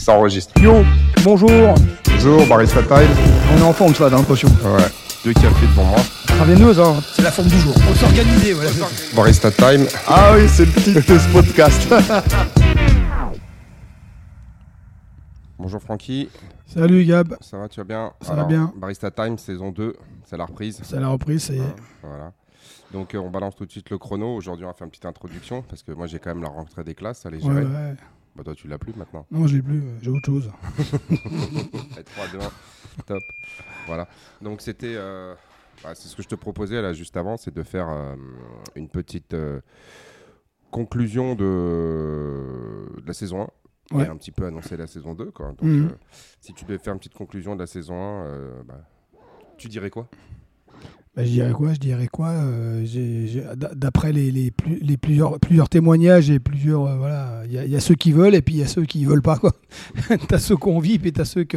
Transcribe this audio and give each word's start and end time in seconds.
Ça 0.00 0.14
enregistre. 0.14 0.58
Yo, 0.62 0.82
bonjour. 1.22 1.50
Bonjour, 2.06 2.46
Barista 2.46 2.82
Time. 2.82 3.08
On 3.54 3.58
est 3.58 3.62
en 3.62 3.72
forme, 3.74 3.94
ça, 3.94 4.08
j'ai 4.08 4.16
l'impression. 4.16 4.48
Ouais. 4.48 4.86
Deux 5.24 5.34
cafés 5.34 5.66
devant 5.66 5.84
moi. 5.84 5.98
Traveineuse, 6.26 6.80
hein. 6.80 6.94
C'est 7.12 7.20
la 7.22 7.30
forme 7.30 7.48
du 7.48 7.58
jour. 7.58 7.74
Faut 7.74 7.94
s'organiser, 7.94 8.54
voilà. 8.54 8.70
Barista 9.14 9.50
Time. 9.50 9.86
Ah 10.08 10.32
oui, 10.34 10.48
c'est 10.48 10.64
le 10.64 10.72
titre 10.72 11.12
de 11.12 11.18
ce 11.18 11.28
podcast. 11.28 11.86
Bonjour 15.58 15.82
Francky. 15.82 16.30
Salut 16.64 17.04
Gab. 17.04 17.36
Ça 17.42 17.58
va, 17.58 17.68
tu 17.68 17.80
vas 17.80 17.84
bien? 17.84 18.12
Ça 18.22 18.32
va 18.34 18.44
bien. 18.44 18.72
Barista 18.76 19.10
Time, 19.10 19.36
saison 19.36 19.70
2. 19.70 19.94
C'est 20.24 20.38
la 20.38 20.46
reprise. 20.46 20.80
C'est 20.82 20.98
la 20.98 21.08
reprise, 21.08 21.42
ça 21.44 21.52
y 21.52 21.58
est. 21.58 21.74
Voilà. 22.02 22.32
Donc 22.94 23.14
euh, 23.14 23.18
on 23.18 23.28
balance 23.28 23.54
tout 23.54 23.66
de 23.66 23.70
suite 23.70 23.90
le 23.90 23.98
chrono. 23.98 24.34
Aujourd'hui, 24.34 24.64
on 24.64 24.68
va 24.68 24.74
faire 24.74 24.86
une 24.86 24.90
petite 24.90 25.04
introduction 25.04 25.60
parce 25.68 25.82
que 25.82 25.92
moi 25.92 26.06
j'ai 26.06 26.18
quand 26.18 26.30
même 26.30 26.42
la 26.42 26.48
rentrée 26.48 26.82
des 26.84 26.94
classes 26.94 27.26
à 27.26 27.30
les 27.30 27.36
Ouais, 27.44 27.52
gérer. 27.52 27.64
ouais. 27.66 27.94
Bah 28.36 28.44
toi 28.44 28.54
tu 28.54 28.68
l'as 28.68 28.78
plus 28.78 28.94
maintenant. 28.94 29.26
Non, 29.30 29.46
je 29.46 29.56
l'ai 29.56 29.62
plus, 29.62 29.80
euh, 29.82 29.98
j'ai 30.02 30.10
autre 30.10 30.26
chose. 30.26 30.50
Allez, 31.94 32.04
3, 32.04 32.28
2, 32.32 32.38
1. 32.38 32.40
Top. 33.06 33.22
Voilà. 33.86 34.08
Donc 34.40 34.60
c'était. 34.60 34.94
euh, 34.96 35.34
bah, 35.82 35.94
c'est 35.94 36.08
ce 36.08 36.14
que 36.16 36.22
je 36.22 36.28
te 36.28 36.34
proposais 36.34 36.80
là 36.82 36.92
juste 36.92 37.16
avant, 37.16 37.36
c'est 37.36 37.52
de 37.54 37.62
faire 37.62 37.88
euh, 37.88 38.14
une 38.76 38.88
petite 38.88 39.34
euh, 39.34 39.60
conclusion 40.70 41.34
de, 41.34 41.44
de 43.00 43.06
la 43.06 43.12
saison 43.14 43.42
1 43.42 43.48
Ouais. 43.92 44.04
et 44.04 44.08
un 44.08 44.16
petit 44.16 44.30
peu 44.30 44.46
annoncer 44.46 44.76
la 44.76 44.86
saison 44.86 45.14
2. 45.14 45.32
Quoi. 45.32 45.48
Donc, 45.48 45.62
Mhm. 45.62 45.90
si 46.40 46.54
tu 46.54 46.64
devais 46.64 46.78
faire 46.78 46.92
une 46.92 47.00
petite 47.00 47.14
conclusion 47.14 47.56
de 47.56 47.60
la 47.60 47.66
saison 47.66 47.94
1, 47.94 48.24
euh, 48.26 48.62
bah, 48.64 48.84
tu 49.58 49.66
dirais 49.66 49.90
quoi? 49.90 50.08
Bah, 51.16 51.24
je 51.24 51.30
dirais 51.30 51.52
quoi 51.52 51.74
Je 51.74 51.78
dirais 51.80 52.06
quoi 52.08 52.28
Euh, 52.30 52.84
D'après 53.74 54.12
les, 54.12 54.30
les, 54.30 54.50
plus- 54.50 54.78
les 54.80 54.96
plusieurs, 54.96 55.40
plusieurs 55.40 55.68
témoignages 55.68 56.30
et 56.30 56.38
plusieurs. 56.38 56.86
euh, 56.86 56.96
voilà, 56.96 57.42
il 57.46 57.52
y, 57.52 57.58
a- 57.58 57.80
ceux 57.80 57.94
qui 57.96 58.12
veulent 58.12 58.34
et 58.34 58.42
puis 58.42 58.54
il 58.54 58.58
y 58.58 58.62
a 58.62 58.68
ceux 58.68 58.84
qui 58.84 59.04
veulent 59.04 59.22
pas. 59.22 59.40
t'as 60.28 60.38
ceux 60.38 60.56
envie 60.70 60.94
et 60.94 60.98
puis 60.98 61.12
t'as 61.12 61.24
ceux 61.24 61.44
qui, 61.44 61.56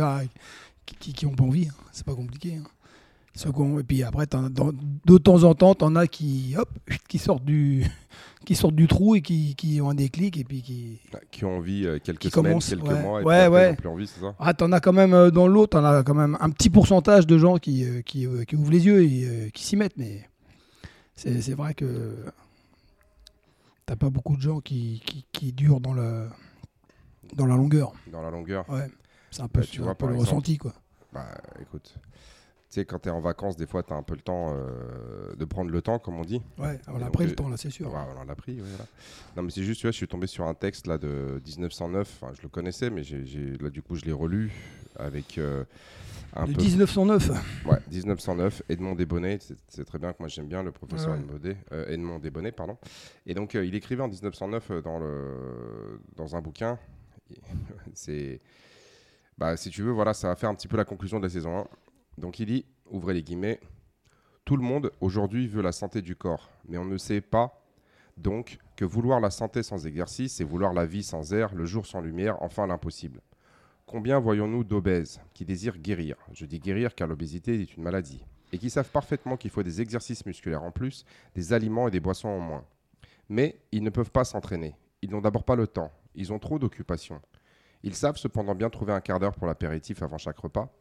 qui, 1.00 1.14
qui, 1.14 1.26
ont 1.28 1.36
pas 1.36 1.44
envie. 1.44 1.68
hein. 1.68 1.74
C'est 1.92 2.06
pas 2.06 2.16
compliqué. 2.16 2.56
hein. 2.56 2.64
Et 3.80 3.84
puis 3.84 4.04
après, 4.04 4.26
de 5.06 5.18
temps 5.18 5.44
en 5.44 5.56
temps, 5.56 5.74
t'en 5.76 5.96
as 5.96 6.08
qui, 6.08 6.54
hop, 6.58 6.70
qui 7.08 7.18
sortent 7.20 7.46
du, 7.46 7.84
qui 8.46 8.56
sortent 8.56 8.76
du 8.76 8.88
trou 8.88 9.16
et 9.16 9.22
qui, 9.22 9.56
qui 9.56 9.80
ont 9.82 9.90
un 9.90 9.96
déclic 9.96 10.38
et 10.38 10.44
puis 10.44 10.62
qui. 10.62 11.00
Bah, 11.12 11.20
Qui 11.32 11.46
ont 11.46 11.58
envie 11.58 11.86
euh, 11.86 12.00
quelques 12.04 12.20
Qui 12.22 12.30
semaines, 12.30 12.60
quelques 12.60 12.84
ouais. 12.86 13.02
mois, 13.02 13.22
et 13.22 13.24
Ouais, 13.26 13.46
puis 13.46 13.54
ouais. 13.54 13.76
plus 13.76 13.88
envie, 13.90 14.08
c'est 14.08 14.20
ça? 14.22 14.36
Ah, 14.40 14.54
t'en 14.54 14.72
as 14.72 14.80
quand 14.80 14.94
même 14.94 15.14
euh, 15.14 15.32
dans 15.32 15.48
l'autre, 15.48 15.80
t'en 15.80 15.86
as 15.86 16.04
quand 16.04 16.14
même 16.16 16.38
un 16.40 16.50
petit 16.50 16.70
pourcentage 16.70 17.26
de 17.28 17.38
gens 17.38 17.58
qui, 17.58 17.84
euh, 17.86 18.02
qui, 18.02 18.28
qui 18.48 18.56
ouvrent 18.56 18.72
les 18.72 18.86
yeux 18.86 19.04
et 19.04 19.52
qui 19.54 19.64
s'y 19.64 19.76
mettent, 19.76 19.98
mais 19.98 20.28
c'est 21.16 21.42
c'est 21.42 21.54
vrai 21.54 21.74
que 21.74 22.16
t'as 23.86 23.96
pas 23.96 24.10
beaucoup 24.10 24.36
de 24.36 24.42
gens 24.42 24.60
qui, 24.62 25.02
qui, 25.06 25.26
qui 25.32 25.52
durent 25.54 25.80
dans, 25.82 25.94
le, 25.94 26.28
dans 27.36 27.46
la 27.46 27.56
longueur. 27.56 27.94
Dans 28.12 28.22
la 28.22 28.32
longueur 28.32 28.68
Ouais, 28.70 28.88
c'est 29.32 29.42
un 29.42 29.48
peu, 29.48 29.62
Bah, 29.62 29.68
tu 29.70 29.82
c'est 29.82 29.88
un 29.88 29.96
peu 29.96 30.06
le 30.08 30.14
exemple, 30.14 30.30
ressenti, 30.30 30.58
quoi. 30.58 30.74
Bah 31.14 31.28
écoute, 31.62 31.94
tu 32.74 32.80
sais, 32.80 32.86
quand 32.86 32.98
tu 32.98 33.10
es 33.10 33.12
en 33.12 33.20
vacances, 33.20 33.56
des 33.56 33.68
fois, 33.68 33.84
tu 33.84 33.94
as 33.94 33.96
un 33.96 34.02
peu 34.02 34.16
le 34.16 34.22
temps 34.22 34.52
euh, 34.52 35.36
de 35.36 35.46
prendre 35.46 35.70
le 35.70 35.80
temps, 35.84 36.00
comme 36.00 36.18
on 36.18 36.24
dit. 36.24 36.42
Ouais, 36.58 36.80
on 36.88 36.94
Et 36.98 37.02
a 37.04 37.06
donc, 37.06 37.14
pris 37.14 37.26
euh, 37.26 37.28
le 37.28 37.36
temps, 37.36 37.48
là, 37.48 37.56
c'est 37.56 37.70
sûr. 37.70 37.94
Ouais, 37.94 38.00
on 38.20 38.24
l'a 38.24 38.36
pris, 38.36 38.60
ouais. 38.60 38.68
Non, 39.38 39.44
mais 39.44 39.52
c'est 39.52 39.62
juste, 39.62 39.82
tu 39.82 39.86
vois, 39.86 39.92
je 39.92 39.98
suis 39.98 40.08
tombé 40.08 40.26
sur 40.26 40.48
un 40.48 40.56
texte 40.56 40.88
là 40.88 40.98
de 40.98 41.40
1909. 41.46 42.20
Enfin, 42.20 42.34
je 42.36 42.42
le 42.42 42.50
connaissais, 42.50 42.90
mais 42.90 43.04
j'ai, 43.04 43.28
j'ai- 43.28 43.58
là, 43.60 43.70
du 43.70 43.84
coup, 43.84 43.96
je 43.96 44.06
l'ai 44.06 44.12
relu 44.12 44.52
avec 44.96 45.38
euh, 45.38 45.64
un 46.36 46.48
Le 46.48 46.54
peu. 46.54 46.62
1909. 46.64 47.30
Ouais, 47.68 47.78
1909, 47.92 48.64
Edmond 48.68 48.96
Desbonnets. 48.96 49.38
C'est, 49.68 49.86
très 49.86 50.00
bien 50.00 50.12
que 50.12 50.18
moi 50.20 50.28
j'aime 50.28 50.48
bien 50.48 50.64
le 50.64 50.72
professeur 50.72 51.12
Ouais. 51.14 51.20
Edmond 51.20 51.56
euh, 51.74 51.94
Edmond 51.94 52.18
Desbonnets, 52.20 52.52
pardon. 52.54 52.80
Et 53.28 53.36
donc, 53.36 53.54
euh, 53.54 53.64
il 53.64 53.76
écrivait 53.76 54.02
en 54.02 54.08
1909 54.08 54.72
euh, 54.72 54.82
dans, 54.82 54.98
le, 54.98 56.00
dans 56.16 56.36
un 56.36 56.42
bouquin. 56.42 56.80
c'est. 57.94 58.42
Bah, 59.38 59.58
si 59.58 59.70
tu 59.70 59.84
veux, 59.84 59.92
voilà, 59.92 60.16
ça 60.16 60.28
va 60.30 60.36
faire 60.36 60.50
un 60.50 60.56
petit 60.56 60.68
peu 60.68 60.78
la 60.78 60.86
conclusion 60.86 61.20
de 61.20 61.24
la 61.26 61.30
saison 61.30 61.60
1. 61.60 61.68
Donc, 62.18 62.40
il 62.40 62.46
dit, 62.46 62.66
ouvrez 62.90 63.14
les 63.14 63.24
guillemets, 63.24 63.60
tout 64.46 64.58
le 64.58 64.64
monde 64.64 64.92
aujourd'hui 65.02 65.48
veut 65.48 65.62
la 65.62 65.72
santé 65.72 66.02
du 66.02 66.16
corps, 66.16 66.50
mais 66.68 66.78
on 66.78 66.86
ne 66.86 66.98
sait 66.98 67.22
pas 67.22 67.60
donc 68.18 68.60
que 68.76 68.86
vouloir 68.86 69.20
la 69.20 69.32
santé 69.32 69.64
sans 69.64 69.88
exercice, 69.88 70.36
c'est 70.36 70.44
vouloir 70.44 70.74
la 70.74 70.86
vie 70.86 71.04
sans 71.04 71.34
air, 71.34 71.54
le 71.56 71.66
jour 71.66 71.86
sans 71.86 72.02
lumière, 72.02 72.42
enfin 72.42 72.68
l'impossible. 72.68 73.22
Combien 73.86 74.20
voyons-nous 74.20 74.64
d'obèses 74.64 75.22
qui 75.34 75.46
désirent 75.46 75.78
guérir? 75.78 76.16
Je 76.32 76.46
dis 76.46 76.60
guérir 76.60 76.96
car 76.96 77.08
l'obésité 77.08 77.62
est 77.62 77.76
une 77.76 77.84
maladie. 77.84 78.26
Et 78.52 78.58
qui 78.58 78.70
savent 78.70 78.90
parfaitement 78.90 79.36
qu'il 79.36 79.50
faut 79.50 79.64
des 79.64 79.82
exercices 79.82 80.26
musculaires 80.26 80.64
en 80.64 80.72
plus, 80.72 81.06
des 81.36 81.54
aliments 81.54 81.88
et 81.88 81.92
des 81.92 82.00
boissons 82.00 82.30
en 82.30 82.40
moins. 82.40 82.66
Mais 83.30 83.60
ils 83.72 83.84
ne 83.84 83.90
peuvent 83.90 84.12
pas 84.12 84.24
s'entraîner. 84.26 84.76
Ils 85.02 85.10
n'ont 85.10 85.22
d'abord 85.22 85.44
pas 85.44 85.56
le 85.56 85.68
temps. 85.68 85.92
Ils 86.16 86.32
ont 86.32 86.40
trop 86.40 86.60
d'occupations. 86.60 87.22
Ils 87.82 87.96
savent 87.96 88.18
cependant 88.18 88.56
bien 88.56 88.70
trouver 88.70 88.94
un 88.94 89.02
quart 89.02 89.20
d'heure 89.20 89.36
pour 89.36 89.48
l'apéritif 89.48 90.04
avant 90.04 90.18
chaque 90.18 90.38
repas, 90.38 90.72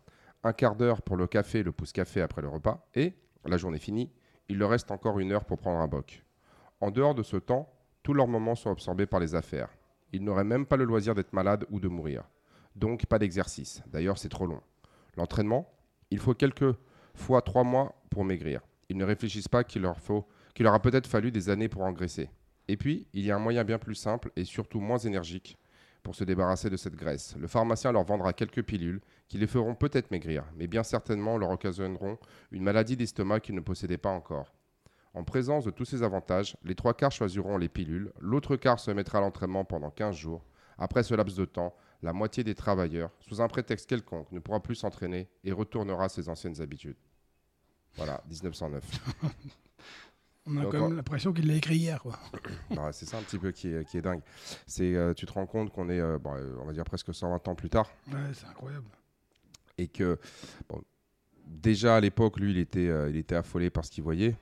un 0.44 0.52
quart 0.52 0.76
d'heure 0.76 1.02
pour 1.02 1.16
le 1.16 1.26
café 1.26 1.62
le 1.62 1.72
pouce-café 1.72 2.20
après 2.20 2.42
le 2.42 2.48
repas, 2.48 2.86
et, 2.94 3.14
la 3.44 3.56
journée 3.56 3.78
finie, 3.78 4.10
il 4.48 4.58
leur 4.58 4.70
reste 4.70 4.90
encore 4.90 5.18
une 5.18 5.32
heure 5.32 5.44
pour 5.44 5.58
prendre 5.58 5.80
un 5.80 5.88
boc. 5.88 6.24
En 6.80 6.90
dehors 6.90 7.14
de 7.14 7.22
ce 7.22 7.36
temps, 7.36 7.72
tous 8.02 8.14
leurs 8.14 8.28
moments 8.28 8.54
sont 8.54 8.70
absorbés 8.70 9.06
par 9.06 9.20
les 9.20 9.34
affaires. 9.34 9.70
Ils 10.12 10.22
n'auraient 10.22 10.44
même 10.44 10.66
pas 10.66 10.76
le 10.76 10.84
loisir 10.84 11.14
d'être 11.14 11.32
malades 11.32 11.66
ou 11.70 11.80
de 11.80 11.88
mourir. 11.88 12.24
Donc 12.76 13.06
pas 13.06 13.18
d'exercice. 13.18 13.82
D'ailleurs, 13.86 14.18
c'est 14.18 14.28
trop 14.28 14.46
long. 14.46 14.60
L'entraînement, 15.16 15.72
il 16.10 16.18
faut 16.18 16.34
quelques 16.34 16.74
fois 17.14 17.42
trois 17.42 17.64
mois 17.64 17.94
pour 18.10 18.24
maigrir. 18.24 18.60
Ils 18.88 18.96
ne 18.96 19.04
réfléchissent 19.04 19.48
pas 19.48 19.64
qu'il 19.64 19.82
leur, 19.82 20.00
faut, 20.00 20.26
qu'il 20.54 20.64
leur 20.64 20.74
a 20.74 20.82
peut-être 20.82 21.06
fallu 21.06 21.30
des 21.30 21.48
années 21.48 21.68
pour 21.68 21.82
engraisser. 21.82 22.30
Et 22.68 22.76
puis, 22.76 23.06
il 23.12 23.24
y 23.24 23.30
a 23.30 23.36
un 23.36 23.40
moyen 23.40 23.64
bien 23.64 23.78
plus 23.78 23.94
simple 23.94 24.30
et 24.36 24.44
surtout 24.44 24.80
moins 24.80 24.98
énergique 24.98 25.58
pour 26.02 26.14
se 26.14 26.24
débarrasser 26.24 26.70
de 26.70 26.76
cette 26.76 26.96
graisse. 26.96 27.36
Le 27.38 27.46
pharmacien 27.46 27.92
leur 27.92 28.04
vendra 28.04 28.32
quelques 28.32 28.62
pilules 28.62 29.00
qui 29.28 29.38
les 29.38 29.46
feront 29.46 29.74
peut-être 29.74 30.10
maigrir, 30.10 30.44
mais 30.56 30.66
bien 30.66 30.82
certainement 30.82 31.38
leur 31.38 31.50
occasionneront 31.50 32.18
une 32.50 32.62
maladie 32.62 32.96
d'estomac 32.96 33.40
qu'ils 33.40 33.54
ne 33.54 33.60
possédaient 33.60 33.98
pas 33.98 34.10
encore. 34.10 34.52
En 35.14 35.24
présence 35.24 35.64
de 35.64 35.70
tous 35.70 35.84
ces 35.84 36.02
avantages, 36.02 36.56
les 36.64 36.74
trois 36.74 36.94
quarts 36.94 37.12
choisiront 37.12 37.58
les 37.58 37.68
pilules, 37.68 38.12
l'autre 38.20 38.56
quart 38.56 38.80
se 38.80 38.90
mettra 38.90 39.18
à 39.18 39.20
l'entraînement 39.20 39.64
pendant 39.64 39.90
15 39.90 40.16
jours. 40.16 40.44
Après 40.78 41.02
ce 41.02 41.14
laps 41.14 41.36
de 41.36 41.44
temps, 41.44 41.74
la 42.02 42.12
moitié 42.12 42.42
des 42.44 42.54
travailleurs, 42.54 43.10
sous 43.20 43.40
un 43.40 43.48
prétexte 43.48 43.88
quelconque, 43.88 44.32
ne 44.32 44.40
pourra 44.40 44.60
plus 44.60 44.74
s'entraîner 44.74 45.28
et 45.44 45.52
retournera 45.52 46.04
à 46.04 46.08
ses 46.08 46.28
anciennes 46.28 46.60
habitudes. 46.60 46.96
Voilà, 47.96 48.22
1909. 48.28 48.84
On 50.46 50.56
a 50.56 50.64
quand 50.66 50.88
même 50.88 50.96
l'impression 50.96 51.32
qu'il 51.32 51.46
l'a 51.46 51.54
écrit 51.54 51.76
hier, 51.76 52.02
quoi. 52.02 52.18
Bah, 52.70 52.90
c'est 52.92 53.06
ça 53.06 53.18
un 53.18 53.22
petit 53.22 53.38
peu 53.38 53.52
qui 53.52 53.68
est, 53.68 53.84
qui 53.88 53.96
est 53.98 54.02
dingue. 54.02 54.20
C'est, 54.66 54.94
euh, 54.96 55.14
tu 55.14 55.24
te 55.26 55.32
rends 55.32 55.46
compte 55.46 55.70
qu'on 55.72 55.88
est, 55.88 56.00
euh, 56.00 56.18
bon, 56.18 56.34
euh, 56.34 56.56
on 56.60 56.64
va 56.64 56.72
dire 56.72 56.84
presque 56.84 57.14
120 57.14 57.46
ans 57.48 57.54
plus 57.54 57.70
tard, 57.70 57.88
Ouais, 58.08 58.18
c'est 58.34 58.46
incroyable. 58.46 58.86
et 59.78 59.86
que 59.88 60.18
bon, 60.68 60.82
déjà 61.46 61.96
à 61.96 62.00
l'époque, 62.00 62.40
lui, 62.40 62.50
il 62.50 62.58
était, 62.58 62.88
euh, 62.88 63.08
il 63.08 63.16
était 63.16 63.36
affolé 63.36 63.70
par 63.70 63.84
ce 63.84 63.90
qu'il 63.90 64.02
voyait. 64.02 64.36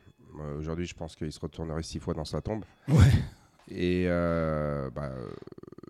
Aujourd'hui, 0.59 0.87
je 0.87 0.95
pense 0.95 1.17
qu'il 1.17 1.33
se 1.33 1.41
retournerait 1.41 1.83
six 1.83 1.99
fois 1.99 2.15
dans 2.15 2.25
sa 2.25 2.41
tombe. 2.41 2.65
Ouais. 2.89 2.97
Et 3.69 4.07
bah, 4.09 5.13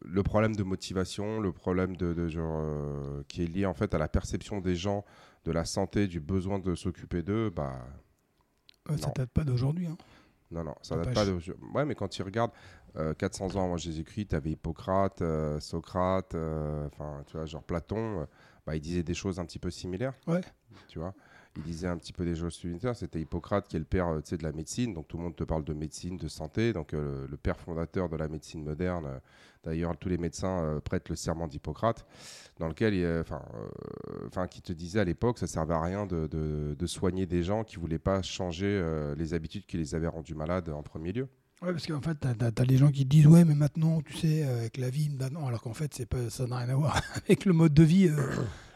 le 0.02 0.22
problème 0.22 0.56
de 0.56 0.62
motivation, 0.62 1.40
le 1.40 1.52
problème 1.52 1.94
de, 1.96 2.14
de 2.14 2.26
genre, 2.26 2.64
qui 3.28 3.42
est 3.42 3.46
lié 3.46 3.66
en 3.66 3.74
fait 3.74 3.94
à 3.94 3.98
la 3.98 4.08
perception 4.08 4.60
des 4.60 4.74
gens 4.74 5.04
de 5.44 5.52
la 5.52 5.64
santé, 5.66 6.06
du 6.06 6.20
besoin 6.20 6.58
de 6.58 6.74
s'occuper 6.74 7.22
d'eux, 7.22 7.50
bah 7.50 7.86
Ouais, 8.88 8.96
ça 8.98 9.08
Non. 9.08 9.12
date 9.14 9.30
pas 9.30 9.44
d'aujourd'hui. 9.44 9.86
Hein. 9.86 9.96
non, 10.50 10.64
non, 10.64 10.74
ça 10.82 10.96
date 10.96 11.14
pas 11.14 11.24
de. 11.26 11.38
Ouais, 11.74 11.84
mais 11.84 11.94
quand 11.94 12.08
tu 12.08 12.22
regardes 12.22 12.52
euh, 12.96 13.14
400 13.14 13.56
ans 13.56 13.64
avant 13.64 13.76
Jésus-Christ, 13.76 14.28
tu 14.30 14.34
avais 14.36 14.50
Hippocrate, 14.50 15.22
euh, 15.22 15.60
Socrate, 15.60 16.34
euh, 16.34 16.86
enfin, 16.86 17.22
tu 17.26 17.36
vois, 17.36 17.46
genre 17.46 17.62
Platon, 17.62 18.22
euh, 18.22 18.24
bah, 18.66 18.74
il 18.76 18.80
disait 18.80 19.02
des 19.02 19.14
choses 19.14 19.38
un 19.38 19.44
petit 19.44 19.58
peu 19.58 19.70
similaires. 19.70 20.14
Ouais. 20.26 20.40
Tu 20.88 20.98
vois 20.98 21.14
il 21.56 21.62
disait 21.62 21.88
un 21.88 21.96
petit 21.98 22.12
peu 22.12 22.24
des 22.24 22.36
choses 22.36 22.54
similaires. 22.54 22.94
C'était 22.94 23.20
Hippocrate 23.20 23.66
qui 23.68 23.76
est 23.76 23.80
le 23.80 23.84
père 23.84 24.08
euh, 24.08 24.20
tu 24.20 24.36
de 24.36 24.42
la 24.42 24.52
médecine. 24.52 24.94
Donc 24.94 25.08
tout 25.08 25.16
le 25.16 25.24
monde 25.24 25.36
te 25.36 25.44
parle 25.44 25.64
de 25.64 25.74
médecine, 25.74 26.16
de 26.16 26.28
santé. 26.28 26.72
Donc 26.72 26.94
euh, 26.94 27.26
le 27.28 27.36
père 27.36 27.58
fondateur 27.58 28.08
de 28.08 28.16
la 28.16 28.28
médecine 28.28 28.62
moderne. 28.64 29.06
euh, 29.06 29.18
D'ailleurs, 29.62 29.94
tous 29.98 30.08
les 30.08 30.16
médecins 30.16 30.80
prêtent 30.82 31.10
le 31.10 31.16
serment 31.16 31.46
d'Hippocrate, 31.46 32.06
dans 32.58 32.66
lequel, 32.66 32.94
enfin, 33.20 34.46
qui 34.46 34.62
te 34.62 34.72
disait 34.72 35.00
à 35.00 35.04
l'époque, 35.04 35.38
ça 35.38 35.46
servait 35.46 35.74
à 35.74 35.82
rien 35.82 36.06
de, 36.06 36.26
de- 36.26 36.86
soigner 36.86 37.26
des 37.26 37.42
gens 37.42 37.62
qui 37.62 37.76
voulaient 37.76 37.98
pas 37.98 38.22
changer 38.22 38.82
les 39.18 39.34
habitudes 39.34 39.66
qui 39.66 39.76
les 39.76 39.94
avaient 39.94 40.08
rendus 40.08 40.34
malades 40.34 40.70
en 40.70 40.82
premier 40.82 41.12
lieu. 41.12 41.28
Ouais, 41.60 41.72
parce 41.72 41.86
qu'en 41.86 42.00
fait, 42.00 42.14
t'as 42.14 42.32
as, 42.56 42.64
les 42.64 42.78
gens 42.78 42.90
qui 42.90 43.04
disent 43.04 43.26
ouais, 43.26 43.44
mais 43.44 43.54
maintenant, 43.54 44.00
tu 44.00 44.16
sais, 44.16 44.44
avec 44.44 44.78
la 44.78 44.88
vie, 44.88 45.10
alors 45.46 45.60
qu'en 45.60 45.74
fait, 45.74 46.06
pas, 46.06 46.30
ça 46.30 46.46
n'a 46.46 46.56
rien 46.56 46.70
à 46.70 46.74
voir 46.76 46.98
avec 47.16 47.44
le 47.44 47.52
mode 47.52 47.74
de 47.74 47.82
vie 47.82 48.08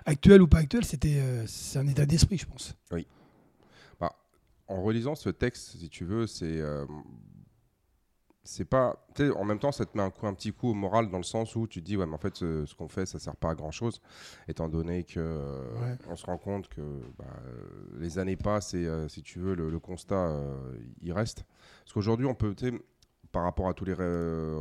actuel 0.05 0.43
ou 0.43 0.47
pas 0.49 0.59
actuel. 0.59 0.85
C'était, 0.85 1.19
euh, 1.19 1.45
c'est 1.47 1.79
un 1.79 1.87
état 1.87 2.07
d'esprit, 2.07 2.39
je 2.39 2.47
pense. 2.47 2.75
En 4.67 4.83
relisant 4.83 5.15
ce 5.15 5.29
texte, 5.29 5.77
si 5.79 5.91
tu 5.91 6.07
veux, 6.07 6.27
c'est 6.27 6.59
euh, 6.59 6.87
c'est 8.45 8.65
pas. 8.65 9.07
En 9.37 9.45
même 9.45 9.59
temps, 9.59 9.73
ça 9.73 9.85
te 9.85 9.97
met 9.97 10.03
un, 10.03 10.11
coup, 10.11 10.27
un 10.27 10.33
petit 10.33 10.53
coup 10.53 10.69
au 10.71 10.75
moral 10.75 11.11
dans 11.11 11.19
le 11.19 11.23
sens 11.25 11.55
où 11.55 11.67
tu 11.67 11.81
te 11.81 11.85
dis, 11.87 11.99
ouais, 11.99 12.07
mais 12.07 12.15
en 12.15 12.19
fait, 12.19 12.35
ce, 12.37 12.65
ce 12.65 12.75
qu'on 12.75 12.89
fait, 12.89 13.05
ça 13.05 13.19
sert 13.19 13.37
pas 13.37 13.51
à 13.51 13.55
grand 13.55 13.71
chose, 13.71 14.01
étant 14.49 14.71
donné 14.71 15.05
que 15.05 15.21
euh, 15.21 15.61
Ouais. 15.83 15.99
on 16.09 16.17
se 16.17 16.25
rend 16.25 16.39
compte 16.39 16.69
que 16.69 16.81
bah, 17.19 17.25
les 17.99 18.19
années 18.19 18.37
passent 18.37 18.73
et, 18.73 18.87
euh, 18.87 19.07
si 19.09 19.23
tu 19.23 19.39
veux, 19.39 19.55
le, 19.55 19.69
le 19.69 19.79
constat, 19.79 20.29
euh, 20.29 20.73
il 21.03 21.13
reste. 21.13 21.45
Parce 21.85 21.93
qu'aujourd'hui, 21.93 22.25
on 22.27 22.35
peut. 22.35 22.55
Par 23.35 23.43
rapport 23.43 23.69
à 23.69 23.75
tous 23.75 23.85
les 23.85 23.97
euh, 23.99 24.57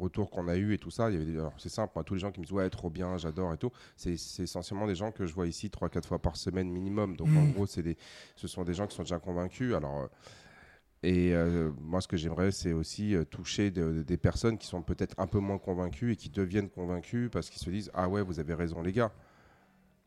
retours 0.00 0.30
qu'on 0.30 0.48
a 0.48 0.56
eu 0.56 0.72
et 0.72 0.78
tout 0.78 0.90
ça, 0.90 1.10
c'est 1.58 1.68
simple, 1.68 1.92
tous 2.04 2.14
les 2.14 2.20
gens 2.20 2.32
qui 2.32 2.40
me 2.40 2.46
disent 2.46 2.54
ouais 2.54 2.70
trop 2.70 2.88
bien, 2.88 3.18
j'adore 3.18 3.52
et 3.52 3.58
tout, 3.58 3.70
c'est, 3.98 4.14
essentiellement 4.14 4.86
des 4.86 4.94
gens 4.94 5.12
que 5.12 5.26
je 5.26 5.34
vois 5.34 5.46
ici 5.46 5.68
3-4 5.68 6.06
fois 6.06 6.18
par 6.18 6.34
semaine 6.36 6.70
minimum. 6.70 7.16
Donc 7.16 7.28
en 7.36 7.42
Mm. 7.42 7.52
gros, 7.52 7.66
c'est 7.66 7.82
des, 7.82 7.98
ce 8.34 8.48
sont 8.48 8.64
des 8.64 8.72
gens 8.72 8.86
qui 8.86 8.96
sont 8.96 9.02
déjà 9.02 9.18
convaincus. 9.18 9.74
Alors 9.74 10.00
euh, 10.00 10.06
et 11.02 11.34
euh, 11.34 11.70
moi, 11.82 12.00
ce 12.00 12.08
que 12.08 12.16
j'aimerais, 12.16 12.50
c'est 12.50 12.72
aussi 12.72 13.14
euh, 13.14 13.24
toucher 13.24 13.70
de- 13.70 13.92
de- 13.92 14.02
des 14.02 14.16
personnes 14.16 14.56
qui 14.56 14.66
sont 14.66 14.80
peut-être 14.80 15.14
un 15.18 15.26
peu 15.26 15.38
moins 15.38 15.58
convaincues 15.58 16.12
et 16.12 16.16
qui 16.16 16.30
deviennent 16.30 16.70
convaincues 16.70 17.28
parce 17.30 17.50
qu'ils 17.50 17.60
se 17.60 17.68
disent 17.68 17.90
ah 17.92 18.08
ouais, 18.08 18.22
vous 18.22 18.40
avez 18.40 18.54
raison 18.54 18.80
les 18.80 18.92
gars. 18.92 19.12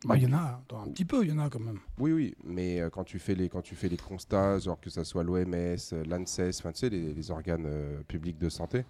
Bah, 0.06 0.16
il 0.16 0.24
y 0.24 0.28
en 0.28 0.34
a, 0.34 0.62
un 0.74 0.90
petit 0.92 1.06
peu, 1.06 1.24
il 1.24 1.30
y 1.30 1.32
en 1.32 1.40
a 1.40 1.50
quand 1.50 1.60
même. 1.60 1.80
Oui, 1.98 2.12
oui, 2.12 2.36
mais 2.44 2.80
euh, 2.80 2.90
quand 2.90 3.04
tu 3.04 3.18
fais 3.18 3.34
les 3.34 3.50
quand 3.50 3.64
tu 3.64 3.76
fais 3.76 3.90
les 3.90 3.98
constats, 3.98 4.60
genre 4.60 4.80
que 4.80 4.92
ça 4.92 5.04
soit 5.04 5.24
l'OMS, 5.24 5.56
euh, 5.56 6.04
l'ANSES, 6.06 6.52
tu 6.52 6.72
sais 6.74 6.90
les, 6.90 7.14
les 7.16 7.32
organes 7.32 7.66
euh, 7.66 8.04
publics 8.08 8.38
de 8.38 8.50
santé. 8.50 8.86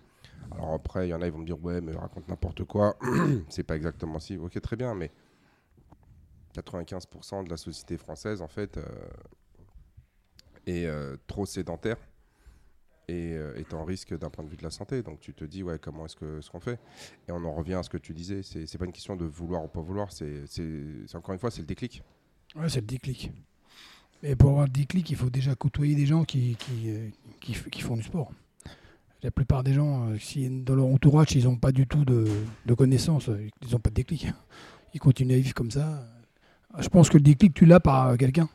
Alors 0.51 0.73
après, 0.73 1.07
il 1.07 1.11
y 1.11 1.13
en 1.13 1.21
a, 1.21 1.27
ils 1.27 1.31
vont 1.31 1.39
me 1.39 1.45
dire 1.45 1.63
ouais, 1.63 1.79
mais 1.79 1.95
raconte 1.95 2.27
n'importe 2.27 2.65
quoi. 2.65 2.97
c'est 3.49 3.63
pas 3.63 3.77
exactement 3.77 4.19
si. 4.19 4.37
Ok, 4.37 4.59
très 4.59 4.75
bien, 4.75 4.93
mais 4.95 5.11
95% 6.55 7.45
de 7.45 7.49
la 7.49 7.57
société 7.57 7.97
française 7.97 8.41
en 8.41 8.47
fait 8.47 8.79
est 10.65 10.89
trop 11.27 11.45
sédentaire 11.45 11.97
et 13.07 13.33
euh, 13.33 13.55
est 13.55 13.73
en 13.73 13.85
risque 13.85 14.17
d'un 14.17 14.29
point 14.29 14.43
de 14.43 14.49
vue 14.49 14.57
de 14.57 14.63
la 14.63 14.69
santé. 14.69 15.01
Donc 15.01 15.19
tu 15.19 15.33
te 15.33 15.45
dis 15.45 15.63
ouais, 15.63 15.79
comment 15.79 16.05
est-ce 16.05 16.15
que 16.15 16.41
ce 16.41 16.49
qu'on 16.49 16.59
fait? 16.59 16.79
Et 17.27 17.31
on 17.31 17.43
en 17.43 17.53
revient 17.53 17.75
à 17.75 17.83
ce 17.83 17.89
que 17.89 17.97
tu 17.97 18.13
disais. 18.13 18.41
C'est 18.43 18.77
pas 18.77 18.85
une 18.85 18.91
question 18.91 19.15
de 19.15 19.25
vouloir 19.25 19.63
ou 19.63 19.67
pas 19.67 19.81
vouloir. 19.81 20.11
C'est 20.11 20.43
encore 21.13 21.33
une 21.33 21.39
fois 21.39 21.51
c'est 21.51 21.61
le 21.61 21.67
déclic. 21.67 22.03
Ouais, 22.55 22.69
c'est 22.69 22.81
le 22.81 22.87
déclic. 22.87 23.31
Et 24.23 24.35
pour 24.35 24.49
avoir 24.49 24.65
le 24.65 24.71
déclic, 24.71 25.09
il 25.11 25.15
faut 25.15 25.29
déjà 25.29 25.53
côtoyer 25.53 25.95
des 25.95 26.07
gens 26.07 26.23
qui, 26.23 26.55
qui, 26.55 26.89
euh, 26.89 27.09
qui, 27.39 27.81
font 27.81 27.95
du 27.95 28.01
sport. 28.01 28.31
La 29.21 29.29
plupart 29.29 29.63
des 29.63 29.73
gens, 29.73 30.09
euh, 30.09 30.17
si 30.17 30.49
dans 30.49 30.73
leur 30.73 30.87
entourage, 30.87 31.33
ils 31.35 31.43
n'ont 31.43 31.55
pas 31.55 31.71
du 31.71 31.85
tout 31.85 32.03
de, 32.03 32.25
de 32.65 32.73
connaissances, 32.73 33.29
ils 33.61 33.71
n'ont 33.71 33.79
pas 33.79 33.91
de 33.91 33.95
déclic. 33.95 34.27
Ils 34.95 34.99
continuent 34.99 35.35
à 35.35 35.37
vivre 35.37 35.53
comme 35.53 35.69
ça. 35.69 36.03
Je 36.79 36.87
pense 36.89 37.09
que 37.09 37.17
le 37.17 37.23
déclic, 37.23 37.53
tu 37.53 37.65
l'as 37.65 37.79
par 37.79 38.17
quelqu'un. 38.17 38.49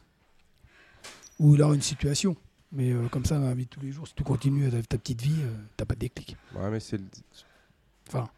Ou 1.39 1.55
alors 1.55 1.75
une 1.75 1.81
situation. 1.81 2.37
Mais 2.73 2.91
euh, 2.93 3.09
comme 3.09 3.25
ça, 3.25 3.39
dans 3.39 3.47
la 3.49 3.55
vie 3.55 3.65
de 3.65 3.71
tous 3.71 3.81
les 3.81 3.93
jours, 3.93 4.09
si 4.09 4.15
tu 4.15 4.23
continues 4.23 4.69
vivre 4.69 4.87
ta 4.87 4.97
petite 4.99 5.21
vie, 5.21 5.43
euh, 5.43 5.55
t'as 5.77 5.85
pas 5.85 5.95
de 5.95 6.01
déclic. 6.01 6.37
Ouais, 6.55 6.71
mais 6.71 6.81
c'est 6.81 6.97
le- 6.99 7.05
Enfin, 8.09 8.29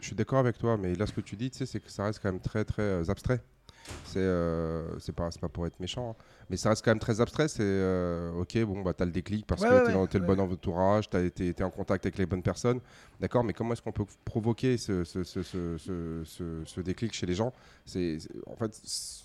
Je 0.00 0.06
suis 0.08 0.14
d'accord 0.16 0.38
avec 0.38 0.58
toi, 0.58 0.76
mais 0.76 0.94
là, 0.94 1.06
ce 1.06 1.12
que 1.12 1.22
tu 1.22 1.34
dis, 1.36 1.50
tu 1.50 1.58
sais, 1.58 1.66
c'est 1.66 1.80
que 1.80 1.90
ça 1.90 2.04
reste 2.04 2.20
quand 2.22 2.30
même 2.30 2.40
très, 2.40 2.64
très 2.64 2.82
euh, 2.82 3.04
abstrait. 3.08 3.42
C'est 4.02 4.18
euh, 4.18 4.98
c'est 4.98 5.12
pas, 5.14 5.30
c'est 5.30 5.40
pas 5.40 5.48
pour 5.48 5.66
être 5.66 5.78
méchant, 5.80 6.10
hein, 6.18 6.24
mais 6.48 6.56
ça 6.56 6.70
reste 6.70 6.82
quand 6.84 6.90
même 6.90 6.98
très 6.98 7.20
abstrait. 7.20 7.48
C'est 7.48 7.62
euh, 7.62 8.32
ok, 8.32 8.58
bon, 8.64 8.82
bah, 8.82 8.94
t'as 8.94 9.04
le 9.04 9.10
déclic 9.12 9.46
parce 9.46 9.62
Ouais, 9.62 9.68
que 9.68 9.74
ouais, 9.74 9.82
t'es 9.82 9.92
dans 9.92 10.06
t'es 10.06 10.18
le 10.18 10.24
bon 10.24 10.40
entourage, 10.40 11.08
t'as 11.10 11.22
été 11.22 11.52
t'es 11.52 11.64
en 11.64 11.70
contact 11.70 12.04
avec 12.06 12.16
les 12.18 12.24
bonnes 12.26 12.42
personnes. 12.42 12.80
D'accord, 13.20 13.44
mais 13.44 13.52
comment 13.52 13.72
est-ce 13.74 13.82
qu'on 13.82 13.92
peut 13.92 14.06
provoquer 14.24 14.76
ce, 14.78 15.04
ce, 15.04 15.22
ce, 15.24 15.42
ce, 15.42 15.76
ce- 15.78 16.22
ce- 16.24 16.62
ce 16.64 16.80
déclic 16.80 17.12
chez 17.14 17.26
les 17.26 17.34
gens? 17.34 17.52
C'est 17.84 18.20
c'est- 18.20 18.30
En 18.46 18.56
fait, 18.56 18.72
c'est 18.82 19.23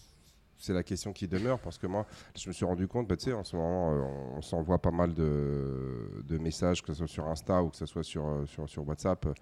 la 0.69 0.83
question 0.83 1.13
qui 1.13 1.27
demeure 1.27 1.59
parce 1.59 1.77
que 1.77 1.87
moi, 1.87 2.05
je 2.37 2.47
me 2.49 2.53
suis 2.53 2.65
rendu 2.65 2.87
compte, 2.87 3.07
bah, 3.07 3.15
tu 3.17 3.25
sais, 3.25 3.33
en 3.33 3.43
ce 3.43 3.55
moment, 3.55 3.91
euh, 3.93 4.01
on, 4.01 4.37
on 4.37 4.41
s'envoie 4.41 4.77
pas 4.79 4.91
mal 4.91 5.13
de, 5.13 6.21
de 6.27 6.37
messages, 6.37 6.81
que 6.81 6.87
ce 6.93 6.99
soit 6.99 7.07
sur 7.07 7.27
Insta 7.27 7.63
ou 7.63 7.69
que 7.69 7.77
ce 7.77 7.85
soit 7.85 8.03
sur, 8.03 8.27
euh, 8.27 8.45
sur, 8.45 8.67
sur 8.69 8.87
WhatsApp, 8.87 9.25
euh, 9.25 9.33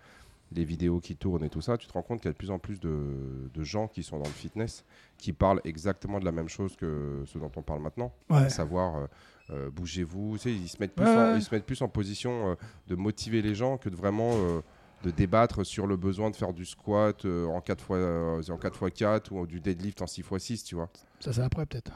les 0.54 0.64
vidéos 0.64 1.00
qui 1.02 1.16
tournent 1.18 1.44
et 1.44 1.50
tout 1.50 1.60
ça. 1.62 1.78
Tu 1.78 1.88
te 1.88 1.94
rends 1.94 2.02
compte 2.04 2.19
qu'il 2.22 2.30
y 2.30 2.30
a 2.30 2.34
de 2.34 2.38
plus 2.38 2.52
en 2.52 2.60
plus 2.60 2.80
de, 2.80 3.50
de 3.54 3.64
gens 3.64 3.88
qui 3.88 4.02
sont 4.04 4.18
dans 4.18 4.25
le 4.25 4.31
fitness 4.31 4.86
qui 5.18 5.34
parlent 5.34 5.60
exactement 5.66 6.19
de 6.19 6.25
la 6.25 6.31
même 6.31 6.48
chose 6.48 6.75
que 6.78 7.24
ce 7.25 7.38
dont 7.38 7.52
on 7.58 7.62
parle 7.62 7.81
maintenant, 7.81 8.14
ouais. 8.30 8.38
à 8.38 8.50
savoir 8.50 9.08
euh, 9.50 9.69
bougez-vous. 9.72 10.34
Tu 10.38 10.40
sais, 10.44 10.52
ils, 10.54 10.69
se 10.69 10.78
mettent 10.80 10.96
plus 10.96 11.06
Ouais, 11.06 11.12
en, 11.12 11.31
ouais. 11.34 11.38
ils 11.38 11.42
se 11.44 11.54
mettent 11.54 11.66
plus 11.66 11.81
en 11.81 11.90
position 11.90 12.52
euh, 12.52 12.56
de 12.88 12.96
motiver 12.96 13.42
les 13.42 13.56
gens 13.56 13.78
que 13.78 13.90
de 13.90 13.96
vraiment. 13.96 14.31
euh, 14.36 14.62
de 15.04 15.12
débattre 15.12 15.66
sur 15.66 15.86
le 15.88 15.96
besoin 15.96 16.30
de 16.32 16.36
faire 16.36 16.54
du 16.54 16.66
squat 16.66 17.24
euh, 17.26 17.46
en 17.46 17.62
4 17.62 17.84
fois 17.84 17.98
euh, 17.98 18.42
en 18.50 18.58
4 18.58 18.88
x 18.88 18.98
4 19.00 19.32
ou 19.32 19.46
du 19.48 19.60
deadlift 19.62 20.02
en 20.02 20.08
6 20.08 20.22
x 20.22 20.38
6 20.44 20.64
tu 20.64 20.76
vois. 20.76 20.90
Ça, 21.20 21.34
c'est 21.34 21.42
après, 21.42 21.66
peut-être. 21.66 21.92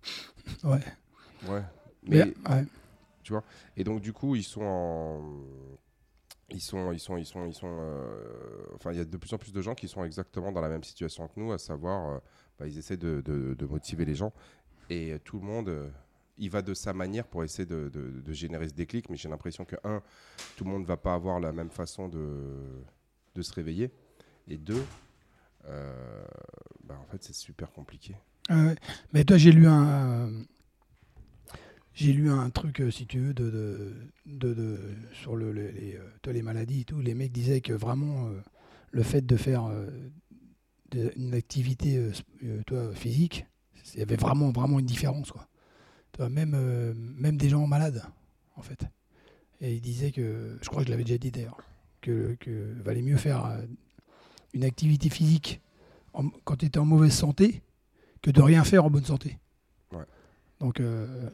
ouais. 0.64 0.80
Ouais. 1.48 1.62
Mais, 2.02 2.24
Mais, 2.48 2.50
ouais. 3.30 3.40
et 3.76 3.84
donc 3.84 4.00
du 4.00 4.12
coup, 4.12 4.34
ils 4.36 4.42
sont 4.42 4.62
en 4.62 5.22
ils 6.52 6.60
sont 6.60 6.90
ils 6.92 6.98
sont 6.98 7.16
ils 7.16 7.24
sont 7.26 7.46
ils 7.46 7.54
sont 7.54 7.68
euh, 7.78 8.64
enfin 8.74 8.90
il 8.92 8.98
y 8.98 9.00
a 9.00 9.04
de 9.04 9.16
plus 9.16 9.32
en 9.32 9.38
plus 9.38 9.52
de 9.52 9.60
gens 9.62 9.74
qui 9.74 9.86
sont 9.86 10.02
exactement 10.04 10.50
dans 10.50 10.60
la 10.60 10.68
même 10.68 10.82
situation 10.82 11.28
que 11.28 11.38
nous, 11.38 11.52
à 11.52 11.58
savoir 11.58 12.08
euh, 12.14 12.18
bah, 12.58 12.66
ils 12.66 12.76
essaient 12.78 12.96
de, 12.96 13.20
de- 13.20 13.54
de 13.54 13.66
motiver 13.66 14.04
les 14.04 14.14
gens 14.14 14.32
et 14.88 15.16
tout 15.24 15.38
le 15.38 15.44
monde 15.46 15.68
il 16.38 16.50
va 16.50 16.62
de 16.62 16.74
sa 16.74 16.92
manière 16.92 17.26
pour 17.26 17.44
essayer 17.44 17.66
de, 17.66 17.88
de- 17.88 18.32
générer 18.32 18.68
ce 18.68 18.74
déclic, 18.74 19.08
mais 19.10 19.16
j'ai 19.16 19.28
l'impression 19.28 19.64
que 19.64 19.76
un, 19.84 20.02
tout 20.56 20.64
le 20.64 20.70
monde 20.70 20.84
va 20.86 20.96
pas 20.96 21.14
avoir 21.14 21.40
la 21.40 21.52
même 21.52 21.70
façon 21.70 22.08
de, 22.08 22.82
de 23.34 23.42
se 23.42 23.52
réveiller, 23.52 23.90
et 24.48 24.56
deux, 24.56 24.82
euh, 25.66 26.24
bah, 26.84 26.98
en 27.00 27.06
fait 27.10 27.22
c'est 27.22 27.34
super 27.34 27.70
compliqué. 27.72 28.16
Ah. 28.48 28.74
Mais 29.12 29.24
toi, 29.24 29.36
j'ai 29.36 29.52
lu 29.52 29.66
un. 29.66 30.28
euh, 30.28 30.42
J'ai 31.92 32.12
lu 32.12 32.30
un 32.30 32.48
truc, 32.50 32.80
euh, 32.80 32.90
si 32.90 33.06
tu 33.06 33.18
veux, 33.18 33.34
de, 33.34 33.92
de, 34.24 34.78
sur 35.12 35.36
le, 35.36 35.52
le- 35.52 35.70
les, 35.70 35.96
euh, 35.96 36.32
les 36.32 36.42
maladies 36.42 36.80
et 36.80 36.84
tout. 36.84 37.00
Les 37.00 37.14
mecs 37.14 37.32
disaient 37.32 37.60
que 37.60 37.72
vraiment, 37.74 38.30
le 38.92 39.02
fait 39.02 39.20
de 39.26 39.36
faire 39.36 39.70
une 41.16 41.34
activité 41.34 42.10
toi, 42.66 42.94
physique, 42.94 43.44
il 43.94 44.00
y 44.00 44.02
avait 44.02 44.16
vraiment, 44.16 44.50
vraiment 44.50 44.78
une 44.78 44.86
différence. 44.86 45.30
Quoi. 45.32 45.46
Même, 46.18 46.52
euh, 46.54 46.92
même 47.16 47.36
des 47.38 47.48
gens 47.48 47.66
malades, 47.66 48.02
en 48.56 48.62
fait. 48.62 48.84
Et 49.62 49.74
il 49.74 49.80
disait 49.80 50.10
que, 50.10 50.58
je 50.60 50.68
crois 50.68 50.82
que 50.82 50.86
je 50.86 50.90
l'avais 50.90 51.04
déjà 51.04 51.18
dit 51.18 51.30
d'ailleurs, 51.30 51.56
que, 52.02 52.36
que 52.40 52.74
valait 52.82 53.02
mieux 53.02 53.16
faire 53.16 53.44
euh, 53.46 53.62
une 54.52 54.64
activité 54.64 55.08
physique 55.08 55.60
en- 56.12 56.28
quand 56.44 56.56
tu 56.56 56.66
étais 56.66 56.78
en 56.78 56.84
mauvaise 56.84 57.12
santé 57.12 57.62
que 58.22 58.30
de 58.30 58.40
rien 58.42 58.64
faire 58.64 58.84
en 58.84 58.90
bonne 58.90 59.04
santé. 59.04 59.38
Ouais. 59.92 60.04
Donc, 60.60 60.80
euh, 60.80 61.30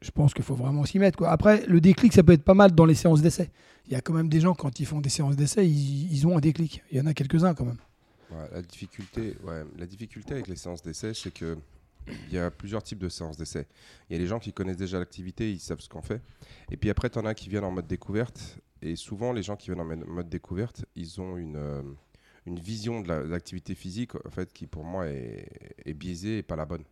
je 0.00 0.10
pense 0.10 0.34
qu'il 0.34 0.44
faut 0.44 0.54
vraiment 0.56 0.84
s'y 0.84 0.98
mettre. 0.98 1.18
Quoi. 1.18 1.30
Après, 1.30 1.64
le 1.66 1.80
déclic, 1.80 2.12
ça 2.12 2.22
peut 2.24 2.32
être 2.32 2.44
pas 2.44 2.54
mal 2.54 2.72
dans 2.72 2.84
les 2.84 2.94
séances 2.94 3.22
d'essai. 3.22 3.50
Il 3.86 3.92
y 3.92 3.96
a 3.96 4.00
quand 4.00 4.14
même 4.14 4.28
des 4.28 4.40
gens, 4.40 4.54
quand 4.54 4.80
ils 4.80 4.86
font 4.86 5.00
des 5.00 5.08
séances 5.08 5.36
d'essai, 5.36 5.66
ils, 5.68 6.12
ils 6.12 6.26
ont 6.26 6.36
un 6.36 6.40
déclic. 6.40 6.82
Il 6.90 6.98
y 6.98 7.00
en 7.00 7.06
a 7.06 7.14
quelques-uns 7.14 7.54
quand 7.54 7.64
même. 7.64 7.78
Ouais, 8.30 8.48
la, 8.52 8.62
difficulté, 8.62 9.36
ouais, 9.44 9.64
la 9.78 9.86
difficulté 9.86 10.34
avec 10.34 10.48
les 10.48 10.56
séances 10.56 10.82
d'essai, 10.82 11.14
c'est 11.14 11.32
que 11.32 11.56
il 12.06 12.32
y 12.32 12.38
a 12.38 12.50
plusieurs 12.50 12.82
types 12.82 12.98
de 12.98 13.08
séances 13.08 13.36
d'essai. 13.36 13.66
Il 14.08 14.14
y 14.14 14.16
a 14.16 14.18
les 14.18 14.26
gens 14.26 14.38
qui 14.38 14.52
connaissent 14.52 14.76
déjà 14.76 14.98
l'activité, 14.98 15.50
ils 15.52 15.60
savent 15.60 15.80
ce 15.80 15.88
qu'on 15.88 16.02
fait. 16.02 16.22
Et 16.70 16.76
puis 16.76 16.90
après, 16.90 17.10
tu 17.10 17.18
en 17.18 17.26
as 17.26 17.34
qui 17.34 17.48
viennent 17.48 17.64
en 17.64 17.70
mode 17.70 17.86
découverte. 17.86 18.58
Et 18.80 18.96
souvent, 18.96 19.32
les 19.32 19.42
gens 19.42 19.56
qui 19.56 19.70
viennent 19.70 19.80
en 19.80 19.84
mode- 19.84 20.28
découverte, 20.28 20.84
ils 20.94 21.20
ont 21.20 21.36
une, 21.36 21.56
euh, 21.56 21.82
une 22.46 22.58
vision 22.58 23.00
de 23.00 23.08
la- 23.08 23.22
de 23.22 23.28
l'activité 23.28 23.74
physique, 23.74 24.14
en 24.24 24.30
fait, 24.30 24.52
qui 24.52 24.66
pour 24.66 24.84
moi 24.84 25.06
est, 25.08 25.92
biaisée 25.94 26.38
et 26.38 26.42
pas 26.42 26.56
la 26.56 26.64
bonne. 26.64 26.84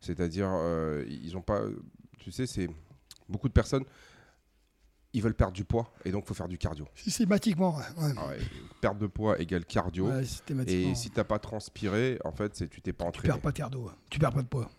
C'est-à-dire, 0.00 0.48
euh, 0.52 1.04
ils 1.08 1.36
ont 1.36 1.42
pas. 1.42 1.62
Tu 2.18 2.30
sais, 2.30 2.46
c'est. 2.46 2.68
Beaucoup 3.28 3.48
de 3.48 3.52
personnes, 3.54 3.84
ils 5.14 5.22
veulent 5.22 5.34
perdre 5.34 5.52
du 5.52 5.64
poids, 5.64 5.92
et 6.04 6.10
donc 6.10 6.24
il 6.24 6.28
faut 6.28 6.34
faire 6.34 6.48
du 6.48 6.58
cardio. 6.58 6.86
Systématiquement, 6.94 7.76
ouais. 7.76 8.12
Ah 8.16 8.28
ouais, 8.28 8.38
perte 8.80 8.98
de 8.98 9.06
poids 9.06 9.38
égale 9.40 9.64
cardio. 9.66 10.08
Ouais. 10.08 10.22
Et 10.66 10.94
si 10.94 11.10
t'as 11.10 11.24
pas 11.24 11.38
transpiré, 11.38 12.18
en 12.24 12.32
fait, 12.32 12.54
c'est 12.56 12.68
tu 12.68 12.80
t'es 12.80 12.92
pas 12.92 13.04
tu 13.04 13.08
entraîné. 13.08 13.32
perds 13.34 13.40
pas 13.42 13.50
de 13.52 13.56
cardio, 13.56 13.90
tu 14.08 14.18
perds 14.18 14.32
pas 14.32 14.42
de 14.42 14.48
poids. 14.48 14.70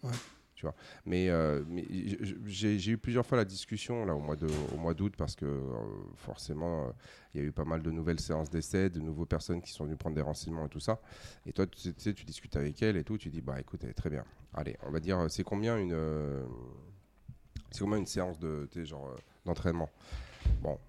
Mais, 1.05 1.27
euh, 1.29 1.61
mais 1.67 1.83
j- 1.89 2.37
j'ai 2.45 2.91
eu 2.91 2.97
plusieurs 2.97 3.25
fois 3.25 3.37
la 3.37 3.43
discussion 3.43 4.05
là 4.05 4.15
au 4.15 4.21
mois 4.21 4.37
de 4.37 4.47
au 4.73 4.77
mois 4.77 4.93
d'août 4.93 5.13
parce 5.17 5.35
que 5.35 5.43
euh, 5.43 5.69
forcément 6.15 6.85
euh, 6.87 6.91
il 7.33 7.41
y 7.41 7.43
a 7.43 7.47
eu 7.47 7.51
pas 7.51 7.65
mal 7.65 7.81
de 7.83 7.91
nouvelles 7.91 8.21
séances 8.21 8.49
d'essai, 8.49 8.89
de 8.89 9.01
nouvelles 9.01 9.25
personnes 9.25 9.61
qui 9.61 9.73
sont 9.73 9.83
venues 9.83 9.97
prendre 9.97 10.15
des 10.15 10.21
renseignements 10.21 10.65
et 10.65 10.69
tout 10.69 10.79
ça. 10.79 11.01
Et 11.45 11.51
toi, 11.51 11.67
tu 11.67 11.79
sais, 11.81 11.91
tu 11.93 12.13
tu 12.13 12.23
discutes 12.23 12.55
avec 12.55 12.81
elle 12.81 12.95
et 12.95 13.03
tout, 13.03 13.17
tu 13.17 13.29
dis 13.29 13.41
bah 13.41 13.59
écoute, 13.59 13.83
est 13.83 13.91
très 13.93 14.09
bien. 14.09 14.23
Allez, 14.53 14.77
on 14.83 14.91
va 14.91 15.01
dire 15.01 15.19
euh, 15.19 15.27
c'est 15.27 15.43
combien 15.43 15.77
une 15.77 15.91
euh, 15.91 16.45
c'est 17.71 17.81
combien 17.83 17.97
une 17.97 18.05
séance 18.05 18.39
de 18.39 18.65
tu 18.71 18.79
sais, 18.79 18.85
genre 18.85 19.09
euh, 19.09 19.15
d'entraînement. 19.45 19.89
Bon, 20.61 20.79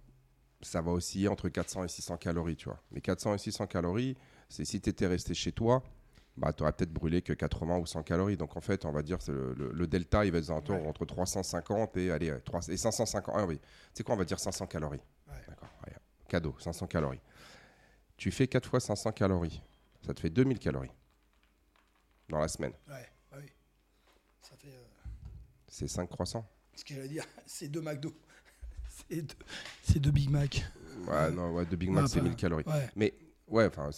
ça 0.62 0.80
va 0.80 0.92
osciller 0.92 1.28
entre 1.28 1.48
400 1.48 1.84
et 1.84 1.88
600 1.88 2.16
calories, 2.18 2.56
tu 2.56 2.66
vois. 2.68 2.80
Mais 2.92 3.00
400 3.00 3.34
et 3.34 3.38
600 3.38 3.66
calories, 3.66 4.16
c'est 4.48 4.64
si 4.64 4.80
tu 4.80 4.90
étais 4.90 5.06
resté 5.06 5.34
chez 5.34 5.52
toi, 5.52 5.82
bah, 6.36 6.52
tu 6.52 6.62
aurais 6.62 6.72
peut-être 6.72 6.92
brûlé 6.92 7.22
que 7.22 7.32
80 7.32 7.78
ou 7.78 7.86
100 7.86 8.02
calories. 8.02 8.36
Donc 8.36 8.56
en 8.56 8.60
fait, 8.60 8.84
on 8.84 8.92
va 8.92 9.02
dire 9.02 9.18
que 9.18 9.30
le, 9.30 9.54
le- 9.54 9.72
le 9.72 9.86
delta, 9.86 10.24
il 10.24 10.32
va 10.32 10.38
être 10.38 10.50
Ouais. 10.70 10.86
entre 10.86 11.04
350 11.04 11.96
et, 11.96 12.10
allez, 12.10 12.30
euh, 12.30 12.40
3 12.40 12.68
et 12.68 12.76
550. 12.76 13.34
Ah 13.38 13.46
oui, 13.46 13.58
tu 13.58 13.64
sais 13.94 14.02
quoi, 14.04 14.14
on 14.14 14.18
va 14.18 14.24
dire 14.24 14.40
500 14.40 14.66
calories. 14.66 15.00
Ouais. 15.28 15.34
D'accord, 15.48 15.68
allez, 15.84 15.96
cadeau, 16.28 16.54
500 16.58 16.86
calories. 16.86 17.20
Tu 18.16 18.30
fais 18.30 18.46
4 18.48 18.68
fois 18.68 18.80
500 18.80 19.12
calories, 19.12 19.60
ça 20.06 20.14
te 20.14 20.20
fait 20.20 20.30
2000 20.30 20.58
calories 20.58 20.90
dans 22.28 22.38
la 22.38 22.48
semaine. 22.48 22.72
Ouais, 22.88 23.06
bah 23.30 23.38
oui. 23.40 23.48
Ça 24.42 24.56
fait 24.56 24.68
euh, 24.68 24.84
C'est 25.68 25.88
5 25.88 26.08
croissants. 26.08 26.48
ce 26.74 26.84
que 26.84 26.94
j'allais 26.94 27.08
dire, 27.08 27.24
c'est 27.46 27.68
deux 27.68 27.80
McDo. 27.80 28.12
C'est 29.10 29.22
deux, 29.98 30.00
deux 30.00 30.10
Big 30.10 30.30
Mac. 30.30 30.64
Ouais, 31.08 31.30
non, 31.30 31.52
ouais, 31.52 31.66
de 31.66 31.76
Big 31.76 31.90
Mac, 31.90 32.08
c'est 32.08 32.18
pas- 32.20 32.24
1000 32.24 32.36
calories. 32.36 32.64
Mais 32.96 33.14
Ouais, 33.46 33.66
enfin, 33.66 33.90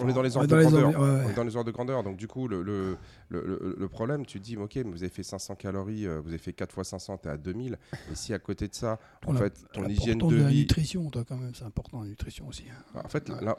on- 0.00 0.08
est 0.08 0.14
dans 0.14 0.22
les 0.22 0.34
ordres 0.34 0.48
de 0.48 0.60
grandeur. 0.62 0.86
ordres- 0.86 0.98
ouais, 0.98 1.18
ouais. 1.18 1.22
On 1.26 1.30
est 1.30 1.34
dans 1.34 1.44
les 1.44 1.56
ordres 1.56 1.66
de 1.66 1.72
grandeur. 1.72 2.02
Donc, 2.02 2.16
du 2.16 2.26
coup, 2.26 2.48
le, 2.48 2.62
le, 2.62 2.96
le, 3.28 3.88
problème, 3.88 4.24
tu 4.24 4.40
te 4.40 4.44
dis, 4.44 4.56
ok, 4.56 4.76
mais 4.76 4.82
vous 4.84 5.02
avez 5.02 5.10
fait 5.10 5.22
500 5.22 5.56
calories, 5.56 6.06
euh, 6.06 6.20
vous 6.20 6.28
avez 6.30 6.38
fait 6.38 6.54
4 6.54 6.72
fois 6.72 6.84
500, 6.84 7.18
t'es 7.18 7.28
à 7.28 7.36
2000. 7.36 7.78
Et 8.10 8.14
si 8.14 8.32
à 8.32 8.38
côté 8.38 8.66
de 8.66 8.74
ça, 8.74 8.98
en 9.26 9.34
fait, 9.34 9.62
ton 9.74 9.86
hygiène 9.86 10.18
de 10.18 10.26
de 10.26 10.36
la 10.36 10.48
vie. 10.48 10.60
nutrition, 10.60 11.10
toi, 11.10 11.22
quand 11.28 11.36
même, 11.36 11.54
c'est 11.54 11.64
important, 11.66 12.00
la 12.00 12.08
nutrition 12.08 12.48
aussi. 12.48 12.64
hein. 12.94 13.02
En 13.04 13.08
fait, 13.08 13.28
la, 13.28 13.56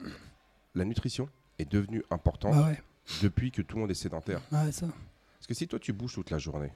la 0.73 0.83
nutrition 0.85 1.29
est 1.59 1.71
devenue 1.71 2.03
importante 2.09 2.53
Bah 2.55 2.71
depuis 3.21 3.51
que 3.51 3.61
tout 3.61 3.75
le 3.75 3.81
monde 3.81 3.91
est 3.91 3.93
sédentaire. 3.93 4.41
ça. 4.49 4.87
Parce 5.37 5.47
que 5.47 5.53
si 5.53 5.67
toi, 5.67 5.77
tu 5.77 5.93
bouges 5.93 6.13
toute 6.15 6.31
la 6.31 6.39
journée, 6.39 6.71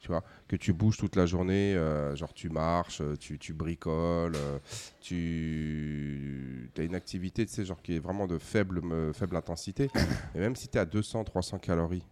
tu 0.00 0.08
vois, 0.08 0.24
que 0.48 0.56
tu 0.56 0.72
bouges 0.72 0.96
toute 0.96 1.14
la 1.14 1.26
journée, 1.26 1.74
euh, 1.74 2.16
genre 2.16 2.32
tu 2.32 2.48
marches, 2.48 3.02
euh, 3.02 3.16
tu, 3.16 3.38
tu 3.38 3.52
bricoles, 3.52 4.34
euh, 4.34 4.58
tu 5.00 6.70
as 6.78 6.82
une 6.82 6.94
activité, 6.94 7.44
tu 7.44 7.52
sais, 7.52 7.64
genre 7.66 7.80
qui 7.82 7.96
est 7.96 7.98
vraiment 7.98 8.26
de 8.26 8.38
faible, 8.38 8.80
faible 9.12 9.36
intensité, 9.36 9.90
et 10.34 10.38
même 10.38 10.56
si 10.56 10.68
tu 10.68 10.78
es 10.78 10.80
à 10.80 10.86
200, 10.86 11.24
300 11.24 11.58
calories, 11.58 12.04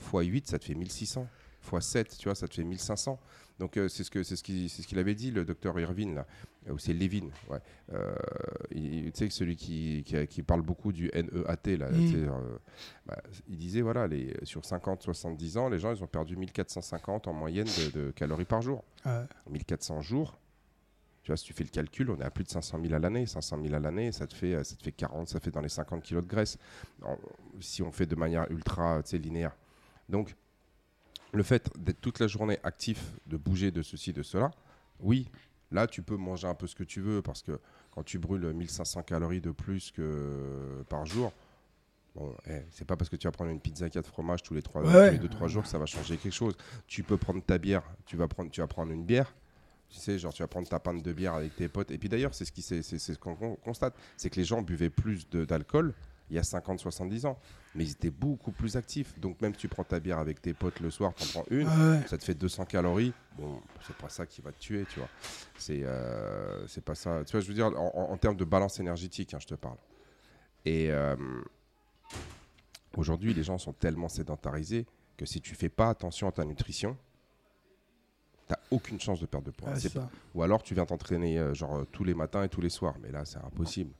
x 0.00 0.26
8, 0.26 0.48
ça 0.48 0.58
te 0.58 0.64
fait 0.64 0.74
1600, 0.74 1.26
x 1.72 1.86
7, 1.86 2.16
tu 2.18 2.24
vois, 2.24 2.34
ça 2.34 2.48
te 2.48 2.54
fait 2.54 2.64
1500. 2.64 3.18
Donc 3.58 3.76
euh, 3.78 3.88
c'est 3.88 4.04
ce 4.04 4.10
que 4.10 4.22
c'est 4.22 4.36
ce 4.36 4.42
qu'il 4.42 4.68
c'est 4.68 4.82
ce 4.82 4.86
qu'il 4.86 4.98
avait 4.98 5.14
dit 5.14 5.30
le 5.30 5.44
docteur 5.44 5.78
Irvine 5.80 6.14
là, 6.14 6.26
euh, 6.68 6.72
ou 6.72 6.78
c'est 6.78 6.92
Levin, 6.92 7.28
ouais. 7.48 7.58
Euh, 7.92 8.14
tu 8.70 9.10
sais 9.14 9.30
celui 9.30 9.56
qui, 9.56 10.04
qui, 10.28 10.42
parle 10.42 10.60
beaucoup 10.62 10.92
du 10.92 11.10
NEAT 11.14 11.76
là, 11.78 11.90
Mm. 11.90 12.26
bah, 13.06 13.16
il 13.48 13.56
disait 13.56 13.80
voilà 13.80 14.06
les 14.06 14.34
sur 14.42 14.64
50 14.64 15.02
70 15.02 15.56
ans 15.56 15.68
les 15.68 15.78
gens 15.78 15.94
ils 15.94 16.02
ont 16.02 16.06
perdu 16.06 16.36
1450 16.36 17.28
en 17.28 17.32
moyenne 17.32 17.66
de, 17.66 18.00
de 18.00 18.10
calories 18.10 18.44
par 18.44 18.60
jour. 18.60 18.84
Ouais. 19.04 19.24
1400 19.50 20.02
jours. 20.02 20.38
Tu 21.22 21.32
vois, 21.32 21.36
si 21.36 21.44
tu 21.46 21.52
fais 21.54 21.64
le 21.64 21.70
calcul, 21.70 22.08
on 22.08 22.20
est 22.20 22.24
à 22.24 22.30
plus 22.30 22.44
de 22.44 22.48
500 22.50 22.78
000 22.80 22.94
à 22.94 23.00
l'année. 23.00 23.26
500 23.26 23.58
000 23.60 23.74
à 23.74 23.80
l'année, 23.80 24.12
ça 24.12 24.28
te 24.28 24.34
fait, 24.34 24.62
ça 24.62 24.76
te 24.76 24.82
fait 24.84 24.92
40, 24.92 25.28
ça 25.28 25.40
fait 25.40 25.50
dans 25.50 25.60
les 25.60 25.68
50 25.68 26.00
kilos 26.04 26.22
de 26.22 26.28
graisse. 26.28 26.56
Si 27.58 27.82
on 27.82 27.90
fait 27.90 28.06
de 28.06 28.14
manière 28.14 28.48
ultra 28.48 29.02
linéaire. 29.12 29.56
Donc, 30.08 30.36
le 31.32 31.42
fait 31.42 31.70
d'être 31.78 32.00
toute 32.00 32.18
la 32.20 32.26
journée 32.28 32.58
actif, 32.62 33.12
de 33.26 33.36
bouger 33.36 33.70
de 33.70 33.82
ceci, 33.82 34.12
de 34.12 34.22
cela, 34.22 34.50
oui, 35.00 35.28
là, 35.70 35.86
tu 35.86 36.02
peux 36.02 36.16
manger 36.16 36.46
un 36.48 36.54
peu 36.54 36.66
ce 36.66 36.74
que 36.74 36.84
tu 36.84 37.00
veux 37.00 37.22
parce 37.22 37.42
que 37.42 37.58
quand 37.90 38.02
tu 38.02 38.18
brûles 38.18 38.52
1500 38.52 39.02
calories 39.02 39.40
de 39.40 39.50
plus 39.50 39.90
que 39.90 40.82
par 40.88 41.04
jour, 41.06 41.32
bon, 42.14 42.34
eh, 42.48 42.62
c'est 42.70 42.84
pas 42.86 42.96
parce 42.96 43.10
que 43.10 43.16
tu 43.16 43.26
vas 43.26 43.32
prendre 43.32 43.50
une 43.50 43.60
pizza 43.60 43.88
4 43.90 44.06
fromages 44.06 44.42
tous 44.42 44.54
les 44.54 44.62
3 44.62 44.82
Ouais. 44.82 45.18
2-3 45.18 45.48
jours 45.48 45.62
que 45.64 45.68
ça 45.68 45.78
va 45.78 45.86
changer 45.86 46.16
quelque 46.16 46.32
chose. 46.34 46.56
Tu 46.86 47.02
peux 47.02 47.16
prendre 47.16 47.42
ta 47.42 47.58
bière, 47.58 47.82
tu 48.06 48.16
vas 48.16 48.28
prendre, 48.28 48.50
tu 48.50 48.60
vas 48.60 48.66
prendre 48.66 48.92
une 48.92 49.04
bière. 49.04 49.34
Tu 49.88 49.98
sais, 50.00 50.18
genre, 50.18 50.32
tu 50.34 50.42
vas 50.42 50.48
prendre 50.48 50.68
ta 50.68 50.80
pinte 50.80 51.02
de 51.02 51.12
bière 51.12 51.34
avec 51.34 51.54
tes 51.54 51.68
potes. 51.68 51.92
Et 51.92 51.98
puis 51.98 52.08
d'ailleurs, 52.08 52.34
c'est 52.34 52.44
ce 52.44 52.50
qui 52.50 52.60
c'est 52.62 52.82
ce 52.82 53.12
qu'on 53.18 53.36
con- 53.36 53.56
constate 53.64 53.94
c'est 54.16 54.30
que 54.30 54.36
les 54.36 54.44
gens 54.44 54.60
buvaient 54.62 54.90
plus 54.90 55.28
de- 55.30 55.44
d'alcool 55.44 55.94
il 56.30 56.36
y 56.36 56.38
a 56.38 56.42
50-70 56.42 57.26
ans. 57.26 57.38
Mais 57.74 57.84
ils 57.84 57.92
étaient 57.92 58.10
beaucoup 58.10 58.52
plus 58.52 58.76
actifs. 58.76 59.18
Donc, 59.18 59.40
même 59.40 59.52
si 59.52 59.60
tu 59.60 59.68
prends 59.68 59.84
ta 59.84 60.00
bière 60.00 60.18
avec 60.18 60.40
tes 60.40 60.54
potes 60.54 60.80
le 60.80 60.90
soir, 60.90 61.14
tu 61.14 61.24
en 61.24 61.26
prends 61.42 61.44
une, 61.50 61.66
Ouais, 61.68 62.00
ça 62.06 62.16
te 62.16 62.24
fait 62.24 62.34
200 62.34 62.64
calories. 62.64 63.12
Bon, 63.38 63.60
c'est 63.86 63.96
pas 63.96 64.08
ça 64.08 64.26
qui 64.26 64.40
va 64.40 64.50
te 64.52 64.58
tuer, 64.58 64.86
tu 64.88 64.98
vois. 64.98 65.08
C'est 65.58 65.82
euh, 65.84 66.66
c'est 66.66 66.82
pas 66.84 66.94
ça. 66.94 67.22
Tu 67.24 67.32
vois, 67.32 67.40
je 67.40 67.48
veux 67.48 67.54
dire, 67.54 67.66
en, 67.66 68.16
termes 68.16 68.36
de 68.36 68.44
balance 68.44 68.80
énergétique, 68.80 69.34
hein, 69.34 69.38
je 69.40 69.46
te 69.46 69.54
parle. 69.54 69.76
Et 70.64 70.90
euh, 70.90 71.16
aujourd'hui, 72.96 73.34
les 73.34 73.42
gens 73.42 73.58
sont 73.58 73.72
tellement 73.72 74.08
sédentarisés 74.08 74.86
que 75.16 75.26
si 75.26 75.40
tu 75.40 75.54
fais 75.54 75.68
pas 75.68 75.90
attention 75.90 76.28
à 76.28 76.32
ta 76.32 76.44
nutrition, 76.44 76.96
t'as 78.48 78.58
aucune 78.70 78.98
chance 78.98 79.20
de 79.20 79.26
perdre 79.26 79.46
de 79.46 79.50
poids. 79.50 79.68
ouais, 79.70 79.74
C'est 79.76 79.88
c'est 79.88 79.98
ça. 79.98 80.08
ou 80.34 80.42
alors 80.42 80.62
tu 80.62 80.74
viens 80.74 80.86
t'entraîner 80.86 81.38
euh, 81.38 81.52
genre 81.54 81.86
tous 81.92 82.04
les 82.04 82.14
matins 82.14 82.42
et 82.42 82.48
tous 82.48 82.60
les 82.62 82.70
soirs. 82.70 82.94
Mais 83.02 83.10
là, 83.10 83.24
c'est 83.24 83.38
impossible. 83.38 83.92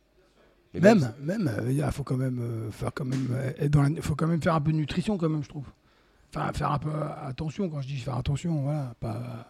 Même, 0.80 1.12
même, 1.20 1.48
euh, 1.48 1.72
il 1.72 1.82
faut 1.92 2.04
quand 2.04 2.16
même 2.16 2.38
euh, 2.40 2.70
faire 2.70 2.92
quand 2.94 3.04
même, 3.04 3.28
euh, 3.32 3.52
être 3.58 3.70
dans 3.72 3.82
la- 3.82 4.02
faut 4.02 4.14
quand 4.14 4.26
même 4.26 4.42
faire 4.42 4.54
un 4.54 4.60
peu 4.60 4.72
de 4.72 4.76
nutrition 4.76 5.16
quand 5.18 5.28
même, 5.28 5.42
je 5.42 5.48
trouve. 5.48 5.66
Enfin, 6.34 6.52
faire 6.52 6.72
un 6.72 6.78
peu 6.78 6.90
attention 7.22 7.68
quand 7.70 7.80
je 7.80 7.86
dis 7.88 7.98
faire 7.98 8.16
attention, 8.16 8.62
voilà, 8.62 8.94
pas, 9.00 9.46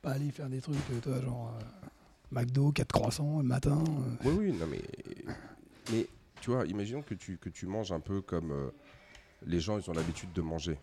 pas 0.00 0.12
aller 0.12 0.30
faire 0.30 0.48
des 0.48 0.60
trucs, 0.60 0.76
toi, 1.02 1.20
genre 1.20 1.54
euh, 1.60 1.86
McDo, 2.30 2.72
4 2.72 2.92
croissants 2.92 3.38
le 3.38 3.44
matin. 3.44 3.78
euh. 3.86 4.28
Oui, 4.28 4.34
oui, 4.38 4.52
non, 4.52 4.66
mais, 4.70 4.82
mais 5.92 6.06
tu 6.40 6.50
vois, 6.50 6.64
imaginons 6.66 7.02
que 7.02 7.14
tu, 7.14 7.36
que 7.38 7.48
tu 7.48 7.66
manges 7.66 7.92
un 7.92 8.00
peu 8.00 8.20
comme 8.22 8.52
euh, 8.52 8.70
les 9.46 9.60
gens, 9.60 9.78
ils 9.78 9.90
ont 9.90 9.94
l'habitude 9.94 10.32
de 10.32 10.40
manger. 10.42 10.78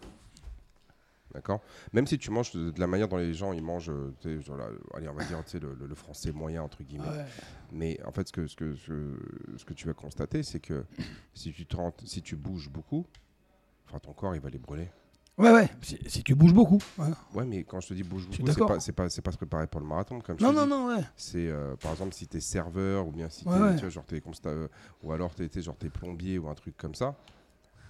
D'accord 1.33 1.61
Même 1.93 2.05
si 2.05 2.17
tu 2.19 2.29
manges 2.29 2.51
de, 2.51 2.69
de 2.71 2.79
la 2.79 2.85
manière 2.87 3.07
dont 3.07 3.17
les 3.17 3.33
gens, 3.33 3.53
ils 3.53 3.63
mangent, 3.63 3.89
euh, 3.89 4.13
genre 4.41 4.59
allez, 4.93 5.07
on 5.09 5.13
va 5.13 5.23
dire, 5.23 5.41
le, 5.59 5.73
le- 5.73 5.87
le 5.87 5.95
français 5.95 6.31
moyen, 6.31 6.61
entre 6.61 6.83
guillemets. 6.83 7.07
Ouais. 7.07 7.25
Mais 7.71 7.99
en 8.05 8.11
fait, 8.11 8.27
ce 8.27 8.33
que, 8.33 8.45
ce 8.47 8.55
que, 8.55 8.75
ce, 8.75 9.17
ce 9.57 9.65
que 9.65 9.73
tu 9.73 9.87
vas 9.87 9.93
constater, 9.93 10.43
c'est 10.43 10.59
que 10.59 10.85
si 11.33 11.51
tu, 11.51 11.65
te 11.65 11.75
rends- 11.75 11.93
si 12.05 12.21
tu 12.21 12.35
bouges 12.35 12.69
beaucoup, 12.69 13.05
enfin, 13.87 13.97
ton 13.99 14.13
corps, 14.13 14.35
il 14.35 14.41
va 14.41 14.49
les 14.51 14.59
brûler. 14.59 14.89
ouais, 15.39 15.51
ouais, 15.51 15.67
si, 15.81 15.97
si 16.05 16.23
tu 16.23 16.35
bouges 16.35 16.53
beaucoup. 16.53 16.77
Ouais, 17.33 17.45
mais 17.45 17.63
quand 17.63 17.79
je 17.81 17.87
te 17.87 17.93
dis 17.95 18.03
bouge 18.03 18.27
beaucoup, 18.27 18.47
c'est 18.51 18.59
pas, 18.65 18.79
c'est 18.79 18.91
pas, 18.91 19.05
pas 19.23 19.31
se 19.31 19.37
préparer 19.37 19.65
pour 19.65 19.81
le 19.81 19.87
marathon, 19.87 20.21
comme 20.21 20.37
Non, 20.39 20.53
non, 20.53 20.65
dis. 20.65 20.69
non, 20.69 20.87
ouais. 20.95 21.01
C'est 21.15 21.47
euh, 21.47 21.75
par 21.77 21.93
exemple 21.93 22.13
si 22.13 22.27
tu 22.27 22.37
es 22.37 22.41
serveur 22.41 23.07
ou 23.07 23.11
bien 23.11 23.27
si 23.29 23.47
Ouais, 23.47 23.75
t'es, 23.75 23.83
ouais. 23.85 23.89
genre 23.89 24.05
t'es 24.05 24.19
constat- 24.19 24.49
euh, 24.49 24.67
ou 25.01 25.11
alors 25.11 25.33
tu 25.33 25.43
es 25.43 25.61
genre 25.63 25.75
t'es 25.77 25.89
plombier 25.89 26.37
ou 26.37 26.47
un 26.47 26.53
truc 26.53 26.77
comme 26.77 26.93
ça 26.93 27.15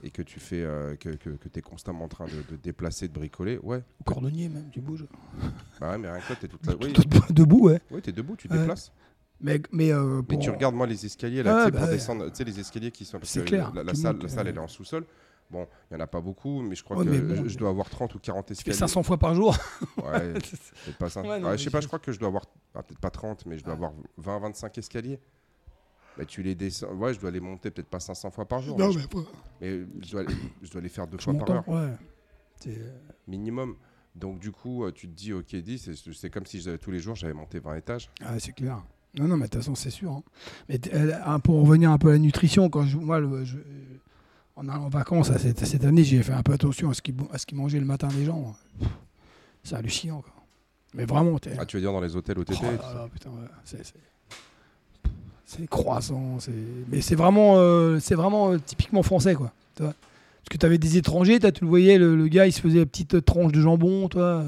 et 0.04 0.12
que 0.12 0.22
tu 0.22 0.40
fais 0.40 0.62
euh, 0.62 0.96
que, 0.96 1.10
que, 1.10 1.30
tu 1.48 1.60
es 1.60 1.62
constamment 1.62 2.06
en 2.06 2.08
train 2.10 2.26
de, 2.26 2.44
de 2.52 2.56
déplacer, 2.62 3.08
de 3.08 3.14
bricoler, 3.14 3.58
ouais. 3.64 3.82
Cordonnier 4.06 4.50
même, 4.50 4.70
tu 4.72 4.82
bouges. 4.82 5.06
Bah 5.80 5.92
ouais, 5.92 5.98
mais 5.98 6.12
rien 6.12 6.20
que 6.20 6.28
toi, 6.28 6.36
t'es 6.36 6.48
toute 6.48 6.66
la... 6.68 6.76
oui, 6.76 6.94
Debout, 7.30 7.70
ouais. 7.70 7.80
oui, 7.90 8.02
t'es 8.02 8.12
debout, 8.12 8.36
tu 8.36 8.48
Ouais. 8.50 8.58
déplaces. 8.60 8.92
Mais, 9.42 9.62
mais, 9.72 9.92
euh, 9.92 10.18
Mais 10.30 10.36
pour- 10.36 10.40
tu 10.40 10.50
regardes 10.50 10.76
moi 10.76 10.86
les 10.88 11.06
escaliers 11.06 11.42
là, 11.44 11.56
Ah, 11.56 11.60
tu 11.60 11.66
sais, 11.66 11.72
bah 11.72 11.80
pour 11.80 11.88
ouais. 11.88 11.94
descendre, 11.96 12.30
tu 12.30 12.36
sais 12.36 12.44
les 12.44 12.60
escaliers 12.60 12.92
qui 12.92 13.04
sont 13.06 13.18
parce 13.20 13.34
que 13.34 13.40
clair, 13.42 13.72
la, 13.74 13.84
la 13.84 13.94
salle, 13.96 14.18
la 14.22 14.28
salle 14.30 14.48
elle 14.48 14.56
est 14.56 14.60
en 14.60 14.68
sous-sol. 14.68 15.06
Bon, 15.52 15.68
il 15.92 15.94
y 15.96 15.98
en 15.98 16.00
a 16.00 16.08
pas 16.08 16.22
beaucoup, 16.22 16.62
mais 16.62 16.74
je 16.76 16.84
crois 16.84 16.98
Ouais, 16.98 17.06
que 17.06 17.10
mais 17.10 17.20
bon, 17.20 17.44
je, 17.44 17.50
je 17.50 17.58
dois 17.58 17.70
avoir 17.70 17.90
30 17.90 18.16
ou 18.16 18.20
40 18.20 18.46
tu 18.48 18.54
fais 18.56 18.60
escaliers. 18.60 18.78
500 18.78 19.04
fois 19.04 19.18
par 19.18 19.36
jour. 19.36 19.56
Ouais, 20.04 20.34
pas 21.00 21.10
ça. 21.10 21.22
Ouais, 21.22 21.40
non, 21.40 21.50
mais 21.52 21.58
je 21.58 21.64
sais 21.66 21.70
pas, 21.70 21.82
je- 21.82 21.88
crois 21.88 22.00
que 22.00 22.12
je 22.12 22.20
dois 22.20 22.28
avoir 22.30 22.46
ah, 22.74 22.82
peut-être 22.84 23.00
pas 23.00 23.10
30, 23.10 23.46
mais 23.46 23.58
je 23.58 23.64
dois 23.64 23.74
Ah. 23.74 23.76
avoir 23.78 23.94
20 24.18 24.40
25 24.40 24.78
escaliers. 24.78 25.20
Bah, 26.18 26.26
tu 26.26 26.44
les 26.44 26.54
descends, 26.56 26.94
ouais, 26.96 27.14
je 27.14 27.20
dois 27.20 27.32
les 27.32 27.40
monter 27.40 27.72
peut-être 27.72 27.88
pas 27.90 28.00
500 28.00 28.30
fois 28.32 28.46
par 28.46 28.62
jour. 28.62 28.78
Non, 28.78 28.88
mais 28.88 28.94
je- 28.94 29.00
mais 29.00 29.08
pas. 29.08 29.20
Mais 29.62 29.80
je 30.06 30.12
dois, 30.12 30.24
les- 30.24 30.36
je 30.62 30.72
dois 30.72 30.82
les 30.82 30.90
faire 30.90 31.08
deux 31.08 31.18
Je 31.18 31.24
fois 31.24 31.34
par 31.34 31.50
heure, 31.56 31.68
ouais. 31.70 31.94
Euh, 32.68 32.98
minimum. 33.28 33.76
Donc 34.16 34.40
du 34.40 34.52
coup, 34.52 34.84
euh, 34.86 34.92
tu 34.92 35.08
te 35.08 35.14
dis, 35.14 35.34
ok, 35.34 35.56
10, 35.56 35.92
c'est- 36.14 36.30
comme 36.30 36.46
si 36.46 36.64
tous 36.80 36.92
les 36.92 37.00
jours 37.00 37.16
j'avais 37.16 37.34
monté 37.34 37.60
20 37.60 37.76
étages. 37.76 38.10
Ah, 38.24 38.38
c'est 38.40 38.52
clair. 38.54 38.84
Non, 39.16 39.28
non, 39.28 39.38
mais 39.38 39.46
de 39.46 39.50
toute 39.50 39.62
façon, 39.62 39.76
c'est 39.76 39.90
sûr. 39.90 40.12
hein. 40.12 40.24
Mais 40.70 40.80
euh, 40.94 41.14
hein, 41.26 41.40
pour 41.40 41.62
revenir 41.62 41.92
un 41.92 41.98
peu 41.98 42.10
à 42.10 42.14
la 42.14 42.20
nutrition, 42.20 42.70
quand 42.70 42.84
je, 42.86 42.98
moi, 42.98 43.20
le- 43.20 43.44
je- 43.44 43.58
en 44.56 44.68
allant 44.70 44.84
en 44.86 44.90
vacances 44.90 45.30
à 45.32 45.40
cette, 45.40 45.66
cette 45.66 45.84
année, 45.84 46.04
j'ai 46.04 46.22
fait 46.22 46.32
un 46.34 46.44
peu 46.44 46.54
attention 46.54 46.90
à 46.92 46.94
ce 46.94 47.02
qu'ils 47.02 47.58
mangeaient 47.58 47.80
le 47.80 47.86
matin 47.86 48.08
les 48.16 48.26
gens. 48.26 48.56
Pff, 48.80 48.88
C'est 49.64 49.76
hallucinant. 49.76 50.22
Quoi. 50.22 50.34
Mais 50.94 51.06
vraiment, 51.06 51.38
Ah, 51.58 51.66
tu 51.66 51.78
veux 51.78 51.82
dire 51.82 51.92
dans 51.92 52.02
les 52.02 52.16
hôtels 52.16 52.38
OTT 52.38 52.60
Oh 52.62 52.66
là 52.66 52.94
là, 52.94 53.10
putain, 53.12 53.30
ouais, 53.32 53.80
c'est 55.58 55.68
croissant. 55.68 56.40
c'est- 56.40 56.52
Mais 56.92 57.02
c'est 57.02 57.16
vraiment, 57.16 57.58
euh, 57.58 58.00
euh, 58.00 58.60
typiquement 58.66 59.04
français, 59.04 59.36
quoi. 59.36 59.54
Parce 59.76 59.94
que 60.50 60.58
tu 60.58 60.66
avais 60.66 60.78
des 60.78 60.98
étrangers, 60.98 61.40
tu 61.40 61.64
le 61.64 61.68
voyais, 61.70 61.98
le, 61.98 62.28
gars, 62.28 62.46
il 62.48 62.52
se 62.54 62.60
faisait 62.62 62.80
une 62.80 62.86
petite 62.86 63.24
tranche 63.26 63.52
de 63.52 63.62
jambon, 63.62 64.10
toi. 64.10 64.46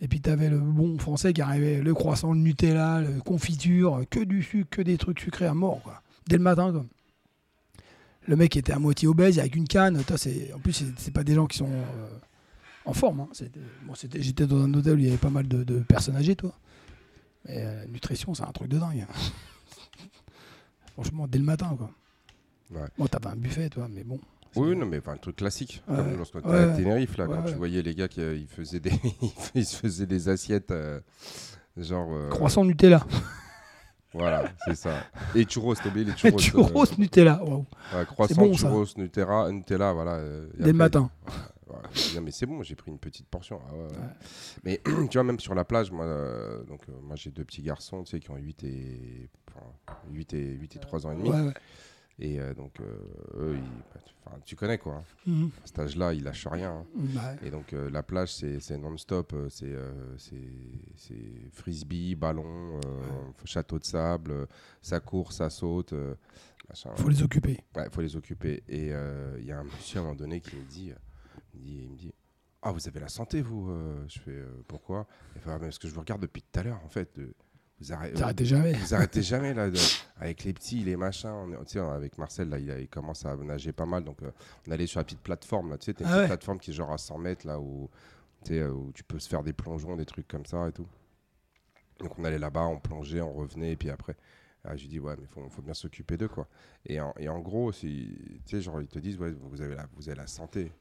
Et 0.00 0.08
puis 0.08 0.20
tu 0.20 0.28
avais 0.28 0.50
le 0.50 0.58
bon 0.58 0.98
français 0.98 1.32
qui 1.32 1.40
arrivait, 1.40 1.80
le 1.80 1.94
croissant, 1.94 2.32
le 2.32 2.38
Nutella, 2.40 3.00
le 3.00 3.20
confiture, 3.20 4.02
que 4.10 4.20
du 4.20 4.42
sucre, 4.42 4.68
que 4.70 4.82
des 4.82 4.98
trucs 4.98 5.20
sucrés 5.20 5.46
à 5.46 5.54
mort, 5.54 5.80
quoi. 5.82 6.02
Dès 6.28 6.36
le 6.36 6.42
matin, 6.42 6.72
quoi. 6.72 6.84
Le 8.26 8.36
mec 8.36 8.56
était 8.56 8.72
à 8.72 8.78
moitié 8.78 9.06
obèse, 9.08 9.38
avec 9.38 9.54
une 9.56 9.66
canne. 9.68 10.02
toi, 10.04 10.16
c'est- 10.18 10.52
En 10.54 10.58
plus, 10.58 10.84
c'est 10.98 11.10
pas 11.12 11.24
des 11.24 11.34
gens 11.34 11.46
qui 11.46 11.58
sont 11.58 11.68
euh, 11.70 12.08
en 12.86 12.92
forme. 12.92 13.20
hein. 13.20 13.28
J'étais 14.14 14.46
dans 14.46 14.62
un 14.62 14.72
hôtel 14.74 14.94
où 14.94 14.98
il 14.98 15.04
y 15.04 15.08
avait 15.08 15.16
pas 15.16 15.30
mal 15.30 15.46
de, 15.48 15.62
de 15.64 15.78
personnes 15.80 16.16
âgées, 16.16 16.36
toi. 16.36 16.52
Mais 17.46 17.62
la 17.62 17.86
nutrition, 17.86 18.34
c'est 18.34 18.42
un 18.44 18.52
truc 18.52 18.68
de 18.68 18.78
dingue. 18.78 19.06
Franchement, 20.94 21.26
dès 21.26 21.38
le 21.38 21.44
matin, 21.44 21.76
quoi. 21.76 21.90
Ouais. 22.70 22.88
Bon, 22.98 23.06
t'avais 23.06 23.26
un 23.28 23.36
buffet, 23.36 23.68
toi, 23.68 23.86
mais 23.90 24.02
bon. 24.04 24.18
Oui, 24.56 24.76
non, 24.76 24.86
mais 24.86 24.98
enfin, 24.98 25.12
un 25.12 25.16
truc 25.16 25.36
classique. 25.36 25.82
Ouais. 25.88 25.96
Comme 25.96 26.16
lorsqu'on 26.16 26.38
était 26.38 26.48
Ouais, 26.48 26.62
à. 26.62 26.76
Tenerife, 26.76 27.16
là, 27.16 27.26
quand 27.26 27.42
tu 27.42 27.54
voyais 27.54 27.82
les 27.82 27.94
gars 27.94 28.08
qui 28.08 28.20
euh, 28.20 28.36
ils 28.36 28.46
faisaient 28.46 28.80
des, 28.80 28.92
ils 29.54 29.66
se 29.66 29.76
faisaient 29.76 30.06
des 30.06 30.28
assiettes, 30.28 30.70
euh, 30.70 31.00
genre. 31.76 32.08
euh, 32.12 32.28
Croissant 32.30 32.64
Nutella. 32.64 33.04
Voilà, 34.12 34.44
c'est 34.64 34.76
ça. 34.76 34.92
Et 35.34 35.44
churros, 35.44 35.74
t'as 35.74 35.88
oublié 35.88 36.04
les 36.06 36.16
churros. 36.16 36.38
Churros 36.38 36.84
Nutella. 36.98 37.42
Ouais, 37.44 38.06
croissant, 38.06 38.42
bon, 38.42 38.52
ça. 38.54 38.68
churros, 38.68 38.86
Nutella, 38.96 39.50
Nutella, 39.50 39.92
voilà. 39.92 40.20
Dès 40.56 40.66
le 40.66 40.72
matin. 40.72 41.10
Non, 42.14 42.20
mais 42.22 42.30
c'est 42.30 42.46
bon, 42.46 42.62
j'ai 42.62 42.76
pris 42.76 42.90
une 42.92 42.98
petite 43.00 43.26
portion. 43.26 43.58
Ah 43.68 43.72
ouais, 43.74 43.78
ouais. 43.82 43.88
Ouais. 43.88 44.06
Mais 44.62 44.80
tu 45.10 45.18
vois, 45.18 45.24
même 45.24 45.40
sur 45.40 45.54
la 45.56 45.64
plage, 45.64 45.90
moi, 45.90 46.04
euh, 46.04 46.62
donc, 46.64 46.82
euh, 46.88 46.92
moi 47.02 47.16
j'ai 47.16 47.30
deux 47.30 47.44
petits 47.44 47.62
garçons 47.62 48.04
tu 48.04 48.12
sais, 48.12 48.20
qui 48.20 48.30
ont 48.30 48.36
8 48.36 48.62
et, 48.64 49.28
enfin, 49.54 49.96
8 50.10 50.34
et, 50.34 50.52
8 50.54 50.76
et 50.76 50.78
3 50.78 51.06
ans 51.06 51.12
et 51.12 51.16
demi. 51.16 51.30
Ouais, 51.30 51.40
ouais. 51.40 51.54
Et 52.20 52.38
euh, 52.40 52.54
donc, 52.54 52.78
euh, 52.80 52.84
eux, 53.36 53.56
ils- 53.56 53.82
bah, 54.24 54.38
tu- 54.44 54.54
connais 54.56 54.78
quoi. 54.78 54.94
hein. 54.98 55.04
Mhm. 55.26 55.50
À 55.62 55.66
cet 55.66 55.78
âge-là, 55.80 56.14
ils 56.14 56.22
lâchent 56.22 56.46
rien. 56.46 56.70
hein. 56.72 56.86
Bah, 56.94 57.34
Et 57.44 57.50
donc, 57.50 57.72
euh, 57.72 57.90
la 57.90 58.02
plage, 58.04 58.32
c'est 58.34 58.78
non-stop. 58.78 59.34
C'est 59.48 59.74
frisbee, 61.52 62.14
ballon, 62.14 62.80
château 63.44 63.78
de 63.78 63.84
sable, 63.84 64.46
ça 64.80 65.00
court, 65.00 65.32
ça 65.32 65.50
saute. 65.50 65.94
machin. 66.68 66.90
faut 66.96 67.08
les 67.08 67.22
occuper. 67.22 67.58
Ouais, 67.76 67.88
faut 67.90 68.00
les 68.00 68.16
occuper. 68.16 68.62
Et 68.68 68.86
il 69.38 69.44
y 69.44 69.52
a 69.52 69.58
un 69.58 69.64
monsieur 69.64 69.98
à 69.98 70.00
un 70.00 70.04
moment 70.04 70.16
donné 70.16 70.40
qui 70.40 70.56
me 70.56 70.62
dit, 70.62 70.92
il 71.54 71.60
me 71.60 71.64
dit, 71.66 71.82
il 71.84 71.90
me 71.90 71.96
dit 71.96 72.12
Ah, 72.62 72.72
vous 72.72 72.86
avez 72.88 73.00
la 73.00 73.08
santé, 73.08 73.42
vous 73.42 73.68
Je 74.08 74.18
fais 74.20 74.30
euh, 74.30 74.62
Pourquoi? 74.68 75.06
Il 75.34 75.40
fait 75.40 75.50
Ah, 75.50 75.54
mais 75.58 75.66
Parce 75.66 75.78
que 75.78 75.88
je 75.88 75.94
vous 75.94 76.00
regarde 76.00 76.22
depuis 76.22 76.42
tout 76.42 76.60
à 76.60 76.62
l'heure, 76.62 76.80
en 76.84 76.88
fait. 76.88 77.14
de- 77.18 77.34
vous, 77.80 77.92
arrêtez, 77.92 78.14
T'arrêtais 78.14 78.44
jamais. 78.44 78.72
vous 78.72 78.94
arrêtez 78.94 79.22
jamais, 79.22 79.52
là, 79.54 79.68
de- 79.70 79.78
avec 80.16 80.44
les 80.44 80.52
petits, 80.52 80.84
les 80.84 80.96
machins. 80.96 81.28
On 81.30 81.90
avec 81.90 82.18
Marcel, 82.18 82.48
là, 82.48 82.58
il, 82.58 82.70
a- 82.70 82.78
il 82.78 82.88
commence 82.88 83.24
à 83.24 83.36
nager 83.36 83.72
pas 83.72 83.86
mal. 83.86 84.04
Donc, 84.04 84.22
euh, 84.22 84.30
on 84.66 84.70
allait 84.70 84.86
sur 84.86 85.00
la 85.00 85.04
petite 85.04 85.20
plateforme, 85.20 85.70
là. 85.70 85.78
Tu 85.78 85.86
sais, 85.92 85.96
une 86.00 86.06
Ah 86.06 86.18
ouais. 86.20 86.26
plateforme 86.26 86.58
qui 86.58 86.70
est 86.70 86.74
genre 86.74 86.92
à 86.92 86.98
100 86.98 87.18
mètres, 87.18 87.46
là, 87.46 87.58
où, 87.60 87.90
euh, 88.50 88.70
où 88.70 88.92
tu 88.92 89.02
peux 89.04 89.18
se 89.18 89.28
faire 89.28 89.42
des 89.42 89.52
plongeons, 89.52 89.96
des 89.96 90.06
trucs 90.06 90.28
comme 90.28 90.46
ça 90.46 90.68
et 90.68 90.72
tout. 90.72 90.86
Donc, 91.98 92.18
on 92.18 92.24
allait 92.24 92.38
là-bas, 92.38 92.62
on 92.66 92.78
plongeait, 92.80 93.20
on 93.20 93.32
revenait, 93.32 93.72
et 93.72 93.76
puis 93.76 93.90
après. 93.90 94.16
Ah, 94.64 94.76
j'ai 94.76 94.88
dit, 94.88 94.98
ouais, 94.98 95.14
mais 95.20 95.26
faut, 95.26 95.46
faut 95.50 95.60
bien 95.62 95.74
s'occuper 95.74 96.16
d'eux, 96.16 96.28
quoi. 96.28 96.48
Et 96.86 96.98
en, 97.00 97.12
et 97.18 97.28
en 97.28 97.38
gros, 97.40 97.70
si, 97.70 98.16
genre, 98.50 98.80
ils 98.80 98.88
te 98.88 98.98
disent, 98.98 99.18
ouais, 99.18 99.30
vous 99.32 99.60
avez 99.60 99.74
la, 99.74 99.86
vous 99.94 100.08
avez 100.08 100.16
la 100.16 100.26
santé. 100.26 100.72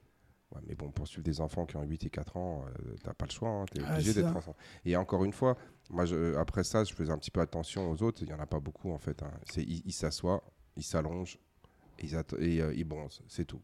Ouais, 0.53 0.61
mais 0.67 0.75
bon, 0.75 0.91
pour 0.91 1.07
suivre 1.07 1.23
des 1.23 1.41
enfants 1.41 1.65
qui 1.65 1.75
ont 1.77 1.83
8 1.83 2.05
et 2.05 2.09
4 2.09 2.37
ans, 2.37 2.63
euh, 2.67 2.95
t'as 3.03 3.13
pas 3.13 3.25
le 3.25 3.31
choix, 3.31 3.49
hein, 3.49 3.65
t'es 3.71 3.81
Ah, 3.85 3.93
obligé 3.93 4.13
d'être 4.13 4.35
enfant. 4.35 4.55
Et 4.85 4.95
encore 4.95 5.23
une 5.25 5.33
fois, 5.33 5.57
moi, 5.89 6.05
je, 6.05 6.35
après 6.35 6.63
ça, 6.63 6.83
je 6.83 6.93
faisais 6.93 7.11
un 7.11 7.17
petit 7.17 7.31
peu 7.31 7.41
attention 7.41 7.89
aux 7.89 8.03
autres. 8.03 8.21
Il 8.21 8.29
y 8.29 8.33
en 8.33 8.39
a 8.39 8.45
pas 8.45 8.59
beaucoup, 8.59 8.91
en 8.91 8.97
fait. 8.99 9.23
hein. 9.23 9.31
C'est, 9.51 9.63
ils 9.63 9.91
s'assoient, 9.93 10.43
ils 10.77 10.83
s'allongent, 10.83 11.39
ils, 11.99 12.13
et 12.39 12.61
euh, 12.61 12.73
ils 12.75 12.83
bronzent, 12.83 13.21
c'est 13.27 13.45
tout. 13.45 13.61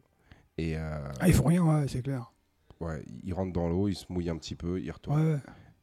Et 0.58 0.78
euh, 0.78 1.12
Ah, 1.20 1.28
ils 1.28 1.34
font 1.34 1.44
rien, 1.46 1.64
ouais, 1.64 1.88
c'est 1.88 2.02
clair. 2.02 2.32
ouais, 2.80 3.04
ils 3.24 3.34
rentrent 3.34 3.54
dans 3.54 3.70
l'eau, 3.70 3.88
ils 3.88 3.96
se 3.96 4.06
mouillent 4.10 4.30
un 4.30 4.38
petit 4.38 4.56
peu, 4.56 4.82
ils 4.82 4.92
retournent. 4.92 5.22
Ouais, 5.28 5.34
ouais. 5.36 5.40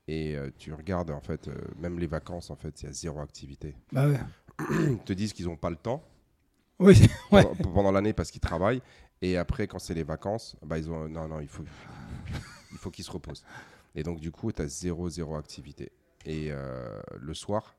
Et 0.08 0.36
euh, 0.36 0.50
tu 0.58 0.72
regardes, 0.72 1.10
en 1.10 1.20
fait, 1.20 1.48
euh, 1.48 1.54
même 1.78 1.98
les 1.98 2.06
vacances, 2.06 2.50
en 2.50 2.56
fait, 2.56 2.82
il 2.82 2.86
y 2.86 2.88
a 2.88 2.92
zéro 2.92 3.20
activité. 3.20 3.76
Bah 3.92 4.08
ouais. 4.08 4.18
Ils 4.70 4.98
te 5.04 5.12
disent 5.12 5.32
qu'ils 5.32 5.46
n'ont 5.46 5.56
pas 5.56 5.70
le 5.70 5.76
temps 5.76 6.02
Oui, 6.78 6.94
c'est- 6.96 7.10
ouais. 7.34 7.42
pendant, 7.42 7.72
pendant 7.72 7.92
l'année 7.92 8.12
parce 8.12 8.30
qu'ils 8.30 8.40
travaillent. 8.40 8.82
Et 9.22 9.36
après, 9.36 9.66
quand 9.66 9.78
c'est 9.78 9.94
les 9.94 10.02
vacances, 10.04 10.56
bah, 10.62 10.78
ils 10.78 10.90
ont 10.90 11.08
non, 11.08 11.26
non, 11.28 11.40
il 11.40 11.48
faut, 11.48 11.64
il 12.72 12.78
faut 12.78 12.90
qu'ils 12.90 13.04
se 13.04 13.10
reposent. 13.10 13.44
Et 13.94 14.02
donc, 14.02 14.20
du 14.20 14.30
coup, 14.30 14.52
tu 14.52 14.62
as 14.62 14.66
zéro, 14.66 15.08
zéro 15.08 15.36
activité. 15.36 15.90
Et 16.24 16.48
euh, 16.50 17.00
le 17.18 17.32
soir, 17.34 17.74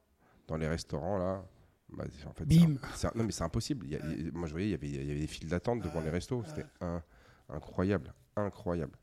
dans 0.47 0.57
les 0.57 0.67
restaurants, 0.67 1.17
là, 1.17 1.43
bah, 1.89 2.05
en 2.25 2.33
fait, 2.33 2.45
c'est 2.49 2.57
Bim. 2.59 2.73
un- 2.81 2.87
c'est 2.95 3.07
un- 3.07 3.11
non, 3.15 3.23
mais 3.23 3.31
c'est 3.31 3.43
impossible. 3.43 3.85
Il 3.85 3.91
y 3.91 3.95
a- 3.95 3.99
il 4.05 4.25
y 4.25 4.29
a- 4.29 4.31
moi, 4.33 4.47
je 4.47 4.51
voyais, 4.53 4.67
il 4.67 4.71
y 4.71 4.73
avait, 4.73 4.87
il 4.89 5.05
y 5.07 5.11
avait 5.11 5.19
des 5.19 5.27
files 5.27 5.47
d'attente 5.49 5.81
devant 5.81 6.01
les 6.01 6.09
restos. 6.09 6.43
C'était 6.47 6.65
un- 6.81 7.03
incroyable, 7.49 8.13
incroyable. 8.35 8.97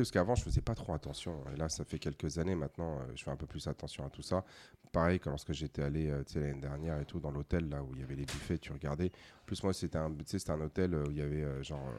Parce 0.00 0.10
qu'avant, 0.10 0.34
je 0.34 0.42
faisais 0.42 0.60
pas 0.60 0.74
trop 0.74 0.92
attention. 0.92 1.38
Et 1.52 1.56
là, 1.56 1.68
ça 1.68 1.84
fait 1.84 1.98
quelques 1.98 2.38
années 2.38 2.54
maintenant, 2.54 2.98
euh, 2.98 3.12
je 3.14 3.22
fais 3.22 3.30
un 3.30 3.36
peu 3.36 3.46
plus 3.46 3.66
attention 3.68 4.04
à 4.04 4.10
tout 4.10 4.22
ça. 4.22 4.44
Pareil 4.92 5.20
que 5.20 5.28
lorsque 5.28 5.52
j'étais 5.52 5.82
allé 5.82 6.10
euh, 6.10 6.22
tu 6.24 6.34
sais, 6.34 6.40
l'année 6.40 6.60
dernière 6.60 7.00
et 7.00 7.04
tout 7.04 7.20
dans 7.20 7.30
l'hôtel 7.30 7.68
là 7.68 7.82
où 7.82 7.90
il 7.94 8.00
y 8.00 8.02
avait 8.02 8.16
les 8.16 8.24
buffets, 8.24 8.58
tu 8.58 8.72
regardais. 8.72 9.06
En 9.42 9.44
plus, 9.46 9.62
moi, 9.62 9.72
c'était 9.72 9.98
un, 9.98 10.12
un 10.12 10.60
hôtel 10.60 10.94
euh, 10.94 11.04
où 11.06 11.10
il 11.10 11.18
y 11.18 11.22
avait 11.22 11.62
genre, 11.62 11.92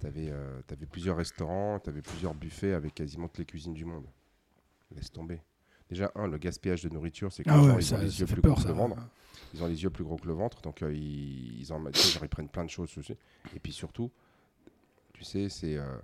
tu 0.00 0.06
avais, 0.06 0.32
plusieurs 0.90 1.16
restaurants, 1.16 1.80
tu 1.80 1.88
avais 1.90 2.02
plusieurs 2.02 2.34
buffets 2.34 2.74
avec 2.74 2.94
quasiment 2.94 3.28
toutes 3.28 3.38
les 3.38 3.46
cuisines 3.46 3.74
du 3.74 3.84
monde. 3.84 4.06
Laisse 4.94 5.10
tomber. 5.10 5.40
Déjà, 5.88 6.12
un, 6.14 6.26
le 6.26 6.38
gaspillage 6.38 6.82
de 6.82 6.88
nourriture, 6.88 7.32
c'est 7.32 7.44
que 7.44 7.50
Ah 7.50 7.76
ils 7.78 7.82
ça, 7.82 7.96
ont 7.96 7.98
les 8.00 8.20
yeux 8.20 8.26
plus 8.26 8.40
peur, 8.40 8.54
gros 8.54 8.62
que 8.62 8.68
le 8.68 8.74
ventre. 8.74 8.96
Ils 9.52 9.62
ont 9.62 9.66
les 9.66 9.82
yeux 9.82 9.90
plus 9.90 10.04
gros 10.04 10.16
que 10.16 10.26
le 10.26 10.32
ventre, 10.32 10.60
donc 10.62 10.82
euh, 10.82 10.92
ils, 10.92 11.60
ils, 11.60 11.72
en, 11.72 11.84
tu 11.90 11.98
sais, 12.00 12.10
genre, 12.10 12.24
ils 12.24 12.28
prennent 12.28 12.48
plein 12.48 12.64
de 12.64 12.70
choses 12.70 12.96
aussi. 12.98 13.12
Et 13.54 13.60
puis 13.60 13.72
surtout, 13.72 14.10
tu 15.12 15.24
sais, 15.24 15.48
c'est, 15.48 15.76
euh, 15.76 15.96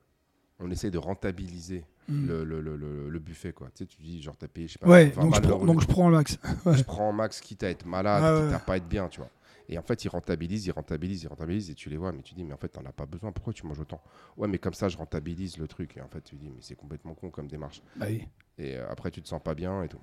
on 0.61 0.71
essaie 0.71 0.91
de 0.91 0.99
rentabiliser 0.99 1.85
Mm. 2.09 2.27
le, 2.27 2.45
le, 2.45 2.61
le, 2.61 2.77
le- 2.77 3.09
le 3.09 3.19
buffet, 3.21 3.53
quoi. 3.53 3.69
Tu 3.69 3.85
sais, 3.85 3.87
tu 3.87 4.03
dis, 4.03 4.21
genre, 4.21 4.37
t'as 4.37 4.49
payé, 4.49 4.67
je 4.67 4.73
sais 4.73 4.79
pas, 4.81 4.89
Ouais, 4.89 5.11
20 5.11 5.23
donc 5.23 5.35
je, 5.37 5.41
prends, 5.43 5.65
donc 5.65 5.81
je 5.81 5.87
prends 5.87 6.11
max. 6.11 6.39
je 6.73 6.83
prends 6.83 7.09
en 7.11 7.13
max 7.13 7.41
quitte 7.41 7.63
à 7.63 7.71
être 7.71 7.87
malade, 7.87 8.25
Ah 8.25 8.43
quitte 8.43 8.53
à 8.53 8.59
pas 8.59 8.77
être 8.79 8.89
bien, 8.89 9.09
tu 9.09 9.21
vois. 9.21 9.31
Et 9.69 9.79
en 9.79 9.83
fait, 9.83 10.05
ils 10.05 10.09
rentabilisent, 10.09 10.67
ils 10.67 10.73
rentabilisent, 10.73 11.23
ils 11.23 11.29
rentabilisent, 11.29 11.71
et 11.71 11.75
tu 11.75 11.89
les 11.89 11.97
vois, 11.97 12.11
mais 12.11 12.23
tu 12.23 12.35
dis, 12.35 12.43
mais 12.43 12.53
en 12.53 12.57
fait, 12.57 12.71
t'en 12.71 12.85
as 12.85 12.91
pas 12.93 13.07
besoin, 13.07 13.31
pourquoi 13.31 13.53
tu 13.53 13.65
manges 13.65 13.79
autant? 13.79 14.03
Ouais, 14.37 14.49
mais 14.49 14.59
comme 14.59 14.75
ça, 14.75 14.89
je 14.89 14.97
rentabilise 14.97 15.57
le 15.59 15.69
truc. 15.69 15.97
Et 15.99 16.01
en 16.01 16.09
fait, 16.09 16.23
tu 16.23 16.35
dis, 16.35 16.49
mais 16.51 16.61
c'est 16.63 16.75
complètement 16.75 17.15
con 17.15 17.31
comme 17.31 17.47
démarche. 17.47 17.81
Bah 17.95 18.07
oui. 18.09 18.27
Et 18.59 18.77
euh, 18.77 18.91
après, 18.91 19.13
tu 19.13 19.23
te 19.23 19.29
sens 19.29 19.41
pas 19.41 19.55
bien 19.55 19.85
et 19.85 19.89
tout. 19.89 20.01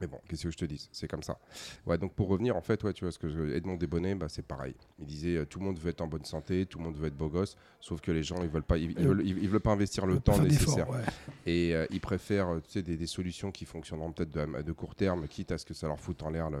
Mais 0.00 0.06
bon, 0.06 0.20
qu'est-ce 0.28 0.44
que 0.44 0.50
je 0.50 0.56
te 0.56 0.64
dis 0.64 0.88
C'est 0.92 1.08
comme 1.08 1.22
ça. 1.24 1.38
Ouais, 1.84 1.98
donc 1.98 2.14
pour 2.14 2.28
revenir, 2.28 2.56
en 2.56 2.60
fait, 2.60 2.82
ouais, 2.84 2.92
tu 2.92 3.04
vois, 3.04 3.10
ce 3.10 3.18
que 3.18 3.28
je- 3.28 3.52
Edmond 3.54 3.74
Desbonnets, 3.76 4.14
bah, 4.14 4.28
c'est 4.28 4.46
pareil. 4.46 4.74
Il 5.00 5.06
disait, 5.06 5.36
euh, 5.38 5.44
tout 5.44 5.58
le 5.58 5.64
monde 5.64 5.78
veut 5.78 5.90
être 5.90 6.00
en 6.00 6.06
bonne 6.06 6.24
santé, 6.24 6.66
tout 6.66 6.78
le 6.78 6.84
monde 6.84 6.96
veut 6.96 7.08
être 7.08 7.16
beau 7.16 7.28
gosse, 7.28 7.56
sauf 7.80 8.00
que 8.00 8.12
les 8.12 8.22
gens, 8.22 8.40
ils 8.42 8.48
veulent 8.48 8.62
pas, 8.62 8.78
ils, 8.78 8.92
ils 8.92 9.06
veulent, 9.08 9.26
ils- 9.26 9.38
ils 9.42 9.48
veulent 9.48 9.60
pas 9.60 9.72
investir 9.72 10.06
le 10.06 10.20
temps 10.20 10.32
nécessaire. 10.50 10.88
ouais. 10.90 11.00
Et 11.46 11.74
euh, 11.74 11.86
ils 11.90 12.00
préfèrent 12.00 12.60
tu 12.64 12.70
sais, 12.70 12.82
des, 12.82 12.96
des 12.96 13.06
solutions 13.06 13.50
qui 13.50 13.64
fonctionneront 13.64 14.12
peut-être 14.12 14.30
de, 14.30 14.62
de 14.62 14.72
court 14.72 14.94
terme, 14.94 15.26
quitte 15.26 15.50
à 15.50 15.58
ce 15.58 15.66
que 15.66 15.74
ça 15.74 15.88
leur 15.88 15.98
foute 15.98 16.22
en 16.22 16.30
l'air 16.30 16.48
le, 16.50 16.60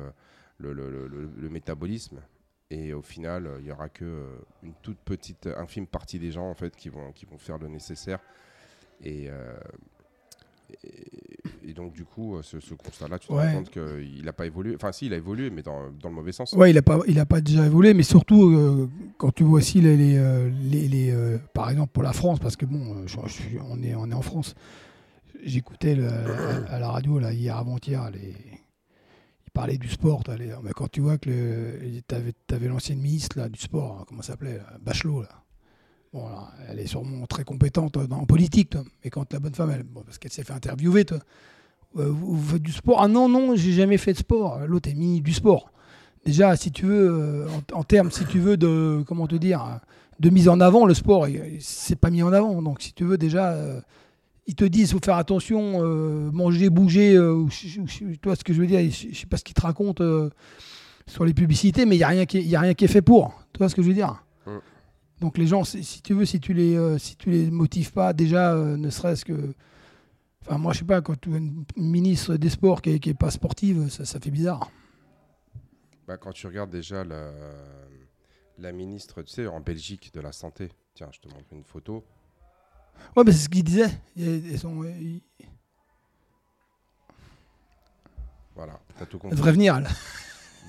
le, 0.58 0.72
le- 0.72 0.90
le- 0.90 1.06
le- 1.06 1.30
le 1.36 1.48
métabolisme. 1.48 2.20
Et 2.70 2.92
au 2.92 3.02
final, 3.02 3.46
euh, 3.46 3.56
il 3.60 3.64
n'y 3.66 3.70
aura 3.70 3.88
que 3.88 4.04
euh, 4.04 4.36
une 4.64 4.74
toute 4.82 4.98
petite, 4.98 5.46
infime 5.56 5.86
partie 5.86 6.18
des 6.18 6.32
gens 6.32 6.50
en 6.50 6.54
fait, 6.54 6.74
qui, 6.74 6.88
vont, 6.88 7.12
qui 7.12 7.24
vont 7.24 7.38
faire 7.38 7.56
le 7.58 7.68
nécessaire. 7.68 8.18
Et, 9.04 9.30
et, 10.84 11.72
donc, 11.74 11.92
du 11.92 12.04
coup, 12.04 12.36
euh, 12.36 12.42
ce, 12.42 12.60
ce 12.60 12.74
constat-là, 12.74 13.18
tu 13.18 13.28
te 13.28 13.32
Ouais. 13.32 13.52
rends 13.52 13.58
compte 13.58 13.70
qu'il 13.70 14.24
n'a 14.24 14.32
pas 14.32 14.46
évolué. 14.46 14.74
Enfin, 14.74 14.90
si, 14.92 15.06
il 15.06 15.12
a 15.12 15.16
évolué, 15.16 15.50
mais 15.50 15.62
dans, 15.62 15.90
dans 15.92 16.08
le 16.08 16.14
mauvais 16.14 16.32
sens. 16.32 16.52
Ouais, 16.54 16.70
il 16.70 16.74
n'a 16.74 16.82
pas, 16.82 16.98
il 17.06 17.18
a 17.20 17.26
pas 17.26 17.40
déjà 17.40 17.64
évolué, 17.66 17.94
mais 17.94 18.02
surtout 18.02 18.50
euh, 18.50 18.88
quand 19.16 19.32
tu 19.34 19.44
vois 19.44 19.58
aussi 19.58 19.80
les, 19.80 19.96
les, 19.96 20.16
euh, 20.18 20.50
les- 20.62 20.88
les, 20.88 21.10
euh, 21.10 21.38
par 21.54 21.70
exemple 21.70 21.92
pour 21.92 22.02
la 22.02 22.12
France, 22.12 22.38
parce 22.40 22.56
que 22.56 22.66
bon, 22.66 23.06
je- 23.06 23.16
je 23.26 23.32
suis- 23.32 23.58
on 23.68 23.82
est, 23.82 23.94
on 23.94 24.10
est 24.10 24.14
en 24.14 24.22
France. 24.22 24.54
J'écoutais 25.44 25.96
à, 26.04 26.72
à 26.74 26.78
la 26.80 26.88
radio 26.90 27.18
là 27.18 27.32
hier 27.32 27.56
avant-hier, 27.56 28.10
les, 28.10 28.34
ils 29.46 29.50
parlaient 29.52 29.78
du 29.78 29.88
sport. 29.88 30.22
mais 30.62 30.72
quand 30.74 30.90
tu 30.90 31.00
vois 31.00 31.16
que 31.18 31.30
tu 32.08 32.14
avais, 32.14 32.66
l'ancienne 32.68 32.98
ministre 33.00 33.38
là, 33.38 33.48
du 33.48 33.58
sport, 33.60 33.98
hein, 34.00 34.04
comment 34.08 34.22
ça 34.22 34.32
s'appelait, 34.32 34.60
Bachelot 34.80 35.22
là. 35.22 35.44
Bon, 36.12 36.24
elle 36.68 36.78
est 36.78 36.86
sûrement 36.86 37.26
très 37.26 37.44
compétente 37.44 37.96
en 37.96 38.24
politique, 38.24 38.70
toi. 38.70 38.82
mais 39.04 39.10
quand 39.10 39.30
la 39.32 39.40
bonne 39.40 39.54
femme, 39.54 39.70
elle, 39.70 39.84
parce 39.84 40.18
qu'elle 40.18 40.32
s'est 40.32 40.44
fait 40.44 40.54
interviewer, 40.54 41.04
toi. 41.04 41.18
Euh, 41.96 42.10
vous, 42.10 42.40
faites 42.42 42.62
du 42.62 42.72
sport? 42.72 43.00
Ah 43.02 43.08
non, 43.08 43.28
non, 43.28 43.54
j'ai 43.56 43.72
jamais 43.72 43.98
fait 43.98 44.12
de 44.12 44.18
sport. 44.18 44.60
L'autre 44.66 44.88
est 44.88 44.94
ministre 44.94 45.24
du 45.24 45.32
sport. 45.32 45.70
Déjà, 46.24 46.56
si 46.56 46.70
tu 46.70 46.86
veux, 46.86 47.10
euh, 47.10 47.46
en, 47.72 47.82
termes, 47.82 48.10
si 48.10 48.24
tu 48.26 48.38
veux, 48.38 48.56
de, 48.56 49.02
comment 49.06 49.26
te 49.26 49.36
dire, 49.36 49.80
de 50.18 50.30
mise 50.30 50.48
en 50.48 50.60
avant, 50.60 50.86
le 50.86 50.94
sport, 50.94 51.26
c'est 51.60 51.96
pas 51.96 52.10
mis 52.10 52.22
en 52.22 52.32
avant. 52.32 52.60
Donc, 52.62 52.82
si 52.82 52.92
tu 52.92 53.04
veux, 53.04 53.18
déjà, 53.18 53.52
euh, 53.52 53.80
ils 54.46 54.54
te 54.54 54.64
disent, 54.64 54.92
faut 54.92 55.00
faire 55.02 55.16
attention, 55.16 55.82
euh, 55.82 56.30
manger, 56.32 56.70
bouger, 56.70 57.18
ou 57.18 57.48
toi, 58.20 58.34
ce 58.36 58.44
que 58.44 58.52
je 58.52 58.60
veux 58.60 58.66
dire, 58.66 58.80
je, 58.90 59.08
je 59.12 59.18
sais 59.18 59.26
pas 59.26 59.36
ce 59.36 59.44
qu'ils 59.44 59.54
te 59.54 59.60
racontent 59.62 60.04
sur 61.06 61.24
les 61.24 61.34
publicités, 61.34 61.86
mais 61.86 61.96
il 61.96 61.98
n'y 61.98 62.04
a, 62.04 62.08
rien 62.08 62.26
qui 62.26 62.38
est- 62.38 62.42
il 62.42 62.48
y 62.48 62.56
a 62.56 62.60
rien 62.60 62.74
qui 62.74 62.84
est 62.84 62.88
fait 62.88 63.02
pour. 63.02 63.32
Tu 63.52 63.58
vois 63.58 63.68
ce 63.68 63.74
que 63.74 63.82
je 63.82 63.88
veux 63.88 63.94
dire? 63.94 64.22
Mm. 64.46 64.50
Donc, 65.20 65.36
les 65.38 65.46
gens, 65.46 65.64
si, 65.64 65.82
si 65.82 66.00
tu 66.02 66.14
veux, 66.14 66.24
si 66.24 66.38
tu 66.40 66.52
les, 66.52 66.76
euh, 66.76 66.96
si 66.98 67.16
tu 67.16 67.30
les 67.30 67.50
motives 67.50 67.92
pas, 67.92 68.12
déjà, 68.12 68.54
euh, 68.54 68.76
ne 68.76 68.88
serait-ce 68.90 69.24
que. 69.24 69.52
Enfin, 70.42 70.58
moi, 70.58 70.72
je 70.72 70.78
sais 70.80 70.84
pas, 70.84 71.00
quand 71.02 71.20
tu 71.20 71.28
une, 71.36 71.64
ministre 71.76 72.36
des 72.36 72.48
Sports 72.50 72.80
qui 72.82 73.00
n'est 73.04 73.14
pas 73.14 73.30
sportive, 73.30 73.88
ça, 73.88 74.04
ça 74.04 74.20
fait 74.20 74.30
bizarre. 74.30 74.70
Bah, 76.06 76.16
quand 76.16 76.32
tu 76.32 76.46
regardes 76.46 76.70
déjà 76.70 77.04
la, 77.04 77.32
la 78.58 78.72
ministre, 78.72 79.22
tu 79.22 79.32
sais, 79.32 79.46
en 79.46 79.60
Belgique 79.60 80.10
de 80.14 80.20
la 80.20 80.32
santé, 80.32 80.70
tiens, 80.94 81.08
je 81.12 81.18
te 81.20 81.28
montre 81.34 81.52
une 81.52 81.64
photo. 81.64 82.04
Ouais, 83.16 83.24
mais 83.24 83.32
c'est 83.32 83.38
ce 83.44 83.48
qu'il 83.48 83.64
disait. 83.64 83.90
Ils- 84.16 84.52
ils 84.52 84.58
sont- 84.58 84.84
ils- 84.84 85.22
Voilà, 88.54 88.80
t'as 88.98 89.06
tout 89.06 89.16
Elle 89.16 89.20
compris. 89.20 89.36
devrait 89.36 89.52
venir, 89.52 89.76
elle. 89.76 89.88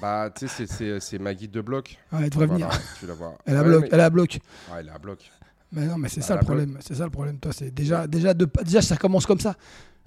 Bah, 0.01 0.29
tu 0.35 0.47
sais, 0.47 0.99
c'est- 0.99 1.19
ma 1.19 1.33
guide 1.33 1.51
de 1.51 1.61
bloc. 1.61 1.97
Elle 2.13 2.29
devrait 2.29 2.45
Voilà, 2.47 2.67
venir. 2.69 2.81
tu 2.99 3.05
la 3.07 3.13
vois. 3.13 3.37
Elle 3.45 3.55
a 3.57 3.61
Ouais, 3.61 3.67
bloc. 3.67 3.81
mais- 3.83 3.89
Elle 3.91 3.99
a 4.01 4.09
bloc. 4.09 4.39
Ouais, 4.71 4.77
elle 4.79 4.89
à 4.89 4.97
bloc. 4.97 5.31
Mais 5.71 5.85
non, 5.85 5.97
mais 5.97 6.09
c'est 6.09 6.21
Bah, 6.21 6.25
ça 6.27 6.35
le 6.35 6.41
problème. 6.41 6.77
C'est 6.81 6.95
ça 6.95 7.03
le 7.03 7.09
problème. 7.11 7.39
Toi, 7.39 7.51
c'est 7.53 7.71
déjà, 7.71 8.07
déjà, 8.07 8.33
de, 8.33 8.47
déjà, 8.63 8.81
ça 8.81 8.97
commence 8.97 9.25
comme 9.25 9.39
ça. 9.39 9.55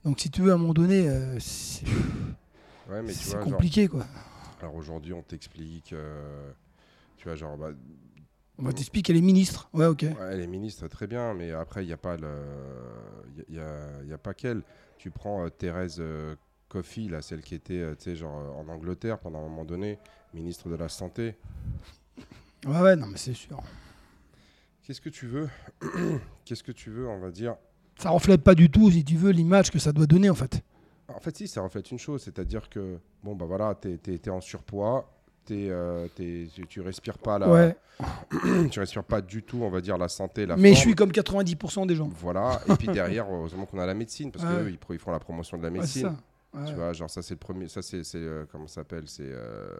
Donc, 0.04 0.18
si 0.20 0.30
tu 0.30 0.42
veux, 0.42 0.50
à 0.50 0.54
un 0.54 0.58
moment 0.58 0.72
donné, 0.74 1.08
euh, 1.08 1.38
c'est 1.38 1.84
Ouais, 2.90 3.06
genre, 3.12 3.40
compliqué, 3.44 3.86
quoi. 3.88 4.04
alors 4.60 4.74
aujourd'hui, 4.74 5.12
on 5.12 5.22
t'explique, 5.22 5.92
euh, 5.92 6.50
tu 7.16 7.24
vois, 7.28 7.36
genre, 7.36 7.56
bah, 7.56 7.70
On 8.58 8.64
va 8.64 8.72
t'expliquer 8.72 9.08
qu'elle 9.12 9.16
est 9.16 9.20
ministre. 9.26 9.68
Ouais, 9.72 9.86
ok. 9.86 10.02
ouais, 10.02 10.14
elle 10.32 10.40
est 10.40 10.46
ministre, 10.46 10.86
très 10.88 11.06
bien, 11.06 11.32
mais 11.34 11.52
après, 11.52 11.84
il 11.84 11.86
n'y 11.86 11.92
a 11.92 11.96
pas 11.96 12.16
le, 12.16 12.28
il 13.48 13.54
y 13.56 13.58
a, 13.60 14.02
y 14.08 14.12
a 14.12 14.18
pas 14.18 14.34
qu'elle. 14.34 14.62
Tu 14.98 15.10
prends 15.10 15.44
euh, 15.44 15.48
Thérèse 15.48 15.96
euh, 16.00 16.34
Coffey, 16.72 17.02
là, 17.02 17.20
celle 17.20 17.42
qui 17.42 17.54
était, 17.54 17.74
euh, 17.74 17.94
tu 17.94 18.04
sais, 18.04 18.16
genre, 18.16 18.38
euh, 18.38 18.62
en 18.62 18.66
Angleterre 18.72 19.18
pendant 19.18 19.40
un 19.40 19.42
moment 19.42 19.66
donné, 19.66 19.98
ministre 20.32 20.70
de 20.70 20.74
la 20.74 20.88
Santé. 20.88 21.36
Ouais, 22.66 22.80
ouais, 22.80 22.96
non, 22.96 23.08
mais 23.08 23.18
c'est 23.18 23.34
sûr. 23.34 23.62
Qu'est-ce 24.82 25.02
que 25.02 25.10
tu 25.10 25.26
veux 25.26 25.50
Qu'est-ce 26.46 26.62
que 26.62 26.72
tu 26.72 26.88
veux, 26.88 27.06
on 27.06 27.18
va 27.18 27.30
dire? 27.30 27.56
Ça 27.98 28.08
reflète 28.08 28.42
pas 28.42 28.54
du 28.54 28.70
tout, 28.70 28.90
si 28.90 29.04
tu 29.04 29.16
veux, 29.16 29.32
l'image 29.32 29.70
que 29.70 29.78
ça 29.78 29.92
doit 29.92 30.06
donner, 30.06 30.30
en 30.30 30.34
fait. 30.34 30.62
En 31.08 31.20
fait, 31.20 31.36
si, 31.36 31.46
ça 31.46 31.60
reflète 31.60 31.90
une 31.90 31.98
chose, 31.98 32.22
c'est-à-dire 32.22 32.70
que, 32.70 32.98
bon, 33.22 33.36
bah 33.36 33.44
voilà, 33.44 33.74
t'es 33.74 33.98
es, 34.06 34.30
en 34.30 34.40
surpoids, 34.40 35.12
t'es, 35.44 35.66
euh, 35.68 36.08
t'es- 36.16 36.48
tu, 36.54 36.66
tu 36.66 36.80
respires 36.80 37.18
pas 37.18 37.38
la, 37.38 37.50
Ouais. 37.50 37.76
tu 38.70 38.80
respires 38.80 39.04
pas 39.04 39.20
du 39.20 39.42
tout, 39.42 39.58
on 39.58 39.68
va 39.68 39.82
dire 39.82 39.98
la 39.98 40.08
santé, 40.08 40.46
la 40.46 40.56
Mais 40.56 40.72
je 40.72 40.78
suis 40.78 40.94
comme 40.94 41.12
90% 41.12 41.86
des 41.86 41.96
gens. 41.96 42.08
Voilà. 42.08 42.62
Et 42.66 42.76
puis 42.76 42.88
derrière, 42.88 43.26
heureusement 43.30 43.66
qu'on 43.66 43.78
a 43.78 43.84
la 43.84 43.92
médecine 43.92 44.32
parce 44.32 44.46
Ouais. 44.46 44.70
qu'eux, 44.70 44.78
ils, 44.94 44.98
font 44.98 45.10
la 45.12 45.20
promotion 45.20 45.58
de 45.58 45.64
la 45.64 45.70
médecine. 45.70 46.16
Ouais. 46.54 46.66
Tu 46.66 46.74
vois, 46.74 46.92
genre 46.92 47.08
ça 47.08 47.22
c'est 47.22 47.32
le 47.34 47.38
premier, 47.38 47.66
ça 47.68 47.80
c'est, 47.80 48.02
euh, 48.14 48.44
comment 48.52 48.66
ça 48.66 48.76
s'appelle, 48.76 49.08
c'est 49.08 49.22
euh, 49.24 49.74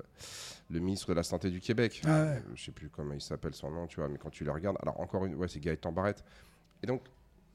le 0.70 0.80
ministre 0.80 1.08
de 1.08 1.12
la 1.12 1.22
santé 1.22 1.50
du 1.50 1.60
Québec. 1.60 2.00
Ouais. 2.04 2.10
Euh, 2.10 2.40
je 2.54 2.64
sais 2.64 2.72
plus 2.72 2.88
comment 2.88 3.12
il 3.12 3.20
s'appelle 3.20 3.54
son 3.54 3.70
nom, 3.70 3.86
tu 3.86 3.96
vois, 3.96 4.08
mais 4.08 4.16
quand 4.16 4.30
tu 4.30 4.42
le 4.44 4.50
regardes, 4.52 4.78
alors 4.80 4.98
encore 4.98 5.26
une, 5.26 5.34
ouais, 5.34 5.48
c'est 5.48 5.60
Gaëtan 5.60 5.92
Barrette. 5.92 6.24
Et 6.82 6.86
donc, 6.86 7.02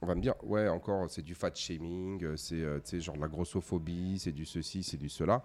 on 0.02 0.06
va 0.06 0.14
me 0.14 0.22
dire, 0.22 0.36
ouais, 0.44 0.68
encore, 0.68 1.10
c'est 1.10 1.24
du 1.24 1.34
fat 1.34 1.52
shaming, 1.56 2.24
euh, 2.24 2.38
c'est, 2.38 2.62
euh, 2.62 2.80
tu 2.80 2.92
sais, 2.92 3.00
genre 3.02 3.16
de 3.16 3.22
la 3.22 3.28
grossophobie, 3.28 4.20
c'est 4.20 4.32
du 4.32 4.46
ceci, 4.46 4.84
c'est 4.84 4.98
du 4.98 5.10
cela. 5.10 5.44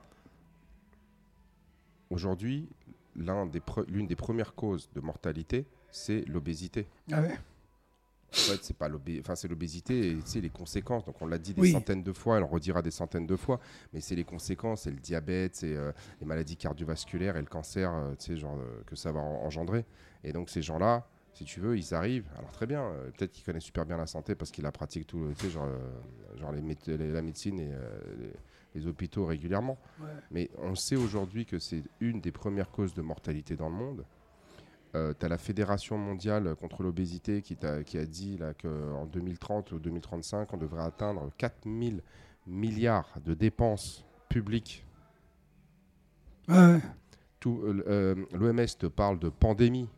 Aujourd'hui, 2.11 2.69
l'un 3.17 3.47
des 3.47 3.61
pre- 3.61 3.87
l'une 3.89 4.07
des 4.07 4.17
premières 4.17 4.55
causes 4.55 4.91
de 4.95 5.01
mortalité, 5.01 5.67
c'est 5.91 6.27
l'obésité. 6.29 6.87
Ah 7.11 7.23
ouais. 7.23 7.39
En 8.35 8.51
fait, 8.53 8.65
c'est 8.65 8.77
pas 8.77 8.89
l'obé- 8.89 9.21
enfin, 9.21 9.35
c'est 9.35 9.47
l'obésité 9.49 10.11
et 10.13 10.15
tu 10.17 10.23
sais, 10.25 10.41
les 10.41 10.49
conséquences. 10.49 11.05
Donc, 11.05 11.21
on 11.21 11.27
l'a 11.27 11.39
dit 11.39 11.53
des 11.53 11.61
Oui. 11.61 11.73
centaines 11.73 12.03
de 12.03 12.13
fois, 12.13 12.37
et 12.37 12.39
on 12.39 12.47
le 12.47 12.51
redira 12.53 12.81
des 12.81 12.91
centaines 12.91 13.27
de 13.27 13.37
fois, 13.37 13.61
mais 13.93 14.01
c'est 14.01 14.15
les 14.15 14.25
conséquences, 14.25 14.83
c'est 14.83 14.91
le 14.91 14.97
diabète, 15.01 15.55
c'est 15.57 15.77
euh, 15.77 15.93
les 16.21 16.27
maladies 16.27 16.57
cardiovasculaires 16.57 17.37
et 17.37 17.41
le 17.41 17.47
cancer, 17.47 17.93
euh, 17.93 18.15
tu 18.19 18.27
sais, 18.33 18.37
genre, 18.39 18.57
euh, 18.59 18.83
que 18.87 18.97
ça 18.97 19.13
va 19.13 19.21
en- 19.21 19.45
engendrer. 19.45 19.85
Et 20.25 20.33
donc, 20.33 20.49
ces 20.49 20.63
gens-là, 20.63 21.07
si 21.35 21.45
tu 21.45 21.61
veux, 21.61 21.77
ils 21.77 21.93
arrivent. 21.95 22.29
Alors, 22.39 22.51
très 22.53 22.67
bien, 22.67 22.91
peut-être 23.17 23.33
qu'ils 23.33 23.45
connaissent 23.45 23.65
super 23.65 23.85
bien 23.85 23.97
la 23.99 24.07
santé 24.07 24.35
parce 24.35 24.51
qu'ils 24.51 24.65
la 24.65 24.73
pratiquent 24.73 25.07
tout, 25.07 25.27
tu 25.39 25.47
sais, 25.47 25.51
genre, 25.51 25.69
genre 26.39 26.53
les 26.53 26.63
méde- 26.63 26.79
les- 26.87 27.11
la 27.13 27.23
médecine 27.23 27.59
et 27.61 27.69
les, 28.19 28.33
les 28.75 28.87
hôpitaux 28.87 29.27
régulièrement. 29.27 29.79
Ouais. 30.01 30.07
Mais 30.31 30.51
on 30.59 30.75
sait 30.75 30.97
aujourd'hui 30.97 31.45
que 31.45 31.59
c'est 31.59 31.83
une 32.01 32.21
des 32.23 32.33
premières 32.33 32.71
causes 32.71 32.95
de 32.95 33.03
mortalité 33.03 33.57
dans 33.57 33.69
le 33.69 33.75
monde. 33.75 34.05
Tu 34.93 34.99
as 34.99 35.29
la 35.29 35.39
Fédération 35.39 35.97
mondiale 35.97 36.55
contre 36.57 36.83
l'obésité 36.83 37.43
qui, 37.43 37.57
qui 37.87 37.99
a 37.99 38.05
dit 38.05 38.39
qu'en 38.61 39.07
2030 39.07 39.73
ou 39.73 39.79
2035, 39.79 40.53
on 40.53 40.57
devrait 40.57 40.85
atteindre 40.85 41.31
4000 41.39 42.03
milliards 42.47 43.15
de 43.25 43.35
dépenses 43.35 44.05
publiques. 44.29 44.85
Ouais. 46.49 46.81
L'OMS 47.45 48.67
te 48.79 48.87
parle 48.87 49.19
de 49.19 49.29
pandémie. 49.29 49.89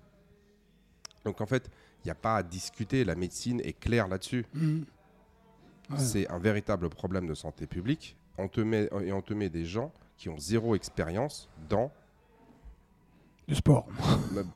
Donc 1.25 1.41
en 1.41 1.47
fait, 1.47 1.71
il 2.05 2.09
n'y 2.09 2.11
a 2.11 2.17
pas 2.17 2.37
à 2.37 2.43
discuter. 2.43 3.05
La 3.05 3.15
médecine 3.15 3.61
est 3.61 3.73
claire 3.73 4.09
là-dessus. 4.09 4.47
Ouais. 4.55 5.99
C'est 5.99 6.31
un 6.31 6.39
véritable 6.39 6.89
problème 6.89 7.27
de 7.27 7.35
santé 7.35 7.67
publique. 7.67 8.17
On 8.39 8.49
te 8.49 8.61
met, 8.61 8.89
et 9.03 9.13
on 9.13 9.23
te 9.23 9.35
met 9.35 9.49
des 9.49 9.65
gens 9.65 9.93
qui 10.17 10.29
ont 10.29 10.39
zéro 10.39 10.75
expérience 10.75 11.49
dans 11.69 11.91
Du 13.47 13.55
sport. 13.55 13.87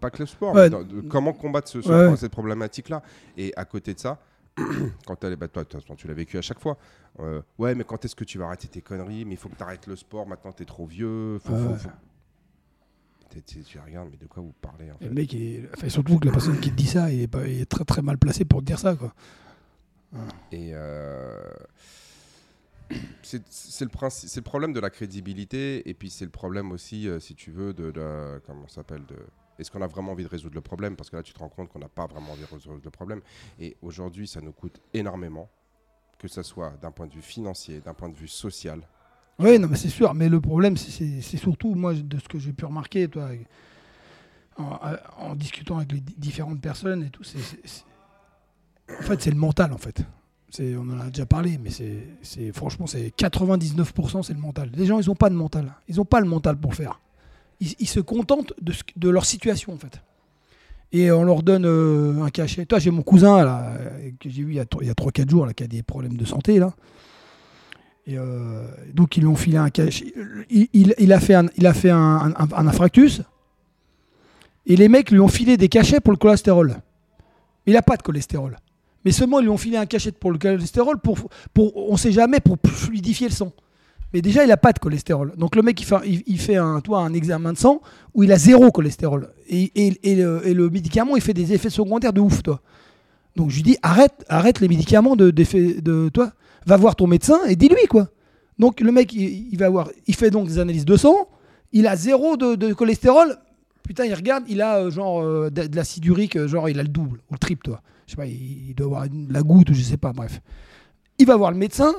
Pas 0.01 0.11
que 0.11 0.19
le 0.23 0.27
sport, 0.27 0.55
Ouais. 0.55 0.65
mais 0.65 0.71
dans- 0.71 0.83
de 0.83 1.01
comment 1.03 1.33
combattre 1.33 1.69
ce- 1.69 1.83
ce- 1.83 2.11
Ouais. 2.11 2.17
cette 2.17 2.33
problématique-là. 2.33 3.03
Et 3.37 3.53
à 3.57 3.65
côté 3.67 3.93
de 3.95 3.99
ça, 3.99 4.19
quand 5.07 5.23
elle 5.25 5.35
est, 5.35 5.37
bah, 5.37 5.49
toi, 5.49 5.65
tu 5.65 6.07
l'as 6.09 6.15
vécu 6.15 6.39
à 6.39 6.43
chaque 6.43 6.59
fois. 6.61 6.77
euh, 7.21 7.43
ouais, 7.59 7.75
mais 7.75 7.83
quand 7.85 8.05
est-ce 8.05 8.15
que 8.15 8.23
tu 8.25 8.39
vas 8.39 8.47
arrêter 8.47 8.69
tes 8.69 8.81
conneries? 8.81 9.25
Mais 9.25 9.35
il 9.35 9.37
faut 9.37 9.49
que 9.49 9.57
tu 9.57 9.63
arrêtes 9.63 9.87
le 9.89 9.97
sport. 9.97 10.27
Maintenant, 10.27 10.53
tu 10.53 10.63
es 10.63 10.67
trop 10.67 10.87
vieux. 10.87 11.39
Faut, 11.41 11.55
faut- 11.57 11.89
tu 13.67 13.79
regardes, 13.85 14.09
mais 14.11 14.17
de 14.17 14.27
quoi 14.27 14.43
vous 14.43 14.55
parlez 14.61 14.91
en 14.91 14.95
Et 14.97 14.99
fait? 15.01 15.05
le 15.09 15.15
mec, 15.15 15.33
il 15.33 15.43
est- 15.43 15.69
enfin, 15.75 15.89
surtout 15.89 16.19
que 16.19 16.27
la 16.27 16.33
personne 16.33 16.59
qui 16.61 16.71
te 16.71 16.77
dit 16.77 16.87
ça, 16.87 17.11
il 17.13 17.23
est, 17.23 17.27
pas, 17.29 17.47
il 17.47 17.61
est 17.61 17.67
très 17.67 17.85
très 17.85 18.03
mal 18.03 18.19
placé 18.19 18.45
pour 18.45 18.61
te 18.61 18.65
dire 18.67 18.79
ça. 18.79 18.95
Quoi. 18.97 19.13
Et 20.53 20.71
euh, 20.73 21.43
c'est 23.23 23.43
le, 23.81 24.41
problème 24.43 24.73
de 24.73 24.81
la 24.81 24.91
crédibilité, 24.91 25.89
et 25.89 25.95
puis 25.95 26.11
c'est 26.11 26.25
le 26.25 26.31
problème 26.31 26.73
aussi, 26.73 27.09
euh, 27.09 27.21
si 27.21 27.35
tu 27.35 27.51
veux, 27.51 27.73
de, 27.75 28.41
comment 28.47 28.67
ça 28.69 28.77
s'appelle, 28.77 29.03
est-ce 29.59 29.71
qu'on 29.71 29.83
a 29.83 29.87
vraiment 29.87 30.13
envie 30.13 30.25
de 30.25 30.29
résoudre 30.29 30.55
le 30.55 30.61
problème? 30.61 30.97
Parce 30.97 31.11
que 31.11 31.17
là, 31.17 31.23
tu 31.23 31.33
te 31.33 31.39
rends 31.39 31.49
compte 31.49 31.69
qu'on 31.69 31.81
n'a 31.81 31.89
pas 31.89 32.07
vraiment 32.07 32.33
envie 32.33 32.43
de 32.43 32.47
résoudre 32.55 32.81
le 32.83 32.91
problème. 32.91 33.21
Et 33.59 33.77
aujourd'hui, 33.83 34.29
ça 34.29 34.41
nous 34.41 34.53
coûte 34.53 34.81
énormément, 34.95 35.51
que 36.19 36.29
ce 36.29 36.43
soit 36.43 36.75
d'un 36.81 36.91
point 36.93 37.07
de 37.07 37.13
vue 37.13 37.23
financier, 37.23 37.81
d'un 37.81 37.95
point 37.95 38.09
de 38.09 38.17
vue 38.17 38.29
social. 38.29 38.81
Oui, 39.39 39.59
non, 39.59 39.69
mais 39.69 39.77
c'est 39.77 39.89
sûr. 39.89 40.15
Mais 40.15 40.29
le 40.29 40.41
problème, 40.41 40.77
c'est- 40.77 41.21
surtout, 41.21 41.75
moi, 41.75 41.95
de 41.95 42.19
ce 42.19 42.29
que 42.29 42.39
j'ai 42.39 42.53
pu 42.53 42.65
remarquer, 42.65 43.09
toi, 43.09 43.29
en, 44.57 44.79
en 45.19 45.35
discutant 45.37 45.79
avec 45.79 45.93
les 45.93 46.01
di- 46.01 46.15
différentes 46.17 46.61
personnes 46.61 47.03
et 47.05 47.11
tout, 47.11 47.25
c'est- 47.25 47.85
En 48.99 49.03
fait, 49.03 49.21
c'est 49.21 49.31
le 49.31 49.37
mental, 49.37 49.73
en 49.73 49.79
fait. 49.79 50.03
On 50.61 50.89
en 50.91 51.01
a 51.01 51.11
déjà 51.11 51.27
parlé, 51.27 51.59
mais 51.63 51.71
c'est 51.71 52.53
franchement, 52.53 52.87
c'est 52.87 53.15
99%, 53.17 54.23
c'est 54.23 54.33
le 54.33 54.41
mental. 54.41 54.71
Les 54.75 54.87
gens, 54.87 54.99
ils 55.01 55.07
n'ont 55.07 55.15
pas 55.15 55.29
de 55.29 55.35
mental. 55.35 55.75
Ils 55.89 55.97
n'ont 55.97 56.05
pas 56.05 56.21
le 56.21 56.27
mental 56.27 56.57
pour 56.57 56.75
faire. 56.75 57.01
Ils, 57.61 57.89
se 57.89 58.01
contentent 58.01 58.53
de, 58.61 59.09
leur 59.09 59.27
situation, 59.27 59.75
en 59.75 59.79
fait. 59.79 60.01
Et 60.93 61.11
on 61.11 61.25
leur 61.25 61.43
donne 61.43 61.67
euh, 61.67 62.23
un 62.23 62.31
cachet. 62.31 62.65
Toi, 62.65 62.79
j'ai 62.79 62.91
mon 62.91 63.03
cousin, 63.03 63.45
là, 63.45 63.77
que 64.21 64.31
j'ai 64.31 64.43
vu 64.43 64.53
il 64.53 64.57
y 64.57 64.61
a, 64.61 64.65
tro- 64.65 64.81
il 64.81 64.87
y 64.87 64.91
a 64.91 64.95
3-4 64.95 65.29
jours, 65.29 65.45
là, 65.45 65.53
qui 65.53 65.65
a 65.65 65.67
des 65.67 65.83
problèmes 65.83 66.17
de 66.17 66.25
santé, 66.25 66.59
là. 66.59 66.73
Euh, 68.17 68.67
donc 68.95 69.17
ils 69.17 69.21
lui 69.21 69.27
ont 69.29 69.37
filé 69.37 69.59
un 69.59 69.69
cachet. 69.69 70.15
Il, 70.49 71.13
a 71.13 71.21
fait, 71.21 71.35
un, 71.35 71.49
il 71.57 71.67
infarctus. 71.67 73.23
Et 74.67 74.77
les 74.77 74.89
mecs 74.89 75.11
lui 75.11 75.21
ont 75.21 75.29
filé 75.29 75.57
des 75.57 75.69
cachets 75.69 76.01
pour 76.01 76.13
le 76.13 76.17
cholestérol. 76.19 76.77
Il 77.67 77.75
n'a 77.75 77.83
pas 77.83 77.97
de 77.97 78.03
cholestérol. 78.03 78.57
Mais 79.05 79.13
seulement 79.13 79.39
ils 79.41 79.45
lui 79.45 79.51
ont 79.51 79.57
filé 79.59 79.77
un 79.77 79.87
cachet 79.87 80.13
pour 80.13 80.31
le 80.33 80.39
cholestérol 80.39 80.99
pour, 80.99 81.19
pour 81.55 81.91
on 81.91 81.97
sait 81.97 82.13
jamais, 82.13 82.41
pour 82.41 82.57
fluidifier 82.67 83.29
le 83.29 83.35
sang. 83.35 83.53
Mais 84.13 84.23
déjà, 84.23 84.43
il 84.43 84.49
n'a 84.49 84.57
pas 84.57 84.73
de 84.73 84.79
cholestérol. 84.79 85.35
Donc 85.37 85.55
le 85.55 85.61
mec, 85.61 85.79
il 85.81 85.85
fait, 85.85 85.97
il, 86.27 86.39
fait 86.41 86.57
un, 86.57 86.81
toi, 86.81 87.01
un 87.01 87.13
examen 87.13 87.53
de 87.53 87.59
sang 87.59 87.83
où 88.15 88.23
il 88.23 88.33
a 88.33 88.39
zéro 88.39 88.71
cholestérol. 88.71 89.29
Et, 89.49 89.71
et- 89.75 89.99
et 90.03 90.15
le, 90.55 90.71
médicament, 90.71 91.15
il 91.17 91.21
fait 91.23 91.35
des 91.35 91.53
effets 91.53 91.69
secondaires 91.69 92.15
de 92.15 92.21
ouf, 92.21 92.43
toi. 92.43 92.61
Donc 93.37 93.51
je 93.51 93.57
lui 93.57 93.63
dis, 93.63 93.77
arrête, 93.83 94.25
arrête 94.31 94.61
les 94.61 94.69
médicaments 94.69 95.15
de, 95.15 95.31
d'effets 95.31 95.83
de 95.83 96.09
toi. 96.09 96.33
Va 96.67 96.77
voir 96.79 96.97
ton 96.97 97.07
médecin 97.07 97.39
et 97.49 97.55
dis-lui, 97.55 97.87
quoi. 97.89 98.09
Donc 98.59 98.81
le 98.81 98.91
mec, 98.93 99.13
il, 99.13 99.57
va 99.59 99.69
voir, 99.69 99.91
il 100.07 100.15
fait 100.15 100.31
donc 100.31 100.49
des 100.49 100.59
analyses 100.59 100.87
de 100.87 100.97
sang. 100.97 101.29
Il 101.73 101.87
a 101.87 101.95
zéro 101.95 102.37
de, 102.39 102.55
de 102.55 102.73
cholestérol. 102.73 103.37
Putain, 103.83 104.07
il 104.07 104.15
regarde, 104.15 104.45
il 104.49 104.63
a 104.63 104.79
euh, 104.79 104.91
genre 104.91 105.21
euh, 105.23 105.51
de, 105.51 105.67
de 105.67 105.77
l'acide 105.77 106.05
urique, 106.07 106.37
euh, 106.37 106.49
genre 106.49 106.69
il 106.71 106.79
a 106.81 106.83
le 106.83 106.89
double 106.89 107.21
ou 107.31 107.35
le 107.35 107.39
triple, 107.39 107.63
toi. 107.65 107.83
Je 108.09 108.13
sais 108.13 108.17
pas, 108.17 108.27
il, 108.27 108.75
doit 108.75 108.87
avoir 108.87 109.07
la 109.29 109.43
goutte 109.43 109.69
ou 109.69 109.75
je 109.75 109.83
sais 109.83 109.99
pas, 109.99 110.15
bref. 110.15 110.41
Il 111.19 111.27
va 111.27 111.37
voir 111.37 111.51
le 111.51 111.59
médecin. 111.59 111.93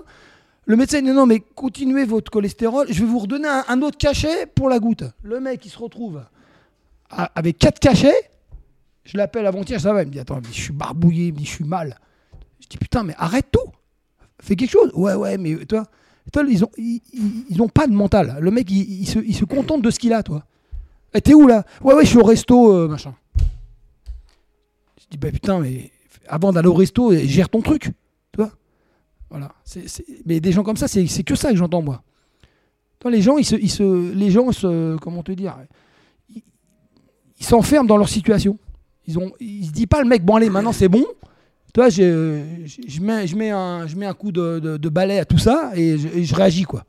Le 0.66 0.76
médecin 0.76 1.04
dit 1.04 1.12
non, 1.12 1.28
mais 1.28 1.40
continuez 1.40 2.04
votre 2.04 2.32
cholestérol. 2.32 2.88
Je 2.90 3.00
vais 3.02 3.06
vous 3.06 3.20
redonner 3.20 3.48
un, 3.48 3.82
autre 3.84 3.98
cachet 3.98 4.48
pour 4.48 4.70
la 4.70 4.80
goutte. 4.80 5.04
Le 5.22 5.40
mec, 5.40 5.64
il 5.66 5.70
se 5.70 5.78
retrouve 5.78 6.24
avec 7.10 7.60
quatre 7.60 7.80
cachets. 7.80 8.32
Je 9.04 9.18
l'appelle 9.18 9.46
avant-hier, 9.46 9.80
ça 9.80 9.94
va. 9.94 10.02
Il 10.02 10.08
me 10.08 10.12
dit 10.12 10.20
attends, 10.20 10.40
je 10.44 10.52
suis 10.52 10.74
barbouillé, 10.74 11.32
je 11.40 11.46
suis 11.46 11.64
mal. 11.64 12.00
Je 12.60 12.68
dis 12.68 12.78
putain, 12.78 13.04
mais 13.04 13.14
arrête 13.20 13.52
tout. 13.52 13.72
Fais 14.42 14.56
quelque 14.56 14.72
chose. 14.72 14.92
Ouais, 14.96 15.14
ouais, 15.14 15.38
mais 15.38 15.64
toi, 15.66 15.86
ils 16.48 16.64
ont, 16.64 16.72
ils, 16.78 17.62
ont 17.62 17.70
pas 17.70 17.86
de 17.86 17.94
mental. 17.94 18.38
Le 18.40 18.50
mec, 18.50 18.70
il, 18.72 19.06
se, 19.06 19.46
contente 19.46 19.84
de 19.84 19.92
ce 19.92 20.00
qu'il 20.00 20.14
a, 20.14 20.24
toi. 20.24 20.44
T'es 21.24 21.36
où 21.36 21.46
là? 21.46 21.66
Ouais, 21.84 21.94
ouais, 21.94 22.04
je 22.04 22.10
suis 22.10 22.18
au 22.18 22.24
resto, 22.24 22.74
euh, 22.74 22.88
machin. 22.88 23.14
Je 25.00 25.06
dis 25.12 25.18
bah 25.18 25.32
putain, 25.32 25.60
mais 25.60 25.92
avant 26.30 26.54
d'aller 26.54 26.68
au 26.68 26.74
resto, 26.74 27.14
gère 27.14 27.50
ton 27.50 27.62
truc. 27.62 27.84
Tu 28.32 28.38
vois 28.38 28.52
Voilà. 29.30 29.52
Mais 30.26 30.40
des 30.40 30.52
gens 30.52 30.64
comme 30.64 30.78
ça, 30.78 30.88
c'est 30.88 31.06
que 31.24 31.36
ça 31.36 31.52
que 31.52 31.58
j'entends, 31.58 31.82
moi. 31.82 32.02
Toi, 33.00 33.12
les 33.12 33.22
gens, 33.22 33.38
ils 33.38 33.46
se, 33.46 33.56
ils 33.56 33.70
se, 33.70 34.14
les 34.14 34.30
gens 34.30 34.52
se, 34.52 34.98
comment 34.98 35.24
te 35.24 35.32
dire, 35.32 35.56
ils 37.40 37.46
s'enferment 37.46 37.88
dans 37.88 37.98
leur 37.98 38.10
situation. 38.10 38.58
Ils 39.08 39.18
ont, 39.18 39.32
ils 39.40 39.68
se 39.68 39.72
disent 39.72 39.88
pas 39.88 40.02
le 40.02 40.08
mec, 40.08 40.24
bon 40.24 40.36
allez, 40.36 40.50
maintenant 40.50 40.74
c'est 40.74 40.90
bon. 40.90 41.06
Toi, 41.74 41.90
je, 41.90 42.44
je, 42.66 43.02
mets, 43.02 43.26
je 43.26 43.36
mets 43.36 43.52
un, 43.52 43.88
je 43.88 43.96
mets 43.96 44.06
un 44.06 44.14
coup 44.14 44.32
de 44.32 44.90
balai 44.90 45.20
à 45.20 45.26
tout 45.26 45.38
ça 45.38 45.72
et 45.76 45.98
je, 45.98 46.08
et 46.10 46.24
je 46.26 46.36
réagis 46.36 46.64
quoi. 46.64 46.84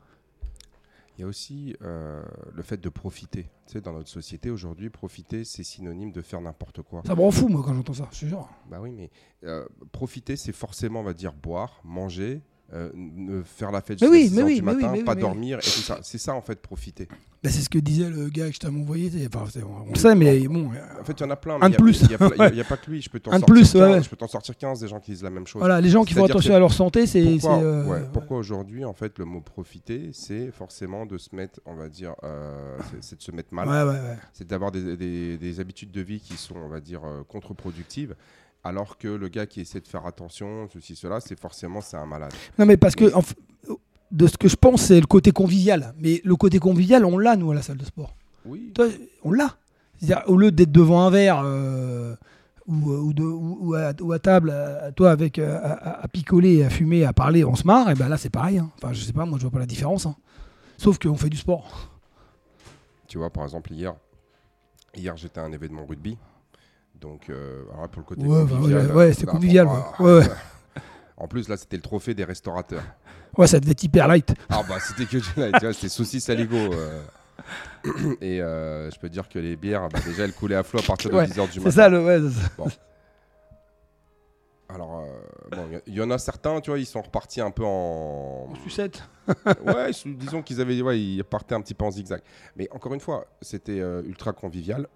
Il 1.21 1.25
y 1.25 1.25
a 1.25 1.27
aussi 1.27 1.75
euh, 1.83 2.23
le 2.51 2.63
fait 2.63 2.81
de 2.81 2.89
profiter. 2.89 3.43
Tu 3.67 3.73
sais, 3.73 3.81
dans 3.81 3.93
notre 3.93 4.09
société 4.09 4.49
aujourd'hui, 4.49 4.89
profiter, 4.89 5.43
c'est 5.43 5.61
synonyme 5.61 6.11
de 6.11 6.23
faire 6.23 6.41
n'importe 6.41 6.81
quoi. 6.81 7.03
Ça 7.05 7.13
me 7.13 7.21
rend 7.21 7.29
fou 7.29 7.47
moi 7.47 7.61
quand 7.63 7.75
j'entends 7.75 7.93
ça. 7.93 8.09
Je 8.11 8.21
te 8.21 8.25
jure. 8.25 8.49
Bah 8.71 8.79
oui, 8.81 8.89
mais 8.91 9.11
euh, 9.43 9.67
profiter, 9.91 10.35
c'est 10.35 10.51
forcément, 10.51 11.01
on 11.01 11.03
va 11.03 11.13
dire, 11.13 11.33
boire, 11.33 11.79
manger, 11.83 12.41
euh, 12.73 12.89
ne 12.95 13.41
faire 13.43 13.71
la 13.71 13.81
fête 13.81 13.99
jusqu'à 13.99 14.11
oui, 14.11 14.27
6 14.29 14.33
mais 14.35 14.41
heures 14.41 14.47
oui, 14.47 14.55
du 14.55 14.61
mais 14.61 14.71
oui, 14.71 14.75
matin, 14.81 14.91
mais 14.93 15.03
pas 15.03 15.11
mais 15.15 15.21
oui. 15.23 15.27
dormir 15.27 15.57
et 15.59 15.61
tout 15.61 15.67
ça. 15.69 15.99
C'est 16.03 16.17
ça, 16.17 16.33
en 16.33 16.41
fait, 16.41 16.59
profiter. 16.61 17.07
Bah, 17.43 17.49
c'est 17.49 17.61
ce 17.61 17.69
que 17.69 17.79
disait 17.79 18.09
le 18.09 18.29
gars 18.29 18.47
que 18.49 18.53
je 18.55 18.59
t'avais 18.59 18.77
envoyé. 18.79 19.11
Enfin, 19.33 19.45
on 19.87 19.89
le 19.91 19.95
sait, 19.97 20.13
mais 20.15 20.39
bon. 20.47 20.69
En 20.99 21.03
fait, 21.03 21.13
il 21.13 21.21
y 21.21 21.25
en 21.25 21.29
a 21.31 21.35
plein. 21.35 21.57
Un 21.59 21.69
de 21.69 21.75
plus. 21.75 22.01
Il 22.03 22.07
n'y 22.09 22.13
a, 22.61 22.63
pas 22.63 22.77
que 22.77 22.89
lui. 22.91 23.01
Je 23.01 23.09
peux 23.09 23.19
t'en 23.19 23.31
sortir 23.31 23.45
plus, 23.47 23.73
ouais, 23.73 23.79
15, 23.81 23.91
ouais. 23.97 24.03
Je 24.03 24.09
peux 24.09 24.15
t'en 24.15 24.27
sortir 24.27 24.55
15 24.57 24.79
des 24.79 24.87
gens 24.87 24.99
qui 24.99 25.11
disent 25.11 25.23
la 25.23 25.29
même 25.31 25.47
chose. 25.47 25.59
Voilà, 25.59 25.81
les 25.81 25.89
gens 25.89 26.03
qui 26.03 26.13
font 26.13 26.25
attention 26.25 26.53
à 26.55 26.59
leur 26.59 26.71
santé, 26.73 27.07
c'est. 27.07 27.23
Pourquoi, 27.23 27.57
euh, 27.63 27.85
ouais, 27.85 28.01
pourquoi 28.13 28.37
aujourd'hui, 28.37 28.85
en 28.85 28.93
fait, 28.93 29.17
le 29.19 29.25
mot 29.25 29.41
profiter, 29.41 30.11
c'est 30.13 30.51
forcément 30.51 31.05
de 31.05 31.17
se 31.17 31.35
mettre, 31.35 31.59
on 31.65 31.73
va 31.75 31.89
dire, 31.89 32.13
euh, 32.23 32.77
c'est- 32.91 33.01
c'est 33.01 33.15
de 33.17 33.21
se 33.23 33.31
mettre 33.31 33.53
mal. 33.53 33.67
Ouais, 33.67 33.83
ouais, 33.91 33.99
ouais. 33.99 34.17
c'est 34.33 34.47
d'avoir 34.47 34.71
des, 34.71 34.95
des- 34.95 35.37
des 35.37 35.59
habitudes 35.59 35.91
de 35.91 36.01
vie 36.01 36.19
qui 36.19 36.37
sont, 36.37 36.55
on 36.55 36.69
va 36.69 36.79
dire, 36.79 37.01
euh, 37.05 37.23
contre-productives, 37.27 38.15
alors 38.63 38.97
que 38.97 39.07
le 39.07 39.27
gars 39.27 39.45
qui 39.45 39.61
essaie 39.61 39.79
de 39.81 39.87
faire 39.87 40.05
attention, 40.05 40.67
ceci, 40.71 40.95
cela, 40.95 41.19
c'est 41.19 41.39
forcément 41.39 41.81
c'est 41.81 41.97
un 41.97 42.05
malade. 42.05 42.33
Non, 42.59 42.65
mais 42.65 42.77
parce 42.77 42.95
que 42.95 43.13
en 43.13 43.21
f- 43.21 43.33
de 44.11 44.27
ce 44.27 44.37
que 44.37 44.47
je 44.47 44.55
pense, 44.55 44.81
c'est 44.83 44.99
le 44.99 45.07
côté 45.07 45.31
convivial. 45.31 45.93
Mais 45.97 46.21
le 46.25 46.35
côté 46.35 46.59
convivial, 46.59 47.05
on 47.05 47.17
l'a 47.17 47.35
nous 47.35 47.51
à 47.51 47.55
la 47.55 47.61
salle 47.61 47.77
de 47.77 47.85
sport. 47.85 48.15
Oui. 48.45 48.71
Toi, 48.75 48.87
on 49.23 49.31
l'a. 49.31 49.55
C'est-à-dire, 49.99 50.23
au 50.27 50.35
lieu 50.37 50.51
d'être 50.51 50.71
devant 50.71 51.01
un 51.05 51.09
verre 51.09 51.41
euh, 51.45 52.15
ou, 52.67 52.73
ou, 52.91 53.13
de- 53.13 53.23
ou- 53.23 53.57
ou 53.61 53.73
à, 53.75 53.93
ou 54.01 54.11
à 54.11 54.19
table, 54.19 54.49
à- 54.51 54.91
toi, 54.91 55.11
avec, 55.11 55.39
euh, 55.39 55.57
à, 55.61 55.71
à- 55.71 56.03
à 56.03 56.07
picoler, 56.07 56.63
à 56.63 56.69
fumer, 56.69 57.05
à 57.05 57.13
parler, 57.13 57.45
on 57.45 57.55
se 57.55 57.65
marre, 57.65 57.89
et 57.89 57.95
ben 57.95 58.09
là, 58.09 58.17
c'est 58.17 58.29
pareil. 58.29 58.57
hein. 58.57 58.69
Enfin, 58.77 58.91
je 58.93 59.01
sais 59.01 59.13
pas, 59.13 59.25
moi, 59.25 59.37
je 59.37 59.43
vois 59.43 59.51
pas 59.51 59.59
la 59.59 59.65
différence. 59.65 60.05
hein. 60.05 60.15
Sauf 60.77 60.97
qu'on 60.99 61.15
fait 61.15 61.29
du 61.29 61.37
sport. 61.37 61.89
Tu 63.07 63.17
vois, 63.17 63.29
par 63.29 63.43
exemple, 63.43 63.71
hier, 63.71 63.93
hier 64.95 65.15
j'étais 65.17 65.39
à 65.39 65.43
un 65.43 65.51
événement 65.51 65.85
rugby. 65.85 66.17
Donc, 67.01 67.29
euh, 67.29 67.63
alors 67.71 67.81
là, 67.81 67.87
pour 67.87 68.01
le 68.01 68.05
côté 68.05 68.21
Ouais, 68.25 68.41
convivial, 68.47 68.85
ouais, 68.87 68.93
ouais, 68.93 69.13
c'est 69.13 69.25
convivial, 69.25 69.67
ouais. 69.67 70.05
Ouais. 70.19 70.23
En 71.17 71.27
plus, 71.27 71.49
là, 71.49 71.57
c'était 71.57 71.75
le 71.77 71.81
trophée 71.81 72.13
des 72.13 72.23
restaurateurs. 72.23 72.83
Ouais, 73.37 73.47
ça 73.47 73.59
devait 73.59 73.71
être 73.71 73.83
hyper 73.83 74.07
light. 74.07 74.33
Ah 74.49 74.61
bah 74.67 74.75
c'était 74.79 75.05
que 75.05 75.17
du 75.17 75.39
light, 75.39 75.73
c'était 75.73 75.89
saucisse 75.89 76.29
à 76.29 76.35
l'ego. 76.35 76.55
euh. 76.57 77.01
Et 78.21 78.41
euh, 78.41 78.91
je 78.91 78.99
peux 78.99 79.09
dire 79.09 79.27
que 79.29 79.39
les 79.39 79.55
bières, 79.55 79.87
bah, 79.89 79.99
déjà 80.05 80.23
elles 80.25 80.33
coulaient 80.33 80.55
à 80.55 80.63
flot 80.63 80.79
à 80.79 80.83
partir 80.83 81.09
de 81.09 81.15
Ouais, 81.15 81.25
10h 81.25 81.45
du 81.47 81.53
C'est 81.53 81.59
matin. 81.59 81.71
ça, 81.71 81.89
le. 81.89 82.03
Ouais, 82.05 82.19
c'est 82.57 82.69
ça. 82.69 82.75
Alors, 84.69 84.99
euh, 85.01 85.55
bon, 85.55 85.67
il 85.87 85.93
y, 85.93 85.97
y 85.97 86.01
en 86.01 86.11
a 86.11 86.17
certains, 86.17 86.61
tu 86.61 86.69
vois, 86.69 86.79
ils 86.79 86.85
sont 86.85 87.01
repartis 87.01 87.41
un 87.41 87.51
peu 87.51 87.63
en. 87.65 88.53
Sucette. 88.63 89.03
Ouais, 89.65 89.91
disons 90.05 90.41
qu'ils 90.41 90.61
avaient, 90.61 90.81
ouais, 90.81 90.99
ils 90.99 91.23
partaient 91.23 91.55
un 91.55 91.61
petit 91.61 91.73
peu 91.73 91.83
en 91.85 91.91
zigzag. 91.91 92.21
Mais 92.55 92.67
encore 92.71 92.93
une 92.93 92.99
fois, 93.01 93.25
c'était 93.41 93.79
euh, 93.79 94.01
ultra 94.05 94.31
convivial. 94.33 94.87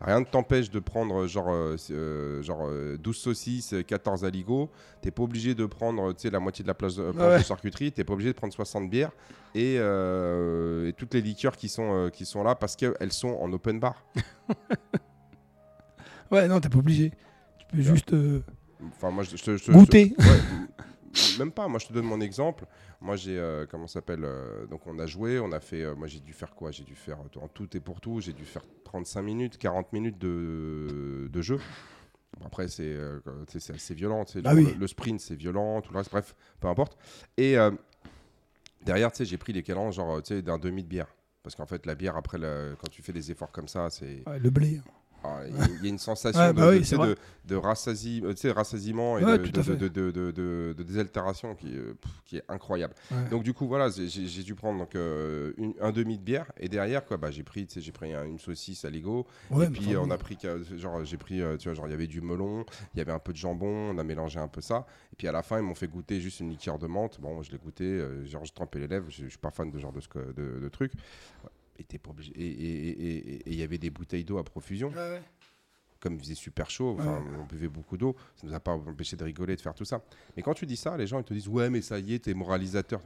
Rien 0.00 0.20
ne 0.20 0.24
t'empêche 0.24 0.70
de 0.70 0.78
prendre 0.78 1.26
genre, 1.26 1.48
euh, 1.50 1.76
euh, 1.90 2.40
genre 2.40 2.66
euh, 2.68 2.96
12 2.98 3.16
saucisses, 3.16 3.74
14 3.86 4.24
aligots. 4.24 4.70
T'es 5.02 5.10
pas 5.10 5.24
obligé 5.24 5.54
de 5.56 5.66
prendre 5.66 6.14
la 6.30 6.38
moitié 6.40 6.62
de 6.62 6.68
la 6.68 6.74
plage 6.74 6.94
de, 6.96 7.10
planche 7.10 7.16
Ouais. 7.32 7.38
de 7.38 7.44
charcuterie. 7.44 7.90
T'es 7.90 8.04
pas 8.04 8.12
obligé 8.12 8.30
de 8.32 8.36
prendre 8.36 8.52
60 8.54 8.88
bières 8.88 9.10
et, 9.56 9.74
euh, 9.78 10.88
et 10.88 10.92
toutes 10.92 11.14
les 11.14 11.20
liqueurs 11.20 11.56
qui 11.56 11.68
sont, 11.68 11.92
euh, 12.06 12.10
qui 12.10 12.26
sont 12.26 12.44
là 12.44 12.54
parce 12.54 12.76
qu'elles 12.76 13.12
sont 13.12 13.36
en 13.40 13.52
open 13.52 13.80
bar. 13.80 14.04
Ouais, 16.30 16.46
non, 16.46 16.60
t'es 16.60 16.68
pas 16.68 16.78
obligé. 16.78 17.10
Tu 17.58 17.66
peux 17.76 17.80
juste 17.82 18.12
euh, 18.12 18.42
Enfin, 18.88 19.10
moi, 19.10 19.24
je, 19.24 19.36
je- 19.36 19.56
je- 19.56 19.72
goûter. 19.72 20.14
ouais, 20.18 20.24
même 21.38 21.52
pas. 21.52 21.68
Moi, 21.68 21.78
je 21.78 21.86
te 21.86 21.92
donne 21.92 22.06
mon 22.06 22.20
exemple. 22.20 22.66
Moi, 23.00 23.16
j'ai 23.16 23.38
euh, 23.38 23.66
comment 23.70 23.86
ça 23.86 23.94
s'appelle 23.94 24.24
euh, 24.24 24.66
Donc, 24.66 24.86
on 24.86 24.98
a 24.98 25.06
joué, 25.06 25.38
on 25.38 25.52
a 25.52 25.60
fait. 25.60 25.82
euh, 25.82 25.94
moi, 25.94 26.06
j'ai 26.08 26.20
dû 26.20 26.32
faire 26.32 26.54
quoi? 26.54 26.70
J'ai 26.70 26.84
dû 26.84 26.94
faire 26.94 27.18
euh, 27.20 27.40
en 27.40 27.48
tout 27.48 27.68
et 27.76 27.80
pour 27.80 28.00
tout. 28.00 28.20
J'ai 28.20 28.32
dû 28.32 28.44
faire 28.44 28.62
35 28.84 29.22
minutes, 29.22 29.58
40 29.58 29.92
minutes 29.92 30.18
de, 30.18 31.28
de 31.32 31.42
jeu. 31.42 31.58
Bon, 32.38 32.46
après, 32.46 32.68
c'est 32.68 32.96
c'est 33.48 33.74
assez 33.74 33.94
violent. 33.94 34.24
Ah 34.44 34.54
oui. 34.54 34.74
le, 34.78 34.86
sprint, 34.86 35.20
c'est 35.20 35.36
violent. 35.36 35.80
Tout 35.80 35.92
le 35.92 35.98
reste, 35.98 36.10
bref, 36.10 36.34
peu 36.60 36.68
importe. 36.68 36.96
Et 37.36 37.56
derrière, 38.84 39.10
tu 39.10 39.18
sais, 39.18 39.24
j'ai 39.24 39.38
pris 39.38 39.52
l'équivalent 39.52 39.90
genre 39.90 40.22
tu 40.22 40.34
sais, 40.34 40.42
d'un 40.42 40.58
demi 40.58 40.82
de 40.82 40.88
bière. 40.88 41.14
Parce 41.42 41.56
qu'en 41.56 41.66
fait, 41.66 41.86
la 41.86 41.94
bière, 41.94 42.16
après, 42.16 42.38
quand 42.38 42.90
tu 42.90 43.02
fais 43.02 43.12
des 43.12 43.30
efforts 43.30 43.50
comme 43.50 43.68
ça, 43.68 43.88
c'est. 43.90 44.22
Ouais, 44.28 44.38
le 44.38 44.50
blé. 44.50 44.80
Ah, 45.24 45.40
Il 45.48 45.84
y 45.84 45.86
a- 45.86 45.88
une 45.90 45.98
sensation 45.98 46.40
Ouais, 46.40 46.52
de, 46.52 46.60
bah 46.60 46.68
oui, 46.70 46.80
de, 46.80 47.16
de 47.44 47.56
rassasi- 47.56 48.22
euh, 48.24 48.52
rassasiement 48.52 49.18
et 49.18 49.24
Ouais, 49.24 49.38
de, 49.38 49.42
désaltération 50.82 51.54
qui, 51.54 51.76
euh, 51.76 51.94
pff, 52.00 52.12
qui 52.24 52.36
est 52.36 52.44
incroyable. 52.48 52.94
Ouais. 53.10 53.28
Donc 53.30 53.42
du 53.42 53.52
coup 53.52 53.66
voilà, 53.66 53.88
j'ai- 53.90 54.08
dû 54.42 54.54
prendre 54.54 54.78
donc, 54.78 54.94
euh, 54.94 55.52
une- 55.56 55.74
un 55.80 55.90
demi 55.92 56.18
de 56.18 56.22
bière 56.22 56.50
et 56.58 56.68
derrière 56.68 57.04
quoi, 57.04 57.16
bah, 57.16 57.30
j'ai 57.30 57.42
pris, 57.42 57.66
j'ai 57.74 57.92
pris 57.92 58.12
un- 58.14 58.24
une 58.24 58.38
saucisse 58.38 58.84
à 58.84 58.90
l'ego 58.90 59.26
et 59.64 59.70
puis 59.70 59.96
on 59.96 60.10
a 60.10 60.18
pris 60.18 60.38
genre 60.76 61.04
j'ai 61.04 61.16
pris 61.16 61.40
tu 61.58 61.68
vois 61.68 61.74
genre 61.74 61.86
il 61.88 61.90
y 61.90 61.94
avait 61.94 62.06
du 62.06 62.20
melon, 62.20 62.64
il 62.94 62.98
y 62.98 63.00
avait 63.00 63.12
un 63.12 63.18
peu 63.18 63.32
de 63.32 63.38
jambon, 63.38 63.90
on 63.94 63.98
a 63.98 64.04
mélangé 64.04 64.38
un 64.38 64.48
peu 64.48 64.60
ça 64.60 64.86
et 65.12 65.16
puis 65.16 65.26
à 65.28 65.32
la 65.32 65.42
fin 65.42 65.58
ils 65.58 65.64
m'ont 65.64 65.74
fait 65.74 65.88
goûter 65.88 66.20
juste 66.20 66.40
une 66.40 66.50
liqueur 66.50 66.78
de 66.78 66.86
menthe. 66.86 67.20
Bon 67.20 67.42
je 67.42 67.50
l'ai 67.50 67.58
goûté, 67.58 68.02
genre 68.26 68.44
je 68.44 68.52
trempais 68.52 68.78
les 68.78 68.86
lèvres, 68.88 69.06
je, 69.10 69.24
je 69.24 69.28
suis 69.30 69.38
pas 69.38 69.50
fan 69.50 69.70
de 69.70 69.76
ce 69.76 69.82
genre 69.82 69.92
de, 69.92 70.00
de, 70.32 70.60
de 70.60 70.68
trucs. 71.84 71.94
Et 71.94 71.98
pas 71.98 72.10
obligé. 72.10 72.32
Il 72.36 73.54
y 73.54 73.62
avait 73.62 73.78
des 73.78 73.90
bouteilles 73.90 74.24
d'eau 74.24 74.38
à 74.38 74.44
profusion 74.44 74.90
ouais. 74.90 75.22
comme 76.00 76.14
il 76.14 76.20
faisait 76.20 76.34
super 76.34 76.70
chaud, 76.70 76.96
on 76.98 77.44
buvait 77.44 77.68
beaucoup 77.68 77.96
d'eau, 77.96 78.16
ça 78.36 78.46
ne 78.46 78.50
nous 78.50 78.56
a 78.56 78.60
pas 78.60 78.72
empêché 78.72 79.16
de 79.16 79.24
rigoler, 79.24 79.56
de 79.56 79.60
faire 79.60 79.74
tout 79.74 79.84
ça. 79.84 80.02
Mais 80.36 80.42
quand 80.42 80.54
tu 80.54 80.66
dis 80.66 80.76
ça, 80.76 80.96
les 80.96 81.06
gens 81.06 81.18
ils 81.18 81.24
te 81.24 81.34
disent 81.34 81.48
ouais 81.48 81.70
mais 81.70 81.82
ça 81.82 81.98
y 81.98 82.14
est, 82.14 82.20
t'es 82.20 82.34
moralisateur. 82.34 83.00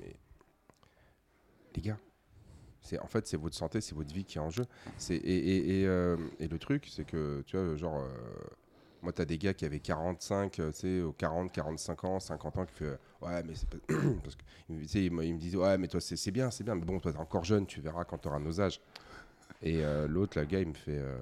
Mais 0.00 0.14
les 1.74 1.82
gars, 1.82 1.98
c'est 2.80 2.98
en 3.00 3.06
fait 3.06 3.26
c'est 3.26 3.36
votre 3.36 3.56
santé, 3.56 3.80
c'est 3.80 3.94
votre 3.94 4.12
vie 4.14 4.24
qui 4.24 4.38
est 4.38 4.40
en 4.40 4.50
jeu. 4.50 4.66
C'est 4.96 5.16
et, 5.16 5.36
et, 5.36 5.80
et, 5.80 5.86
euh, 5.86 6.16
et 6.38 6.48
le 6.48 6.58
truc 6.58 6.86
c'est 6.90 7.04
que 7.04 7.42
tu 7.46 7.56
vois 7.56 7.76
genre 7.76 7.98
euh, 7.98 8.08
moi 9.02 9.12
t'as 9.12 9.24
des 9.24 9.38
gars 9.38 9.54
qui 9.54 9.64
avaient 9.64 9.80
45, 9.80 10.58
euh, 10.58 10.72
tu 10.72 10.78
sais, 10.78 11.00
aux 11.00 11.12
40, 11.12 11.52
45 11.52 12.04
ans, 12.04 12.20
50 12.20 12.58
ans 12.58 12.66
qui 12.66 12.74
fait 12.74 12.98
ouais 13.22 13.42
mais 13.42 13.54
c'est 13.54 13.68
pas 13.68 13.78
parce 14.22 14.36
que 14.36 14.42
ils 14.68 14.76
me 15.12 15.38
disent 15.38 15.56
ouais 15.56 15.76
mais 15.78 15.88
toi 15.88 16.00
c'est 16.00 16.30
bien, 16.30 16.50
c'est 16.50 16.64
bien, 16.64 16.74
mais 16.74 16.84
bon 16.84 16.98
toi 17.00 17.12
t'es 17.12 17.18
encore 17.18 17.44
jeune, 17.44 17.66
tu 17.66 17.80
verras 17.80 18.04
quand 18.04 18.18
tu 18.18 18.28
auras 18.28 18.38
nos 18.38 18.60
âges. 18.60 18.80
Et 19.62 19.82
euh, 19.84 20.06
l'autre, 20.06 20.38
le 20.38 20.44
gars, 20.46 20.60
il 20.60 20.68
me 20.68 20.74
fait. 20.74 20.98
Euh... 20.98 21.18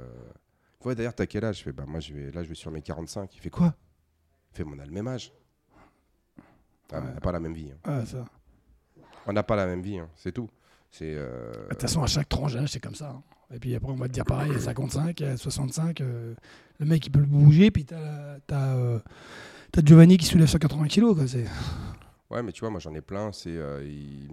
Ouais, 0.85 0.95
d'ailleurs, 0.95 1.15
t'as 1.15 1.25
quel 1.25 1.43
âge? 1.45 1.59
Je 1.59 1.63
fais, 1.63 1.73
bah, 1.73 1.85
moi, 1.87 2.01
je 2.01 2.13
vais, 2.13 2.31
là, 2.33 2.43
je 2.43 2.49
vais 2.51 2.55
sur 2.55 2.71
mes 2.71 2.83
45. 2.83 3.35
Il 3.35 3.41
fait 3.41 3.49
quoi? 3.49 3.75
Il 4.53 4.57
fait, 4.59 4.65
mais 4.65 4.73
on 4.77 4.79
a 4.79 4.85
le 4.85 4.93
même 4.93 5.09
âge. 5.09 5.33
Ah, 6.93 7.01
mais 7.01 7.09
on 7.11 7.15
n'a 7.15 7.21
pas 7.21 7.33
la 7.33 7.41
même 7.41 7.55
vie. 7.55 7.71
hein. 7.71 7.79
Ah, 7.85 8.05
ça. 8.05 8.25
On 9.27 9.33
n'a 9.33 9.43
pas 9.43 9.57
la 9.57 9.65
même 9.67 9.81
vie, 9.81 9.99
hein, 9.99 10.09
c'est 10.17 10.33
tout. 10.33 10.51
C'est. 10.91 11.15
euh, 11.17 11.51
De 11.65 11.69
toute 11.71 11.81
façon, 11.83 12.03
à 12.03 12.07
chaque 12.07 12.29
tranche 12.29 12.53
d'âge, 12.55 12.69
c'est 12.69 12.81
comme 12.81 12.95
ça. 12.95 13.09
hein. 13.11 13.23
Et 13.55 13.59
puis 13.59 13.75
après, 13.75 13.91
on 13.91 13.97
va 13.97 14.07
te 14.09 14.13
dire 14.13 14.25
pareil, 14.27 14.53
à 14.55 14.59
55, 14.59 15.23
à 15.23 15.37
65, 15.39 16.01
euh, 16.03 16.35
le 16.79 16.85
mec, 16.87 17.07
il 17.07 17.11
peut 17.11 17.21
le 17.21 17.27
bouger, 17.27 17.71
puis 17.71 17.85
t'as 17.87 18.39
t'as, 19.73 19.81
euh, 19.81 19.85
Giovanni 19.85 20.17
qui 20.19 20.27
soulève 20.27 20.47
180 20.49 20.87
kilos. 20.89 21.17
Quoi. 21.17 21.25
Ouais, 22.31 22.43
mais 22.43 22.53
tu 22.53 22.61
vois, 22.61 22.71
moi, 22.71 22.81
j'en 22.81 22.95
ai 22.95 23.01
plein. 23.01 23.31
C'est, 23.33 23.57
euh, 23.57 23.85
ils, 23.85 24.29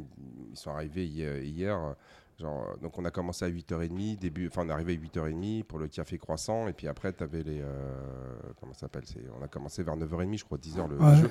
ils 0.51 0.57
sont 0.57 0.71
arrivés 0.71 1.05
hier. 1.05 1.37
hier, 1.43 1.77
euh, 1.77 1.93
genre, 2.39 2.69
euh, 2.69 2.77
donc, 2.81 2.97
on 2.97 3.05
a 3.05 3.11
commencé 3.11 3.45
à 3.45 3.49
8h30. 3.49 4.17
Début, 4.17 4.47
enfin, 4.47 4.63
on 4.65 4.69
est 4.69 4.73
arrivé 4.73 4.93
à 4.93 4.95
8h30 4.97 5.63
pour 5.63 5.79
le 5.79 5.87
café 5.87 6.17
croissant. 6.17 6.67
Et 6.67 6.73
puis 6.73 6.87
après, 6.87 7.13
tu 7.13 7.23
avais 7.23 7.43
les. 7.43 7.59
euh, 7.61 8.35
comment 8.59 8.73
ça 8.73 8.81
s'appelle 8.81 9.03
c'est, 9.05 9.23
On 9.39 9.43
a 9.43 9.47
commencé 9.47 9.83
vers 9.83 9.95
9h30, 9.95 10.37
je 10.39 10.43
crois, 10.45 10.57
10h 10.57 10.89
le, 10.89 10.97
Ouais. 10.97 11.15
jeu. 11.17 11.29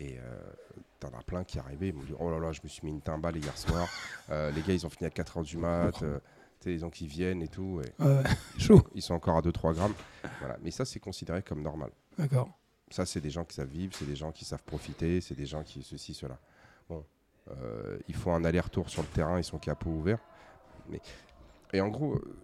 Et 0.00 0.18
euh, 0.18 0.40
t'en 0.98 1.10
as 1.16 1.22
plein 1.22 1.44
qui 1.44 1.60
arrivaient. 1.60 1.88
Ils 1.90 1.94
m'ont 1.94 2.02
dit 2.02 2.14
Oh 2.18 2.28
là 2.28 2.40
là, 2.40 2.50
je 2.50 2.60
me 2.64 2.68
suis 2.68 2.80
mis 2.84 2.90
une 2.90 3.00
timbale 3.02 3.36
hier 3.36 3.56
soir. 3.56 3.88
Euh, 4.30 4.50
les 4.52 4.62
gars, 4.62 4.72
ils 4.72 4.86
ont 4.86 4.90
fini 4.90 5.06
à 5.06 5.10
4h 5.10 5.44
du 5.44 5.58
mat. 5.58 6.02
euh, 6.02 6.18
les 6.64 6.78
gens 6.78 6.88
qui 6.88 7.06
viennent 7.06 7.42
et 7.42 7.48
tout. 7.48 7.82
Et 7.82 7.92
chaud. 8.58 8.82
ils 8.94 9.02
sont 9.02 9.12
encore 9.14 9.36
à 9.36 9.42
2-3 9.42 9.74
grammes. 9.74 9.92
Voilà. 10.40 10.56
Mais 10.62 10.70
ça, 10.70 10.86
c'est 10.86 10.98
considéré 10.98 11.42
comme 11.42 11.60
normal. 11.62 11.90
D'accord. 12.18 12.48
Ça, 12.90 13.06
c'est 13.06 13.20
des 13.20 13.30
gens 13.30 13.44
qui 13.44 13.54
savent 13.54 13.68
vivre, 13.68 13.92
c'est 13.94 14.04
des 14.04 14.16
gens 14.16 14.30
qui 14.30 14.44
savent 14.44 14.62
profiter, 14.62 15.20
c'est 15.20 15.34
des 15.34 15.46
gens 15.46 15.62
qui 15.62 15.82
ceci, 15.82 16.14
cela. 16.14 16.38
Bon, 16.88 17.04
euh, 17.50 17.98
ils 18.08 18.14
font 18.14 18.34
un 18.34 18.44
aller-retour 18.44 18.88
sur 18.88 19.02
le 19.02 19.08
terrain, 19.08 19.38
ils 19.38 19.44
sont 19.44 19.58
capots 19.58 19.90
ouverts. 19.90 20.20
Mais... 20.88 21.00
Et 21.72 21.80
en 21.80 21.88
gros, 21.88 22.14
euh, 22.14 22.36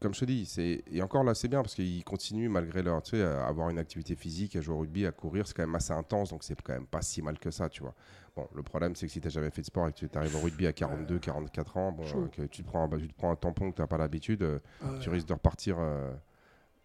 comme 0.00 0.14
je 0.14 0.20
te 0.20 0.24
dis, 0.24 0.46
c'est... 0.46 0.82
et 0.90 1.02
encore 1.02 1.22
là, 1.22 1.34
c'est 1.34 1.48
bien 1.48 1.62
parce 1.62 1.74
qu'ils 1.74 2.02
continuent 2.02 2.48
malgré 2.48 2.82
leur, 2.82 3.02
tu 3.02 3.12
sais, 3.12 3.22
à 3.22 3.46
avoir 3.46 3.68
une 3.70 3.78
activité 3.78 4.16
physique, 4.16 4.56
à 4.56 4.60
jouer 4.62 4.74
au 4.74 4.78
rugby, 4.80 5.06
à 5.06 5.12
courir, 5.12 5.46
c'est 5.46 5.54
quand 5.54 5.66
même 5.66 5.74
assez 5.76 5.92
intense, 5.92 6.30
donc 6.30 6.42
c'est 6.42 6.60
quand 6.62 6.72
même 6.72 6.86
pas 6.86 7.02
si 7.02 7.22
mal 7.22 7.38
que 7.38 7.50
ça, 7.50 7.68
tu 7.68 7.82
vois. 7.82 7.94
Bon, 8.34 8.48
le 8.54 8.62
problème, 8.62 8.96
c'est 8.96 9.06
que 9.06 9.12
si 9.12 9.20
tu 9.20 9.26
n'as 9.26 9.32
jamais 9.32 9.50
fait 9.50 9.60
de 9.62 9.66
sport 9.66 9.86
et 9.88 9.92
que 9.92 10.04
tu 10.06 10.18
arrives 10.18 10.34
au 10.34 10.40
rugby 10.40 10.66
à 10.66 10.72
42, 10.72 11.18
44 11.18 11.76
ans, 11.76 11.92
bon, 11.92 12.04
euh, 12.04 12.26
que 12.28 12.42
tu 12.42 12.62
te 12.62 12.66
prends, 12.68 12.84
un- 12.84 12.88
bah, 12.88 12.96
tu 12.98 13.08
te 13.08 13.14
prends 13.14 13.30
un 13.30 13.36
tampon 13.36 13.70
que 13.70 13.76
tu 13.76 13.82
n'as 13.82 13.86
pas 13.86 13.98
l'habitude, 13.98 14.42
euh, 14.42 14.58
Ouais. 14.82 14.98
tu 14.98 15.08
risques 15.10 15.28
de 15.28 15.32
repartir 15.34 15.76
euh, 15.78 16.12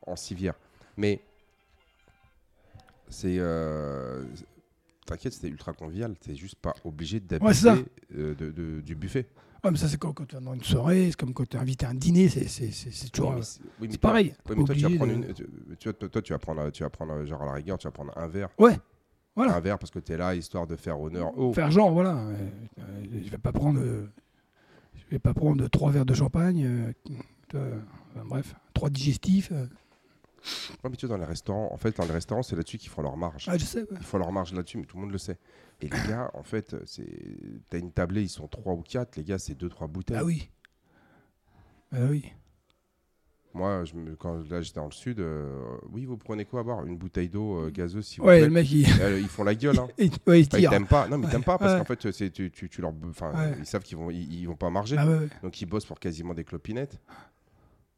en 0.06 0.16
civière. 0.16 0.56
Mais 0.96 1.22
c'est. 3.12 3.38
euh, 3.40 4.24
T'inquiète, 5.06 5.34
c'était 5.34 5.50
ultra 5.50 5.74
convivial. 5.74 6.16
T'es 6.18 6.36
juste 6.36 6.56
pas 6.56 6.74
obligé 6.86 7.18
Ouais, 7.42 7.54
c'est 7.54 7.66
d'abuser 7.66 7.86
euh, 8.16 8.36
de, 8.36 8.52
de- 8.52 8.82
du 8.82 8.96
buffet. 8.96 9.28
Ouais, 9.64 9.70
mais 9.72 9.78
ça, 9.78 9.88
c'est 9.88 9.98
comme 9.98 10.14
quand 10.14 10.26
tu 10.26 10.36
vas 10.36 10.42
dans 10.42 10.54
une 10.54 10.64
soirée, 10.64 11.08
c'est 11.10 11.16
comme 11.20 11.34
quand 11.34 11.48
tu 11.48 11.58
es 11.58 11.60
invité 11.60 11.86
à 11.86 11.90
un 11.90 11.94
dîner, 11.96 12.30
c'est 12.30 12.48
c'est- 12.48 12.72
c'est- 12.72 12.92
c'est 12.92 13.10
toujours. 13.10 13.32
Oui, 13.32 13.36
mais 13.38 13.44
c'est 13.44 13.60
oui, 13.62 13.68
mais 13.82 13.88
c'est 13.92 13.98
toi- 13.98 14.10
pareil. 14.10 14.34
oui, 14.50 14.56
mais 14.58 14.64
toi, 14.64 14.76
tu 14.76 14.82
vas 14.82 14.90
prendre 14.96 15.12
de- 15.12 15.28
une- 15.28 15.34
tu, 15.34 15.46
tu 15.80 15.90
vois, 15.90 15.94
toi, 15.94 16.10
toi, 16.10 16.22
tu 16.22 16.34
vas 16.34 16.40
prendre, 16.40 16.70
tu 16.72 16.84
vas 16.84 16.90
prendre, 16.90 17.26
genre 17.26 17.42
à 17.42 17.46
la 17.48 17.52
rigueur, 17.54 17.78
tu 17.78 17.88
vas 17.88 17.92
prendre 17.92 18.18
un 18.18 18.28
verre. 18.28 18.50
Ouais, 18.58 18.80
voilà. 19.36 19.56
Un 19.56 19.60
verre 19.60 19.78
parce 19.80 19.92
que 19.92 20.00
tu 20.00 20.12
es 20.14 20.18
là, 20.18 20.34
histoire 20.36 20.66
de 20.68 20.76
faire 20.76 21.00
honneur 21.02 21.38
au. 21.38 21.52
Faire 21.54 21.72
genre, 21.72 21.92
voilà. 21.92 22.18
euh, 22.18 22.50
je 23.24 23.30
vais 23.30 23.38
pas 23.38 23.52
prendre. 23.52 23.82
je 23.82 25.02
vais 25.12 25.20
pas 25.20 25.34
prendre 25.34 25.68
trois 25.68 25.92
verres 25.92 26.06
de 26.06 26.14
champagne. 26.14 26.94
enfin, 27.54 28.26
bref, 28.26 28.56
trois 28.74 28.90
digestifs. 28.90 29.52
Ouais, 30.84 30.90
mais 30.90 30.96
tu 30.96 31.06
vois, 31.06 31.16
dans 31.18 31.22
les 31.24 31.28
restaurants, 31.30 31.70
en 31.72 31.78
fait, 31.78 31.96
dans 31.98 32.06
les 32.06 32.12
restaurants, 32.12 32.42
c'est 32.44 32.56
là-dessus 32.56 32.78
qu'ils 32.78 32.90
font 32.90 33.02
leur 33.02 33.16
marge. 33.18 33.46
Ah, 33.48 33.58
je 33.58 33.66
sais. 33.66 33.82
ouais. 33.82 33.88
Ils 33.98 34.04
font 34.04 34.18
leur 34.18 34.32
marge 34.32 34.54
là-dessus, 34.54 34.78
mais 34.78 34.86
tout 34.86 34.98
le 34.98 35.02
monde 35.04 35.12
le 35.12 35.18
sait. 35.18 35.38
Et 35.82 35.86
les 35.86 36.08
gars, 36.08 36.32
en 36.34 36.44
fait, 36.44 36.76
c'est, 36.86 37.06
t'as 37.70 37.78
une 37.80 37.92
tablée, 37.92 38.24
ils 38.24 38.30
sont 38.30 38.48
trois 38.48 38.74
ou 38.74 38.82
quatre. 38.82 39.16
Les 39.18 39.24
gars, 39.24 39.38
c'est 39.40 39.56
deux, 39.56 39.70
trois 39.70 39.88
bouteilles. 39.88 40.18
Ah 40.20 40.24
oui. 40.26 40.50
Ah 41.94 41.98
oui. 42.10 42.32
Moi, 43.54 43.84
je 43.84 43.96
me- 43.96 44.16
quand 44.16 44.50
là 44.50 44.62
j'étais 44.62 44.80
dans 44.80 44.86
le 44.86 44.92
sud, 44.94 45.20
euh, 45.20 45.62
oui, 45.92 46.06
vous 46.06 46.16
prenez 46.16 46.46
quoi 46.46 46.62
à 46.62 46.64
boire? 46.64 46.86
Une 46.86 46.98
bouteille 46.98 47.28
d'eau 47.28 47.58
euh, 47.66 47.70
gazeuse, 47.70 48.06
s'il 48.06 48.22
vous 48.22 48.28
Ouais, 48.30 48.38
plaît. 48.38 48.48
le 48.48 48.54
mec, 48.54 48.72
il, 48.72 48.86
Euh, 49.02 49.20
ils 49.20 49.28
font 49.28 49.44
la 49.44 49.54
gueule. 49.56 49.78
Hein. 49.78 49.90
il- 49.98 50.10
ouais, 50.26 50.42
Enfin, 50.48 50.58
ils 50.58 50.70
t'aiment 50.70 50.88
pas. 50.88 51.10
Non, 51.10 51.18
mais 51.18 51.28
ils 51.28 51.32
t'aiment 51.32 51.44
pas 51.44 51.58
parce 51.58 51.74
Ouais. 51.74 51.80
qu'en 51.80 51.84
fait, 51.86 52.12
c'est, 52.14 52.30
tu, 52.32 52.50
tu, 52.50 52.70
tu 52.70 52.82
leur, 52.82 52.94
enfin, 53.10 53.34
Ouais. 53.34 53.58
ils 53.60 53.66
savent 53.66 53.84
qu'ils 53.84 53.98
vont, 53.98 54.10
ils, 54.10 54.34
ils 54.40 54.46
vont 54.48 54.56
pas 54.56 54.70
marger. 54.70 54.96
Ah 54.98 55.06
ouais, 55.06 55.18
ouais. 55.18 55.30
Donc 55.44 55.60
ils 55.62 55.66
bossent 55.66 55.86
pour 55.86 56.00
quasiment 56.00 56.34
des 56.34 56.46
clopinettes. 56.46 56.98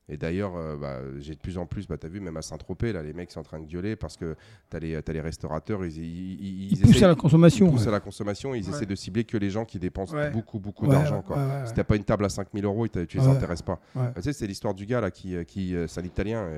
Et 0.09 0.17
d'ailleurs, 0.17 0.55
euh, 0.57 0.75
bah, 0.75 0.99
j'ai 1.19 1.33
de 1.33 1.39
plus 1.39 1.57
en 1.57 1.65
plus, 1.65 1.87
bah, 1.87 1.97
tu 1.97 2.05
as 2.05 2.09
vu, 2.09 2.19
même 2.19 2.35
à 2.35 2.41
Saint-Tropez, 2.41 2.91
là, 2.91 3.01
les 3.01 3.13
mecs 3.13 3.31
sont 3.31 3.39
en 3.39 3.43
train 3.43 3.59
de 3.59 3.65
gueuler 3.65 3.95
parce 3.95 4.17
que 4.17 4.35
tu 4.69 4.77
as, 4.77 4.79
les 4.79 5.21
restaurateurs, 5.21 5.85
ils, 5.85 5.97
ils, 5.97 6.73
ils, 6.73 6.79
poussent 6.79 7.03
à 7.03 7.07
la 7.07 7.15
consommation. 7.15 7.67
Ils 7.67 7.71
poussent 7.71 7.87
à 7.87 7.91
la 7.91 8.01
consommation, 8.01 8.53
ils 8.53 8.67
essaient 8.67 8.85
de 8.85 8.95
cibler 8.95 9.23
que 9.23 9.37
les 9.37 9.49
gens 9.49 9.63
qui 9.63 9.79
dépensent 9.79 10.15
beaucoup, 10.33 10.59
beaucoup 10.59 10.87
d'argent. 10.87 11.23
si 11.65 11.73
tu 11.73 11.83
pas 11.83 11.95
une 11.95 12.03
table 12.03 12.25
à 12.25 12.29
5000 12.29 12.65
euros, 12.65 12.87
tu 12.87 13.17
les 13.17 13.27
intéresses 13.27 13.61
pas. 13.61 13.79
tu 14.15 14.21
sais, 14.21 14.33
c'est 14.33 14.47
l'histoire 14.47 14.73
du 14.73 14.85
gars 14.85 15.01
là, 15.01 15.11
qui, 15.11 15.35
qui 15.45 15.75
c'est 15.87 16.01
un 16.01 16.05
Italien. 16.05 16.49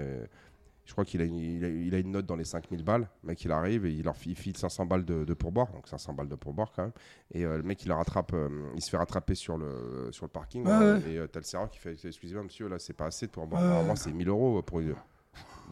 Je 0.86 0.92
crois 0.92 1.04
qu'il 1.04 1.22
a, 1.22 1.26
il 1.26 1.96
a, 1.96 1.98
une 1.98 2.12
note 2.12 2.28
dans 2.28 2.36
les 2.36 2.44
5000 2.44 2.84
balles. 2.84 3.10
Le 3.24 3.28
mec, 3.28 3.44
il 3.44 3.52
arrive 3.52 3.86
et 3.86 3.92
il 3.92 4.04
leur 4.04 4.16
file 4.16 4.56
500 4.56 4.86
balles 4.86 5.04
de, 5.04 5.34
pourboire. 5.34 5.72
Donc 5.72 5.88
500 5.88 6.14
balles 6.14 6.30
de 6.30 6.36
pourboire 6.36 6.72
quand 6.76 6.84
même. 6.84 6.92
Et 7.34 7.44
euh, 7.44 7.58
le 7.58 7.64
mec, 7.64 7.84
il, 7.84 7.92
rattrape, 7.92 8.34
euh, 8.34 8.50
il 8.76 8.82
se 8.82 8.92
fait 8.92 8.98
rattraper 8.98 9.34
sur 9.34 9.58
le, 9.58 10.10
sur 10.12 10.26
le 10.26 10.30
parking. 10.30 10.66
Euh, 10.68 11.00
et 11.00 11.28
t'as 11.28 11.40
le 11.40 11.46
serveur 11.46 11.70
qui 11.70 11.80
fait 11.80 11.96
Excusez-moi, 12.04 12.44
monsieur, 12.44 12.68
là, 12.68 12.78
c'est 12.78 12.94
pas 12.94 13.08
assez 13.08 13.26
de 13.26 13.32
pourboire. 13.32 13.64
Normalement, 13.64 13.96
c'est 13.96 14.12
1000 14.12 14.30
euros 14.30 14.62
pour. 14.62 14.82
Et 14.82 14.94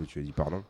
tu 0.08 0.20
lui 0.20 0.26
as 0.26 0.26
dit 0.26 0.34
pardon. 0.34 0.64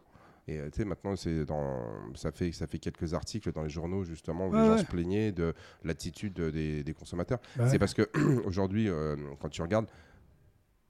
Et 0.45 0.59
tu 0.73 0.79
sais, 0.79 0.85
maintenant, 0.85 1.15
c'est 1.15 1.45
dans, 1.45 1.87
ça, 2.15 2.33
fait, 2.33 2.51
ça 2.51 2.67
fait 2.67 2.77
quelques 2.77 3.13
articles 3.13 3.49
dans 3.53 3.63
les 3.63 3.69
journaux, 3.69 4.03
justement, 4.03 4.47
où 4.47 4.53
les 4.53 4.65
gens 4.65 4.77
se 4.77 4.83
plaignaient 4.83 5.31
de 5.31 5.53
l'attitude 5.85 6.33
des, 6.33 6.83
des, 6.83 6.93
consommateurs. 6.93 7.39
C'est 7.67 7.79
parce 7.79 7.93
que 7.93 8.09
aujourd'hui, 8.45 8.89
quand 9.39 9.47
tu 9.47 9.61
regardes, 9.61 9.87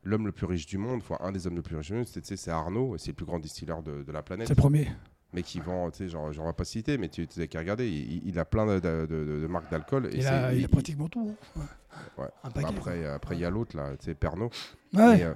l'homme 0.03 0.25
le 0.25 0.31
plus 0.31 0.45
riche 0.45 0.65
du 0.65 0.77
monde, 0.77 1.01
enfin 1.01 1.17
un 1.21 1.31
des 1.31 1.47
hommes 1.47 1.55
les 1.55 1.61
plus 1.61 1.75
riches 1.75 1.87
du 1.87 1.93
monde, 1.93 2.07
c'est 2.07 2.47
Arnaud, 2.49 2.97
c'est 2.97 3.11
le 3.11 3.15
plus 3.15 3.25
grand 3.25 3.39
distilleur 3.39 3.81
de, 3.83 4.11
la 4.11 4.21
planète. 4.21 4.47
C'est 4.47 4.55
le 4.55 4.61
premier. 4.61 4.87
Mais 5.33 5.41
qui 5.41 5.59
vend, 5.59 5.89
tu 5.89 5.97
sais, 5.97 6.09
genre, 6.09 6.31
j'en 6.31 6.45
vais 6.45 6.53
pas 6.53 6.63
citer, 6.63 6.99
mais 6.99 7.09
tu 7.09 7.27
n'as 7.37 7.47
qu'à 7.47 7.59
regarder, 7.59 7.89
il, 7.89 8.37
a 8.37 8.45
plein 8.45 8.79
de, 8.79 9.47
marques 9.49 9.71
d'alcool. 9.71 10.09
Il, 10.13 10.27
a, 10.27 10.53
il, 10.53 10.63
a 10.63 10.67
pratiquement 10.67 11.09
tout. 11.09 11.35
Hein. 11.57 11.61
Ouais. 12.17 12.27
après, 12.43 13.05
après, 13.05 13.35
il 13.35 13.41
y 13.41 13.45
a 13.45 13.49
l'autre, 13.49 13.75
là, 13.75 13.97
tu 13.97 14.05
sais, 14.05 14.13
Pernod. 14.13 14.51
Ouais. 14.93 15.23
Euh, 15.23 15.33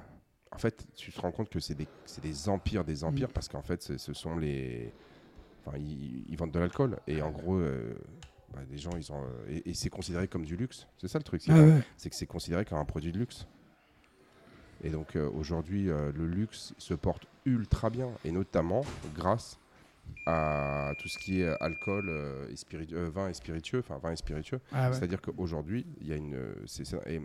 en 0.52 0.58
fait, 0.58 0.86
tu 0.94 1.10
te 1.12 1.20
rends 1.20 1.32
compte 1.32 1.50
que 1.50 1.58
c'est 1.58 1.74
des, 1.74 1.88
des, 2.22 2.48
empires, 2.48 2.84
des 2.84 3.02
empires, 3.02 3.28
mm. 3.28 3.32
parce 3.32 3.48
qu'en 3.48 3.62
fait, 3.62 3.82
ce 3.82 4.12
sont 4.12 4.36
les. 4.36 4.92
Enfin, 5.66 5.76
ils, 5.78 6.36
vendent 6.36 6.52
de 6.52 6.60
l'alcool. 6.60 6.98
Et 7.08 7.20
en 7.20 7.30
gros, 7.30 7.56
euh, 7.56 7.94
bah, 8.52 8.60
les 8.70 8.78
gens, 8.78 8.92
ils 8.96 9.12
ont. 9.12 9.22
Euh, 9.22 9.60
et, 9.64 9.74
c'est 9.74 9.90
considéré 9.90 10.28
comme 10.28 10.44
du 10.44 10.56
luxe. 10.56 10.86
C'est 10.98 11.08
ça 11.08 11.18
le 11.18 11.24
truc. 11.24 11.42
C'est 11.96 12.10
que 12.10 12.16
c'est 12.16 12.26
considéré 12.26 12.64
comme 12.64 12.78
un 12.78 12.84
produit 12.84 13.10
de 13.10 13.18
luxe. 13.18 13.48
Et 14.82 14.90
donc 14.90 15.16
euh, 15.16 15.28
aujourd'hui, 15.30 15.90
euh, 15.90 16.12
le 16.12 16.26
luxe 16.26 16.74
se 16.78 16.94
porte 16.94 17.26
ultra 17.44 17.90
bien, 17.90 18.10
et 18.24 18.30
notamment 18.30 18.82
grâce 19.14 19.58
à 20.26 20.92
tout 20.98 21.08
ce 21.08 21.18
qui 21.18 21.42
est 21.42 21.48
alcool 21.60 22.08
euh, 22.08 22.48
et 22.48 23.10
vin 23.10 23.28
et 23.28 23.34
spiritueux, 23.34 23.80
enfin 23.80 23.98
vin 23.98 24.12
et 24.12 24.16
spiritueux. 24.16 24.60
Ah 24.72 24.92
C'est-à-dire 24.92 25.20
qu'aujourd'hui, 25.20 25.86
il 26.00 26.08
y 26.08 26.12
a 26.12 26.16
une, 26.16 26.38
et 27.06 27.20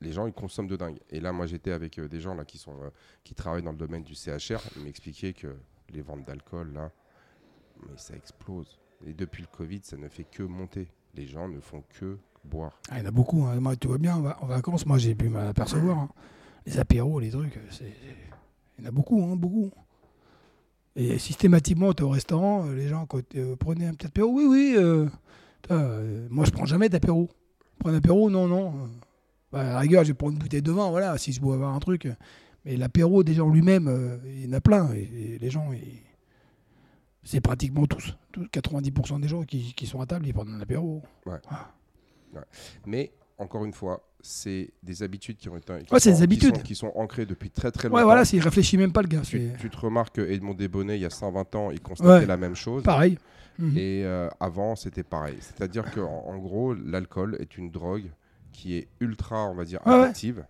les 0.00 0.12
gens 0.12 0.26
ils 0.26 0.32
consomment 0.32 0.68
de 0.68 0.76
dingue. 0.76 0.98
Et 1.10 1.20
là, 1.20 1.32
moi, 1.32 1.46
j'étais 1.46 1.72
avec 1.72 2.00
des 2.00 2.20
gens 2.20 2.34
là 2.34 2.44
qui 2.44 2.58
sont 2.58 2.76
qui 3.24 3.34
travaillent 3.34 3.62
dans 3.62 3.72
le 3.72 3.78
domaine 3.78 4.02
du 4.02 4.14
CHR, 4.14 4.60
ils 4.76 4.82
m'expliquaient 4.82 5.32
que 5.32 5.56
les 5.90 6.02
ventes 6.02 6.24
d'alcool 6.24 6.72
là, 6.72 6.90
mais 7.82 7.96
ça 7.96 8.14
explose. 8.14 8.78
Et 9.04 9.12
depuis 9.12 9.42
le 9.42 9.48
Covid, 9.48 9.80
ça 9.82 9.96
ne 9.96 10.08
fait 10.08 10.24
que 10.24 10.42
monter. 10.42 10.88
Les 11.14 11.26
gens 11.26 11.48
ne 11.48 11.60
font 11.60 11.82
que 11.98 12.18
boire. 12.44 12.78
Ah, 12.90 12.98
il 12.98 13.02
y 13.02 13.04
en 13.04 13.08
a 13.08 13.10
beaucoup. 13.10 13.44
Hein. 13.44 13.58
Moi, 13.60 13.76
tu 13.76 13.88
vois 13.88 13.98
bien, 13.98 14.16
en 14.16 14.46
vacances, 14.46 14.86
moi, 14.86 14.98
j'ai 14.98 15.14
pu 15.14 15.28
m'apercevoir. 15.28 15.98
Hein 15.98 16.08
les 16.66 16.78
apéros, 16.78 17.20
les 17.20 17.30
trucs, 17.30 17.58
il 17.80 18.84
y 18.84 18.86
en 18.86 18.88
a 18.88 18.90
beaucoup, 18.90 19.22
hein, 19.22 19.36
beaucoup. 19.36 19.70
Et 20.96 21.18
systématiquement, 21.18 21.92
tu 21.92 22.02
es 22.02 22.06
au 22.06 22.10
restaurant, 22.10 22.66
euh, 22.66 22.74
les 22.74 22.88
gens, 22.88 23.06
quand 23.06 23.20
euh, 23.36 23.54
prenez 23.56 23.86
un 23.86 23.92
petit 23.92 24.06
apéro, 24.06 24.30
oui, 24.30 24.44
oui, 24.48 24.74
euh, 25.70 26.26
moi 26.30 26.44
je 26.44 26.50
prends 26.50 26.64
jamais 26.64 26.88
d'apéro. 26.88 27.28
Prends 27.78 27.90
un 27.90 27.94
apéro, 27.94 28.30
non, 28.30 28.48
non. 28.48 28.88
Bah, 29.52 29.60
à 29.60 29.64
la 29.64 29.78
rigueur, 29.78 30.04
je 30.04 30.08
vais 30.08 30.14
prendre 30.14 30.32
une 30.32 30.38
bouteille 30.38 30.62
de 30.62 30.72
vin, 30.72 30.88
voilà, 30.90 31.18
si 31.18 31.32
je 31.32 31.40
dois 31.40 31.54
avoir 31.54 31.74
un 31.74 31.78
truc. 31.80 32.08
Mais 32.64 32.76
l'apéro, 32.76 33.22
déjà 33.22 33.44
en 33.44 33.50
lui-même, 33.50 34.20
il 34.24 34.46
y 34.46 34.48
en 34.48 34.52
a 34.54 34.60
plein. 34.60 34.90
Et, 34.92 35.38
les 35.38 35.50
gens, 35.50 35.70
c'est 37.22 37.42
pratiquement 37.42 37.86
tous. 37.86 38.16
90% 38.34 39.20
des 39.20 39.28
gens 39.28 39.44
qui, 39.44 39.86
sont 39.86 40.00
à 40.00 40.06
table, 40.06 40.26
ils 40.26 40.32
prennent 40.32 40.54
un 40.54 40.60
apéro. 40.60 41.02
Ouais. 41.26 41.38
Mais, 42.86 43.12
encore 43.38 43.64
une 43.64 43.72
fois, 43.72 44.02
c'est 44.20 44.70
des 44.82 45.02
habitudes 45.02 45.36
qui 45.36 45.48
ont 45.48 45.56
été 45.56 45.72
qui, 45.80 46.00
sont, 46.00 46.10
des 46.10 46.22
habitudes. 46.22 46.62
Qui, 46.62 46.74
sont, 46.74 46.92
ancrées 46.94 47.26
depuis 47.26 47.50
très 47.50 47.70
très 47.70 47.88
longtemps. 47.88 47.98
Ouais, 47.98 48.04
voilà, 48.04 48.24
s'il 48.24 48.40
réfléchit 48.40 48.76
même 48.76 48.92
pas 48.92 49.02
le 49.02 49.08
gars. 49.08 49.20
Tu, 49.22 49.50
te 49.70 49.76
remarques 49.76 50.18
Edmond 50.18 50.54
Desbonnets, 50.54 50.96
il 50.96 51.02
y 51.02 51.06
a 51.06 51.10
120 51.10 51.54
ans, 51.54 51.70
il 51.70 51.80
constatait 51.80 52.26
la 52.26 52.36
même 52.36 52.54
chose. 52.54 52.82
Pareil. 52.82 53.18
Mhm. 53.58 53.76
Et 53.76 54.04
euh, 54.04 54.28
avant, 54.40 54.76
c'était 54.76 55.02
pareil. 55.02 55.36
C'est-à-dire 55.40 55.90
qu'en 55.92 56.24
en 56.26 56.38
gros, 56.38 56.74
l'alcool 56.74 57.36
est 57.40 57.56
une 57.56 57.70
drogue 57.70 58.10
qui 58.52 58.76
est 58.76 58.88
ultra, 59.00 59.48
on 59.48 59.54
va 59.54 59.64
dire, 59.64 59.80
addictive 59.86 60.44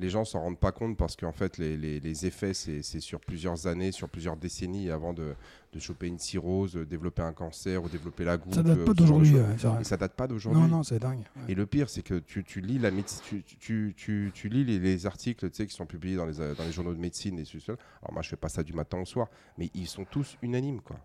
les 0.00 0.08
gens 0.08 0.24
s'en 0.24 0.40
rendent 0.40 0.58
pas 0.58 0.72
compte 0.72 0.96
parce 0.96 1.14
qu'en 1.14 1.32
fait, 1.32 1.58
les, 1.58 1.76
les, 1.76 2.26
effets, 2.26 2.54
c'est 2.54 2.82
sur 2.82 3.20
plusieurs 3.20 3.66
années, 3.66 3.92
sur 3.92 4.08
plusieurs 4.08 4.36
décennies 4.36 4.90
avant 4.90 5.12
de, 5.12 5.34
de 5.74 5.78
choper 5.78 6.06
une 6.06 6.18
cirrhose, 6.18 6.74
développer 6.74 7.20
un 7.20 7.34
cancer 7.34 7.84
ou 7.84 7.88
développer 7.88 8.24
la 8.24 8.38
goutte. 8.38 8.54
Ça 8.54 8.62
date 8.62 8.84
pas 8.84 8.94
d'aujourd'hui. 8.94 9.36
ça 9.82 9.96
date 9.98 10.14
pas 10.14 10.26
d'aujourd'hui. 10.26 10.62
Non, 10.62 10.68
non, 10.68 10.82
c'est 10.82 10.98
dingue. 10.98 11.24
Et 11.48 11.54
le 11.54 11.66
pire, 11.66 11.90
c'est 11.90 12.02
que 12.02 12.18
tu, 12.18 12.42
tu, 12.44 12.62
lis, 12.62 12.78
la 12.78 12.90
tu, 12.90 13.42
tu, 13.42 13.94
tu, 13.94 14.32
tu 14.34 14.48
lis 14.48 14.64
les, 14.64 15.06
articles 15.06 15.50
qui 15.50 15.68
sont 15.68 15.86
publiés 15.86 16.16
dans 16.16 16.26
les, 16.26 16.36
dans 16.54 16.64
les 16.64 16.72
journaux 16.72 16.94
de 16.94 17.00
médecine 17.00 17.38
et 17.38 17.44
tout 17.44 17.58
Alors 17.68 18.12
moi, 18.12 18.22
je 18.22 18.30
fais 18.30 18.36
pas 18.36 18.48
ça 18.48 18.62
du 18.62 18.72
matin 18.72 18.98
au 18.98 19.04
soir, 19.04 19.28
mais 19.58 19.70
ils 19.74 19.86
sont 19.86 20.06
tous 20.06 20.38
unanimes. 20.40 20.80
quoi. 20.80 20.96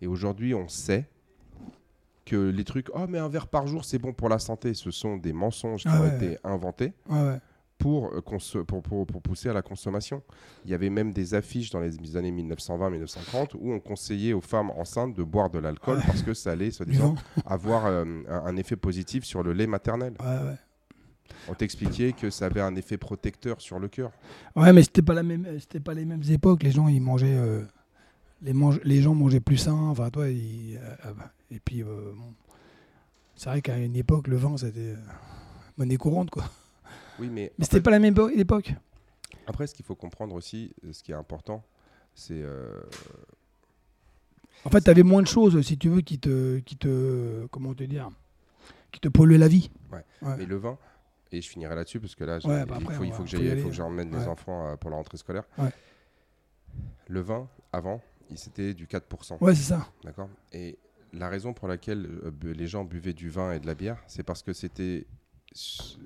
Et 0.00 0.06
aujourd'hui, 0.06 0.54
on 0.54 0.68
sait 0.68 1.08
que 2.24 2.36
les 2.36 2.64
trucs, 2.64 2.88
oh 2.94 3.06
mais 3.08 3.18
un 3.18 3.28
verre 3.28 3.48
par 3.48 3.66
jour 3.66 3.84
c'est 3.84 3.98
bon 3.98 4.14
pour 4.14 4.30
la 4.30 4.38
santé, 4.38 4.72
ce 4.72 4.90
sont 4.90 5.18
des 5.18 5.34
mensonges 5.34 5.82
qui 5.82 5.88
ah 5.90 6.00
ont 6.00 6.16
été 6.16 6.38
inventés. 6.42 6.94
ouais 7.10 7.38
pour, 7.78 8.12
euh, 8.14 8.20
pour, 8.20 8.82
pour, 8.82 9.06
pour, 9.06 9.22
pousser 9.22 9.48
à 9.48 9.52
la 9.52 9.62
consommation. 9.62 10.22
Il 10.64 10.70
y 10.70 10.74
avait 10.74 10.90
même 10.90 11.12
des 11.12 11.34
affiches 11.34 11.70
dans 11.70 11.80
les 11.80 12.16
années 12.16 12.32
1920-1930 12.32 13.56
où 13.58 13.72
on 13.72 13.80
conseillait 13.80 14.32
aux 14.32 14.40
femmes 14.40 14.70
enceintes 14.70 15.14
de 15.14 15.22
boire 15.22 15.50
de 15.50 15.58
l'alcool 15.58 16.00
parce 16.06 16.22
que 16.22 16.34
ça 16.34 16.52
allait, 16.52 16.70
soi-disant, 16.70 17.14
avoir 17.46 17.86
euh, 17.86 18.04
un, 18.28 18.56
effet 18.56 18.76
positif 18.76 19.24
sur 19.24 19.42
le 19.42 19.52
lait 19.52 19.66
maternel. 19.66 20.14
On 21.48 21.54
t'expliquait 21.54 22.12
que 22.12 22.30
ça 22.30 22.46
avait 22.46 22.60
un 22.60 22.74
effet 22.76 22.96
protecteur 22.96 23.60
sur 23.60 23.78
le 23.78 23.88
cœur. 23.88 24.12
Ouais, 24.56 24.72
mais 24.72 24.82
c'était 24.82 25.02
pas 25.02 25.14
la 25.14 25.22
même, 25.22 25.46
c'était 25.58 25.80
pas 25.80 25.94
les 25.94 26.04
mêmes 26.04 26.22
époques. 26.30 26.62
Les 26.62 26.70
gens, 26.70 26.88
ils 26.88 27.02
mangeaient, 27.02 27.36
euh, 27.36 27.62
les, 28.40 28.54
les 28.84 29.02
gens 29.02 29.14
mangeaient 29.14 29.40
plus 29.40 29.58
sain. 29.58 29.74
Enfin, 29.74 30.10
toi, 30.10 30.28
et 30.28 31.60
puis, 31.64 31.82
c'est 33.34 33.50
vrai 33.50 33.60
qu'à 33.62 33.76
une 33.76 33.96
époque, 33.96 34.28
le 34.28 34.36
vin, 34.36 34.56
c'était 34.56 34.94
monnaie 35.76 35.96
courante, 35.96 36.30
quoi. 36.30 36.44
Oui, 37.18 37.28
mais. 37.30 37.52
Mais 37.58 37.64
c'était 37.64 37.80
pas 37.80 37.90
la 37.90 37.98
même 37.98 38.14
époque. 38.34 38.74
Après, 39.46 39.66
ce 39.66 39.74
qu'il 39.74 39.84
faut 39.84 39.94
comprendre 39.94 40.34
aussi, 40.34 40.74
euh, 40.84 40.92
ce 40.92 41.02
qui 41.02 41.12
est 41.12 41.16
important, 41.16 41.62
c'est. 42.14 42.40
Euh, 42.42 42.80
en 44.64 44.70
fait, 44.70 44.80
tu 44.80 44.90
avais 44.90 45.02
moins 45.02 45.22
de 45.22 45.26
choses, 45.26 45.60
si 45.62 45.76
tu 45.76 45.88
veux, 45.88 46.00
qui 46.00 46.18
te, 46.18 46.58
qui 46.60 46.76
te, 46.76 47.46
comment 47.46 47.74
te 47.74 47.84
dire, 47.84 48.08
qui 48.92 49.00
te 49.00 49.08
polluaient 49.08 49.38
la 49.38 49.48
vie. 49.48 49.70
Ouais. 49.92 50.04
Mais 50.38 50.46
le 50.46 50.56
vin, 50.56 50.78
et 51.32 51.42
je 51.42 51.48
finirai 51.48 51.74
là-dessus 51.74 52.00
parce 52.00 52.14
que 52.14 52.24
là, 52.24 52.38
bah 52.42 52.64
il, 52.80 52.86
faut, 52.86 53.04
il, 53.04 53.12
faut, 53.12 53.24
que 53.24 53.36
il 53.36 53.60
faut 53.60 53.68
que 53.68 53.74
j'emmène 53.74 54.10
les 54.16 54.26
enfants 54.26 54.68
euh, 54.68 54.76
pour 54.76 54.90
la 54.90 54.96
rentrée 54.96 55.18
scolaire. 55.18 55.44
Le 57.08 57.20
vin, 57.20 57.48
avant, 57.72 58.00
c'était 58.34 58.72
du 58.72 58.86
4%. 58.86 59.36
Ouais, 59.40 59.54
c'est 59.54 59.74
ça. 59.74 59.86
D'accord? 60.04 60.30
Et 60.52 60.78
la 61.12 61.28
raison 61.28 61.52
pour 61.52 61.68
laquelle 61.68 62.08
les 62.42 62.66
gens 62.66 62.84
buvaient 62.84 63.12
du 63.12 63.28
vin 63.28 63.52
et 63.52 63.60
de 63.60 63.66
la 63.66 63.74
bière, 63.74 64.02
c'est 64.06 64.22
parce 64.22 64.42
que 64.42 64.54
c'était, 64.54 65.06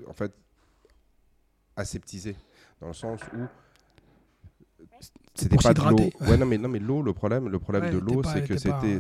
en 0.08 0.12
fait, 0.12 0.32
aseptisé, 1.78 2.36
dans 2.80 2.88
le 2.88 2.92
sens 2.92 3.20
où 3.34 3.46
c'était 5.34 5.56
pas 5.56 5.74
de 5.74 5.80
l'eau. 5.80 6.10
Ouais, 6.20 6.36
non 6.36 6.46
mais 6.46 6.58
non 6.58 6.68
mais 6.68 6.78
l'eau, 6.78 7.02
le 7.02 7.12
problème, 7.12 7.48
le 7.48 7.58
problème 7.58 7.90
de 7.90 7.98
l'eau, 7.98 8.22
c'est 8.22 8.46
que 8.46 8.56
c'était, 8.56 8.96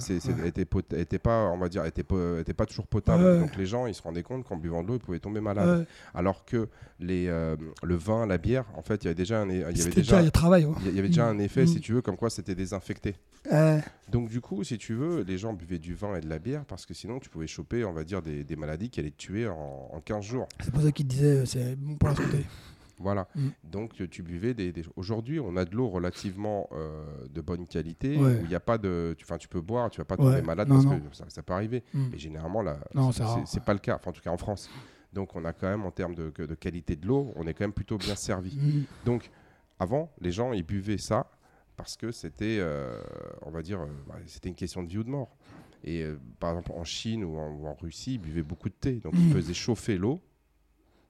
était, 0.46 0.66
était, 0.96 1.18
pas, 1.18 1.50
on 1.52 1.58
va 1.58 1.68
dire, 1.68 1.84
était 1.84 2.02
pas, 2.02 2.38
était 2.40 2.54
pas 2.54 2.66
toujours 2.66 2.86
potable. 2.86 3.40
Donc 3.40 3.56
les 3.56 3.66
gens, 3.66 3.86
ils 3.86 3.94
se 3.94 4.02
rendaient 4.02 4.22
compte 4.22 4.44
qu'en 4.44 4.56
buvant 4.56 4.82
de 4.82 4.88
l'eau, 4.88 4.94
ils 4.94 5.00
pouvaient 5.00 5.18
tomber 5.18 5.40
malades. 5.40 5.86
Alors 6.14 6.44
que 6.44 6.68
les, 7.00 7.28
euh, 7.28 7.56
le 7.82 7.96
vin, 7.96 8.26
la 8.26 8.38
bière, 8.38 8.64
en 8.76 8.82
fait, 8.82 9.04
il 9.04 9.04
y 9.04 9.08
avait 9.08 9.14
déjà 9.14 9.42
un, 9.42 9.48
il 9.48 9.58
y 9.58 9.62
avait 9.62 9.90
déjà, 9.90 10.22
il 10.22 10.30
travail, 10.30 10.66
il 10.86 10.94
y 10.94 10.98
avait 10.98 11.08
déjà 11.08 11.26
un 11.26 11.38
effet, 11.38 11.66
si 11.66 11.78
mm. 11.78 11.80
tu 11.80 11.92
veux, 11.92 12.02
comme 12.02 12.16
quoi 12.16 12.30
c'était 12.30 12.54
désinfecté. 12.54 13.16
Donc 14.10 14.28
du 14.28 14.40
coup, 14.40 14.64
si 14.64 14.78
tu 14.78 14.94
veux, 14.94 15.22
les 15.22 15.38
gens 15.38 15.52
buvaient 15.52 15.78
du 15.78 15.94
vin 15.94 16.16
et 16.16 16.20
de 16.20 16.28
la 16.28 16.38
bière 16.38 16.64
parce 16.64 16.86
que 16.86 16.94
sinon, 16.94 17.18
tu 17.18 17.28
pouvais 17.28 17.46
choper, 17.46 17.84
on 17.84 17.92
va 17.92 18.04
dire, 18.04 18.22
des, 18.22 18.44
des 18.44 18.56
maladies 18.56 18.90
qui 18.90 19.00
allaient 19.00 19.10
te 19.10 19.16
tuer 19.16 19.48
en, 19.48 19.90
en 19.92 20.00
15 20.00 20.24
jours. 20.24 20.48
C'est 20.60 20.72
pour 20.72 20.82
ça 20.82 20.92
qu'ils 20.92 21.06
disaient, 21.06 21.44
c'est 21.46 21.76
bon 21.76 21.96
pour 21.96 22.08
la 22.08 22.16
santé. 22.16 22.44
Voilà. 22.98 23.28
Mm. 23.34 23.48
Donc 23.64 24.10
tu 24.10 24.22
buvais 24.22 24.54
des. 24.54 24.72
Aujourd'hui, 24.96 25.40
on 25.40 25.56
a 25.56 25.64
de 25.64 25.74
l'eau 25.74 25.88
relativement 25.88 26.68
euh, 26.72 27.04
de 27.30 27.40
bonne 27.40 27.66
qualité 27.66 28.16
où 28.16 28.28
il 28.28 28.48
n'y 28.48 28.54
a 28.54 28.60
pas 28.60 28.78
de. 28.78 29.14
Tu, 29.16 29.26
tu 29.38 29.48
peux 29.48 29.60
boire, 29.60 29.90
tu 29.90 30.00
vas 30.00 30.04
pas 30.04 30.16
tomber 30.16 30.42
malade 30.42 30.68
parce 30.68 30.84
que 30.84 30.92
ça, 31.28 31.42
peut 31.42 31.52
arriver. 31.52 31.84
Mm. 31.94 32.06
Mais 32.12 32.18
généralement, 32.18 32.62
là, 32.62 32.78
c'est 33.46 33.64
pas 33.64 33.72
le 33.72 33.78
cas. 33.78 33.96
Enfin, 33.96 34.10
en 34.10 34.12
tout 34.12 34.22
cas, 34.22 34.30
en 34.30 34.38
France. 34.38 34.70
Donc 35.12 35.34
on 35.36 35.44
a 35.46 35.54
quand 35.54 35.68
même, 35.68 35.86
en 35.86 35.90
termes 35.90 36.14
de, 36.14 36.30
de 36.30 36.54
qualité 36.54 36.94
de 36.94 37.06
l'eau, 37.06 37.32
on 37.34 37.46
est 37.46 37.54
quand 37.54 37.64
même 37.64 37.72
plutôt 37.72 37.96
bien 37.96 38.14
servi. 38.14 38.56
Mm. 38.56 38.84
Donc 39.06 39.30
avant, 39.78 40.12
les 40.20 40.32
gens, 40.32 40.52
ils 40.52 40.64
buvaient 40.64 40.98
ça 40.98 41.30
parce 41.76 41.96
que 41.96 42.10
c'était, 42.10 42.58
euh, 42.60 43.00
on 43.42 43.50
va 43.50 43.62
dire, 43.62 43.80
euh, 43.80 43.86
bah, 44.06 44.16
c'était 44.26 44.50
une 44.50 44.54
question 44.54 44.82
de 44.82 44.88
vie 44.88 44.98
ou 44.98 45.04
de 45.04 45.08
mort. 45.08 45.34
Et 45.84 46.04
par 46.40 46.50
exemple, 46.50 46.72
en 46.74 46.84
Chine 46.84 47.24
ou 47.24 47.38
en, 47.38 47.74
Russie, 47.74 48.14
ils 48.14 48.18
buvaient 48.18 48.42
beaucoup 48.42 48.68
de 48.68 48.74
thé. 48.74 48.94
Donc 48.94 49.14
ils 49.16 49.32
faisaient 49.32 49.54
chauffer 49.54 49.96
l'eau 49.96 50.20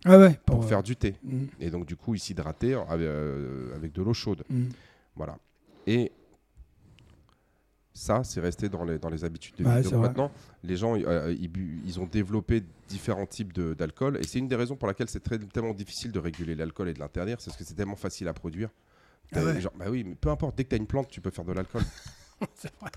Ah 0.04 0.18
ouais, 0.18 0.38
pour 0.46 0.60
pour, 0.60 0.68
faire 0.68 0.82
du 0.82 0.96
thé. 0.96 1.16
Mm, 1.22 1.44
Et 1.60 1.70
donc, 1.70 1.86
du 1.86 1.96
coup, 1.96 2.14
il 2.14 2.18
s'hydratait 2.20 2.74
avec, 2.74 3.06
euh, 3.06 3.74
avec 3.74 3.92
de 3.92 4.02
l'eau 4.02 4.14
chaude. 4.14 4.44
mm. 4.48 4.64
Voilà. 5.16 5.38
Et 5.86 6.12
ça, 7.92 8.22
c'est 8.22 8.40
resté 8.40 8.68
dans 8.68 8.84
les, 8.84 8.98
dans 8.98 9.08
les 9.10 9.24
habitudes 9.24 9.56
de 9.56 9.64
vie. 9.64 9.82
Donc 9.82 9.94
maintenant, 9.94 10.30
les 10.62 10.76
gens, 10.76 10.94
euh, 10.96 11.34
ils, 11.36 11.50
ils 11.84 11.98
ont 11.98 12.06
développé 12.06 12.62
différents 12.88 13.26
types 13.26 13.58
d'alcool. 13.58 14.18
Et 14.18 14.24
c'est 14.24 14.38
une 14.38 14.46
des 14.46 14.54
raisons 14.54 14.76
pour 14.76 14.86
laquelle 14.86 15.08
c'est 15.08 15.20
très, 15.22 15.38
tellement 15.38 15.74
difficile 15.74 16.12
de 16.12 16.18
réguler 16.20 16.54
l'alcool 16.54 16.88
et 16.88 16.94
de 16.94 17.00
l'interdire. 17.00 17.40
C'est 17.40 17.46
parce 17.50 17.58
que 17.58 17.64
c'est 17.64 17.74
tellement 17.74 17.96
facile 17.96 18.28
à 18.28 18.32
produire. 18.32 18.68
Ah 19.32 19.40
T'as- 19.40 19.44
ouais. 19.46 19.60
genre, 19.60 19.72
bah 19.76 19.86
oui, 19.90 20.04
mais 20.04 20.14
peu 20.14 20.28
importe, 20.30 20.56
dès 20.56 20.64
que 20.64 20.68
tu 20.68 20.74
as 20.76 20.78
une 20.78 20.86
plante, 20.86 21.08
tu 21.08 21.20
peux 21.20 21.30
faire 21.30 21.44
de 21.44 21.52
l'alcool. 21.52 21.82
C'est 22.54 22.72
vrai. 22.80 22.90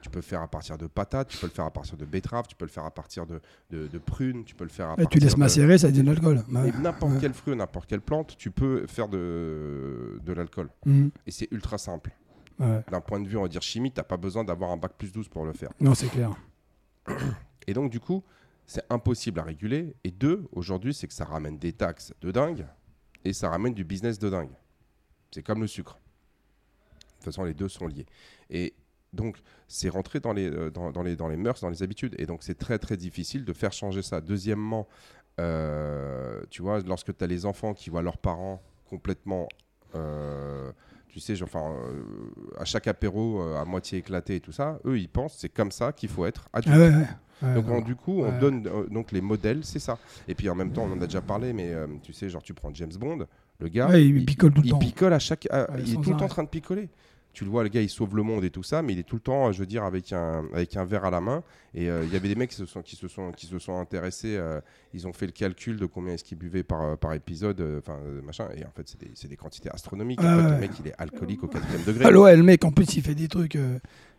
Tu 0.00 0.10
peux 0.10 0.18
le 0.18 0.22
faire 0.22 0.40
à 0.42 0.48
partir 0.48 0.78
de 0.78 0.86
patates, 0.86 1.28
tu 1.28 1.38
peux 1.38 1.46
le 1.46 1.52
faire 1.52 1.64
à 1.64 1.70
partir 1.72 1.96
de 1.96 2.04
betteraves, 2.04 2.46
tu 2.48 2.54
peux 2.54 2.64
le 2.64 2.70
faire 2.70 2.84
à 2.84 2.90
partir 2.90 3.26
de, 3.26 3.40
de, 3.70 3.88
de 3.88 3.98
prunes, 3.98 4.44
tu 4.44 4.54
peux 4.54 4.64
le 4.64 4.70
faire 4.70 4.90
à 4.90 4.92
Et 4.92 4.96
partir 5.02 5.08
tu 5.10 5.18
laisses 5.18 5.34
de- 5.34 5.38
macérer, 5.40 5.76
ça 5.78 5.88
devient 5.88 6.02
de 6.02 6.06
l'alcool. 6.06 6.44
N'importe 6.48 7.12
ouais. 7.14 7.18
quel 7.20 7.34
fruit, 7.34 7.56
n'importe 7.56 7.88
quelle 7.88 8.00
plante, 8.00 8.36
tu 8.36 8.50
peux 8.52 8.86
faire 8.86 9.08
de, 9.08 10.20
de 10.24 10.32
l'alcool. 10.32 10.70
Mm, 10.86 11.08
Et 11.26 11.30
c'est 11.32 11.48
ultra 11.50 11.78
simple. 11.78 12.12
ouais. 12.60 12.84
D'un 12.90 13.00
point 13.00 13.18
de 13.20 13.26
vue, 13.28 13.36
on 13.36 13.42
va 13.42 13.48
dire 13.48 13.60
chimie, 13.62 13.90
t'as 13.90 14.04
pas 14.04 14.16
besoin 14.16 14.44
d'avoir 14.44 14.70
un 14.70 14.76
bac 14.76 14.92
plus 14.96 15.10
12 15.12 15.28
pour 15.28 15.44
le 15.44 15.52
faire. 15.52 15.70
Non, 15.80 15.94
c'est 15.94 16.08
clair. 16.08 16.30
Et 17.66 17.74
donc, 17.74 17.90
du 17.90 18.00
coup, 18.00 18.22
c'est 18.66 18.84
impossible 18.90 19.40
à 19.40 19.42
réguler. 19.42 19.94
Et 20.04 20.10
deux, 20.10 20.46
aujourd'hui, 20.52 20.94
c'est 20.94 21.06
que 21.08 21.14
ça 21.14 21.24
ramène 21.24 21.58
des 21.58 21.72
taxes 21.72 22.14
de 22.20 22.30
dingue 22.30 22.66
et 23.24 23.32
ça 23.32 23.48
ramène 23.48 23.74
du 23.74 23.84
business 23.84 24.18
de 24.18 24.30
dingue. 24.30 24.50
C'est 25.32 25.42
comme 25.42 25.60
le 25.60 25.66
sucre. 25.66 25.94
De 25.94 27.14
toute 27.16 27.24
façon, 27.24 27.44
les 27.44 27.54
deux 27.54 27.68
sont 27.68 27.86
liés. 27.86 28.06
Et 28.50 28.74
donc, 29.12 29.36
c'est 29.68 29.88
rentré 29.88 30.20
dans 30.20 30.32
les, 30.32 30.50
euh, 30.50 30.70
dans, 30.70 30.90
dans 30.90 31.02
les, 31.02 31.16
dans 31.16 31.28
les 31.28 31.36
mœurs, 31.36 31.60
dans 31.60 31.70
les 31.70 31.82
habitudes. 31.82 32.14
Et 32.18 32.26
donc, 32.26 32.42
c'est 32.42 32.58
très, 32.58 32.78
très 32.78 32.96
difficile 32.96 33.44
de 33.44 33.52
faire 33.52 33.72
changer 33.72 34.02
ça. 34.02 34.20
Deuxièmement, 34.20 34.86
euh, 35.40 36.40
tu 36.50 36.62
vois, 36.62 36.80
lorsque 36.80 37.16
tu 37.16 37.24
as 37.24 37.26
les 37.26 37.46
enfants 37.46 37.74
qui 37.74 37.90
voient 37.90 38.02
leurs 38.02 38.18
parents 38.18 38.62
complètement. 38.88 39.48
euh, 39.94 40.70
tu 41.08 41.20
sais, 41.20 41.42
enfin, 41.42 41.72
euh, 41.72 42.02
à 42.58 42.64
chaque 42.66 42.86
apéro 42.86 43.40
à 43.40 43.64
moitié 43.64 43.98
éclaté 43.98 44.36
et 44.36 44.40
tout 44.40 44.52
ça, 44.52 44.78
eux, 44.84 44.98
ils 44.98 45.08
pensent 45.08 45.36
c'est 45.38 45.48
comme 45.48 45.70
ça 45.72 45.92
qu'il 45.92 46.10
faut 46.10 46.26
être 46.26 46.48
adulte. 46.52 46.76
Ah 46.76 46.78
ouais, 46.78 46.94
ouais. 46.94 47.06
Ouais, 47.40 47.54
Donc 47.54 47.68
on- 47.68 47.80
du 47.80 47.94
coup, 47.96 48.20
on 48.22 48.38
donne 48.40 48.62
donc 48.90 49.12
les 49.12 49.20
modèles, 49.22 49.64
c'est 49.64 49.78
ça. 49.78 49.96
Et 50.26 50.34
puis 50.34 50.48
en 50.50 50.54
même 50.54 50.70
temps, 50.72 50.82
on 50.82 50.92
en 50.92 51.00
a 51.00 51.06
déjà 51.06 51.22
parlé, 51.22 51.52
mais 51.54 51.72
tu 52.02 52.12
sais, 52.12 52.28
genre 52.28 52.42
tu 52.42 52.52
prends 52.52 52.74
James 52.74 52.92
Bond, 52.98 53.26
le 53.60 53.68
gars, 53.68 53.86
il 53.98 54.24
picole 54.26 54.52
tout 54.52 54.60
le 54.60 54.66
il 54.66 54.70
temps. 54.70 54.78
picole 54.78 55.12
à 55.14 55.18
chaque, 55.18 55.46
à- 55.50 55.66
il 55.78 55.92
est 55.92 55.94
tout 55.94 56.10
le 56.10 56.16
temps 56.16 56.24
en 56.26 56.28
train 56.28 56.42
de 56.42 56.48
picoler. 56.48 56.88
Tu 57.38 57.44
le 57.44 57.50
vois, 57.50 57.62
le 57.62 57.68
gars, 57.68 57.80
il 57.80 57.88
sauve 57.88 58.16
le 58.16 58.24
monde 58.24 58.42
et 58.42 58.50
tout 58.50 58.64
ça, 58.64 58.82
mais 58.82 58.94
il 58.94 58.98
est 58.98 59.04
tout 59.04 59.14
le 59.14 59.20
temps, 59.20 59.52
je 59.52 59.60
veux 59.60 59.66
dire, 59.66 59.84
avec 59.84 60.12
un 60.12 60.44
avec 60.52 60.76
un 60.76 60.84
verre 60.84 61.04
à 61.04 61.10
la 61.12 61.20
main. 61.20 61.44
Et 61.72 61.88
euh, 61.88 62.02
il 62.04 62.12
y 62.12 62.16
avait 62.16 62.26
des 62.26 62.34
mecs 62.34 62.50
qui 62.50 62.56
se 62.56 62.66
sont 62.66 62.82
qui 62.82 62.96
se 62.96 63.06
sont 63.06 63.30
qui 63.30 63.46
se 63.46 63.60
sont 63.60 63.78
intéressés. 63.78 64.36
euh, 64.36 64.60
ils 64.92 65.06
ont 65.06 65.12
fait 65.12 65.26
le 65.26 65.30
calcul 65.30 65.76
de 65.76 65.86
combien 65.86 66.14
est-ce 66.14 66.24
qu'ils 66.24 66.36
buvaient 66.36 66.64
par 66.64 66.82
euh, 66.82 66.96
par 66.96 67.12
épisode, 67.14 67.60
enfin 67.78 67.96
euh, 68.04 68.20
machin. 68.22 68.48
Et 68.56 68.64
en 68.64 68.72
fait, 68.72 68.88
c'est 68.88 68.98
des, 68.98 69.28
des 69.28 69.36
quantités 69.36 69.70
astronomiques. 69.70 70.18
Ah 70.20 70.34
en 70.34 70.38
fait, 70.40 70.44
ouais. 70.46 70.50
le 70.54 70.58
mec, 70.58 70.70
il 70.80 70.88
est 70.88 70.94
alcoolique 70.98 71.44
au 71.44 71.46
quatrième 71.46 71.84
degré. 71.84 72.06
Ah 72.08 72.10
ouais, 72.20 72.36
le 72.36 72.42
mec, 72.42 72.64
en 72.64 72.72
plus, 72.72 72.92
il 72.96 73.02
fait 73.04 73.14
des 73.14 73.28
trucs. 73.28 73.56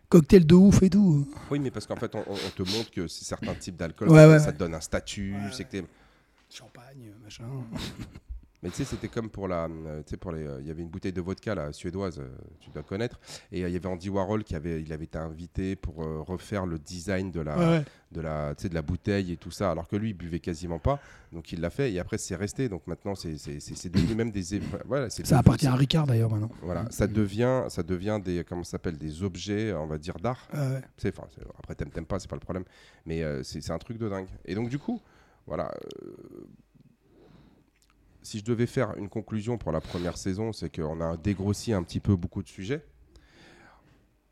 cocktail 0.07 0.45
de 0.45 0.55
ouf 0.55 0.81
et 0.81 0.89
tout. 0.89 1.27
Oui, 1.51 1.59
mais 1.59 1.71
parce 1.71 1.85
qu'en 1.87 1.97
fait, 1.97 2.15
on, 2.15 2.23
te 2.23 2.63
montre 2.71 2.89
que 2.89 3.05
c'est 3.07 3.25
certains 3.25 3.53
types 3.53 3.75
d'alcool, 3.75 4.07
Ouais, 4.11 4.15
ça, 4.15 4.29
ouais, 4.29 4.39
ça 4.39 4.45
ouais. 4.45 4.53
te 4.53 4.59
donne 4.59 4.75
un 4.75 4.79
statut, 4.79 5.33
Ouais, 5.33 5.51
c'est 5.51 5.65
que 5.65 5.71
t'es- 5.71 5.83
Champagne, 6.49 7.11
machin. 7.21 7.43
Mais 8.61 8.69
tu 8.69 8.75
sais, 8.75 8.83
c'était 8.83 9.07
comme 9.07 9.29
pour 9.29 9.47
la. 9.47 9.65
euh, 9.65 10.01
tu 10.03 10.09
sais, 10.11 10.17
pour 10.17 10.31
les. 10.33 10.45
euh, 10.45 10.59
Il 10.59 10.67
y 10.67 10.71
avait 10.71 10.81
une 10.81 10.89
bouteille 10.89 11.13
de 11.13 11.21
vodka, 11.21 11.55
la 11.55 11.71
suédoise, 11.71 12.19
euh, 12.19 12.27
tu 12.59 12.69
dois 12.71 12.83
connaître. 12.83 13.19
Et 13.53 13.61
il 13.61 13.69
y 13.69 13.75
avait 13.75 13.85
Andy 13.87 14.09
Warhol 14.09 14.43
qui 14.43 14.53
avait, 14.55 14.81
il 14.81 14.91
avait 14.91 15.05
été 15.05 15.17
invité 15.17 15.75
pour 15.77 15.95
refaire 16.25 16.65
le 16.65 16.77
design 16.77 17.31
de 17.31 17.39
la, 17.39 17.57
Ouais, 17.57 17.85
de, 18.11 18.19
la, 18.21 18.53
de 18.53 18.73
la 18.73 18.81
bouteille 18.81 19.31
et 19.31 19.37
tout 19.37 19.51
ça. 19.51 19.71
Alors 19.71 19.87
que 19.87 19.95
lui, 19.95 20.09
il 20.09 20.13
buvait 20.13 20.39
quasiment 20.41 20.77
pas. 20.79 20.99
Donc 21.31 21.53
il 21.53 21.61
l'a 21.61 21.69
fait. 21.69 21.93
Et 21.93 21.99
après, 21.99 22.17
c'est 22.17 22.35
resté. 22.35 22.67
Donc 22.67 22.85
maintenant, 22.85 23.15
c'est 23.15 23.31
devenu 23.89 24.13
même 24.15 24.31
des. 24.31 24.59
Voilà, 24.85 25.09
Ça 25.09 25.37
appartient 25.39 25.67
à 25.67 25.75
Ricard 25.75 26.05
d'ailleurs 26.05 26.29
maintenant. 26.29 26.51
Voilà, 26.61 26.85
ça 26.91 27.07
devient, 27.07 27.63
ça 27.69 27.81
devient 27.83 28.19
des, 28.21 28.43
comment 28.43 28.65
s'appelle, 28.65 28.97
des 28.97 29.23
objets, 29.23 29.71
on 29.73 29.87
va 29.87 29.97
dire 29.97 30.17
d'art. 30.19 30.47
Ouais, 30.53 30.81
c'est- 30.97 31.15
après 31.57 31.75
t'aimes 31.75 31.91
t'aimes 31.91 32.05
pas, 32.05 32.19
c'est 32.19 32.29
pas 32.29 32.35
le 32.35 32.41
problème. 32.41 32.65
Mais 33.05 33.23
euh, 33.23 33.41
c'est 33.43 33.61
c'est 33.61 33.71
un 33.71 33.77
truc 33.77 33.97
de 33.97 34.09
dingue. 34.09 34.27
Et 34.43 34.53
donc 34.53 34.67
du 34.67 34.79
coup, 34.79 34.99
voilà. 35.47 35.71
euh, 36.03 36.13
si 38.21 38.39
je 38.39 38.45
devais 38.45 38.65
faire 38.65 38.95
une 38.97 39.09
conclusion 39.09 39.57
pour 39.57 39.71
la 39.71 39.81
première 39.81 40.17
saison, 40.17 40.51
c'est 40.53 40.73
qu'on 40.73 41.01
a 41.01 41.17
dégrossi 41.17 41.73
un 41.73 41.83
petit 41.83 41.99
peu 41.99 42.15
beaucoup 42.15 42.43
de 42.43 42.47
sujets. 42.47 42.83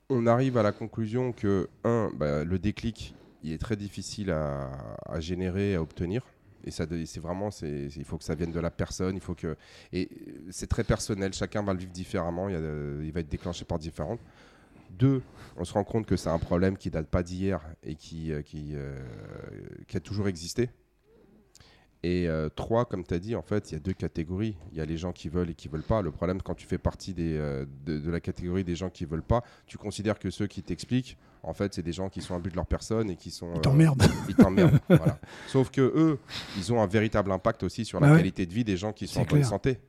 On 0.10 0.26
arrive 0.28 0.58
à 0.58 0.64
la 0.64 0.72
conclusion 0.72 1.32
que, 1.32 1.70
un, 1.84 2.12
bah, 2.14 2.44
le 2.44 2.60
déclic, 2.60 3.14
il 3.44 3.52
est 3.52 3.58
très 3.58 3.76
difficile 3.76 4.32
à, 4.32 5.20
générer, 5.20 5.76
à 5.76 5.82
obtenir. 5.82 6.24
Et 6.64 6.72
ça, 6.72 6.86
c'est 7.06 7.20
vraiment, 7.20 7.52
c'est, 7.52 7.88
il 7.96 8.04
faut 8.04 8.18
que 8.18 8.24
ça 8.24 8.36
vienne 8.36 8.52
de 8.52 8.60
la 8.60 8.72
personne. 8.72 9.16
Il 9.16 9.22
faut 9.22 9.36
que, 9.36 9.56
et 9.94 10.10
c'est 10.50 10.68
très 10.68 10.84
personnel. 10.84 11.34
Chacun 11.34 11.64
va 11.64 11.74
le 11.74 11.80
vivre 11.80 11.92
différemment. 11.92 12.50
Il, 12.50 13.12
va 13.12 13.20
être 13.20 13.30
déclenché 13.30 13.64
par 13.64 13.80
différentes. 13.80 14.20
Deux, 14.92 15.22
on 15.58 15.66
se 15.66 15.74
rend 15.74 15.84
compte 15.84 16.06
que 16.06 16.16
c'est 16.16 16.30
un 16.30 16.40
problème 16.40 16.78
qui 16.78 16.90
date 16.90 17.08
pas 17.08 17.24
d'hier 17.24 17.62
et 17.84 17.96
qui, 17.96 18.32
euh, 18.32 18.42
euh, 18.54 19.06
qui 19.88 19.98
a 19.98 20.00
toujours 20.00 20.28
existé. 20.28 20.70
Et 22.04 22.28
euh, 22.28 22.48
trois, 22.50 22.86
comme 22.86 23.04
tu 23.04 23.14
as 23.16 23.20
dit, 23.20 23.36
en 23.36 23.42
fait, 23.42 23.72
il 23.72 23.74
y 23.74 23.78
a 23.78 23.80
deux 23.80 23.94
catégories. 23.94 24.56
Il 24.72 24.78
y 24.78 24.82
a 24.82 24.86
les 24.86 24.98
gens 24.98 25.12
qui 25.12 25.30
veulent 25.30 25.50
et 25.50 25.56
qui 25.56 25.68
veulent 25.68 25.82
pas. 25.84 26.02
Le 26.02 26.12
problème, 26.12 26.42
quand 26.42 26.54
tu 26.54 26.68
fais 26.68 26.78
partie 26.78 27.14
des, 27.14 27.36
euh, 27.38 27.66
de, 27.86 28.00
de 28.00 28.12
la 28.12 28.20
catégorie 28.20 28.64
des 28.64 28.76
gens 28.76 28.90
qui 28.90 29.06
veulent 29.06 29.24
pas, 29.24 29.44
tu 29.66 29.78
considères 29.78 30.20
que 30.20 30.30
ceux 30.30 30.46
qui 30.48 30.62
t'expliquent, 30.62 31.18
en 31.44 31.54
fait, 31.54 31.74
c'est 31.74 31.82
des 31.82 31.92
gens 31.94 32.08
qui 32.10 32.22
sont 32.22 32.36
à 32.36 32.40
but 32.40 32.52
de 32.52 32.56
leur 32.56 32.68
personne 32.68 33.10
et 33.10 33.16
qui 33.16 33.32
sont. 33.32 33.52
Ils 33.54 33.58
euh, 33.58 33.62
t'emmerdent. 33.62 34.04
ils 34.30 34.36
t'emmerdent. 34.36 34.80
voilà. 34.90 35.20
Sauf 35.48 35.72
que 35.72 35.82
eux, 35.82 36.20
ils 36.56 36.72
ont 36.72 36.82
un 36.82 36.88
véritable 36.88 37.32
impact 37.32 37.64
aussi 37.64 37.84
sur 37.84 38.00
la 38.00 38.08
Bah 38.08 38.14
ouais. 38.14 38.20
qualité 38.20 38.46
de 38.46 38.54
vie 38.54 38.64
des 38.64 38.78
gens 38.78 38.94
qui 38.94 39.08
sont 39.08 39.22
en 39.22 39.26
bonne 39.26 39.44
santé. 39.44 39.80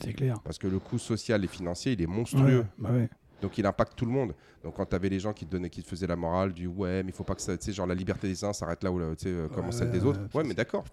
C'est 0.00 0.12
clair. 0.12 0.40
Parce 0.44 0.58
que 0.58 0.68
le 0.68 0.78
coût 0.78 0.98
social 0.98 1.42
et 1.44 1.48
financier, 1.48 1.92
il 1.92 2.02
est 2.02 2.06
monstrueux. 2.06 2.60
Ouais, 2.60 2.64
bah 2.78 2.90
ouais. 2.92 3.08
Donc 3.42 3.58
il 3.58 3.66
impacte 3.66 3.96
tout 3.96 4.06
le 4.06 4.12
monde. 4.12 4.34
Donc 4.62 4.74
quand 4.76 4.86
tu 4.86 4.94
avais 4.94 5.08
les 5.08 5.18
gens 5.20 5.32
qui 5.32 5.44
te 5.46 5.50
donnaient, 5.50 5.68
qui 5.70 5.82
te 5.82 5.88
faisaient 5.88 6.06
la 6.06 6.16
morale 6.16 6.52
du 6.52 6.66
ouais, 6.66 7.02
mais 7.02 7.10
il 7.10 7.14
faut 7.14 7.24
pas 7.24 7.34
que 7.34 7.42
ça, 7.42 7.56
tu 7.58 7.64
sais, 7.66 7.72
genre 7.72 7.86
la 7.86 7.94
liberté 7.94 8.28
des 8.28 8.44
uns 8.44 8.52
s'arrête 8.52 8.82
là 8.84 8.90
où 8.92 8.98
la- 8.98 9.14
tu 9.16 9.24
sais, 9.24 9.28
euh, 9.28 9.48
Ouais, 9.48 9.72
celle 9.72 9.90
des 9.90 10.04
autres. 10.04 10.20
ouais, 10.34 10.44
mais 10.44 10.54
d'accord. 10.54 10.84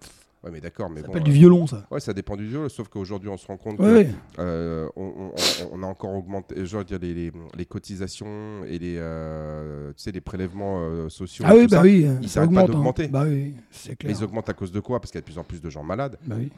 Ouais, 0.44 0.50
mais 0.52 0.60
d'accord, 0.60 0.90
mais 0.90 1.00
Ça 1.00 1.06
bon. 1.06 1.12
s'appelle 1.14 1.22
euh, 1.22 1.32
du 1.32 1.32
violon, 1.32 1.66
ça. 1.66 1.86
Ouais, 1.90 2.00
ça 2.00 2.12
dépend 2.12 2.36
du 2.36 2.50
jeu. 2.50 2.68
Sauf 2.68 2.88
qu'aujourd'hui, 2.88 3.30
on 3.30 3.36
se 3.38 3.46
rend 3.46 3.56
compte 3.56 3.78
Ouais, 3.80 4.04
que 4.36 4.40
euh, 4.40 4.86
on, 4.94 5.04
on- 5.04 5.30
on- 5.30 5.68
on 5.72 5.82
a 5.82 5.86
encore 5.86 6.14
augmenté, 6.14 6.66
je 6.66 6.76
veux 6.76 6.84
dire, 6.84 6.98
les, 7.00 7.14
les- 7.14 7.32
les 7.56 7.64
cotisations 7.66 8.62
et 8.66 8.78
les, 8.78 8.96
euh, 8.98 9.88
tu 9.96 10.02
sais, 10.02 10.12
les 10.12 10.20
prélèvements 10.20 11.08
sociaux. 11.08 11.44
Ah 11.48 11.54
oui, 11.56 11.66
bah 11.66 11.78
ça. 11.78 11.82
oui, 11.82 12.06
ils 12.20 12.28
ça 12.28 12.40
pas 12.40 12.46
augmente. 12.64 13.00
hein. 13.00 13.06
Bah 13.10 13.24
oui, 13.26 13.54
c'est 13.70 13.96
Mais 14.04 14.10
ils 14.10 14.22
augmentent 14.22 14.48
à 14.50 14.54
cause 14.54 14.70
de 14.70 14.80
quoi? 14.80 15.00
Parce 15.00 15.10
qu'il 15.10 15.18
y 15.18 15.20
a 15.20 15.22
de 15.22 15.26
plus 15.26 15.38
en 15.38 15.44
plus 15.44 15.60
de 15.62 15.70
gens 15.70 15.82
malades. 15.82 16.18
Bah 16.26 16.36
oui. 16.38 16.50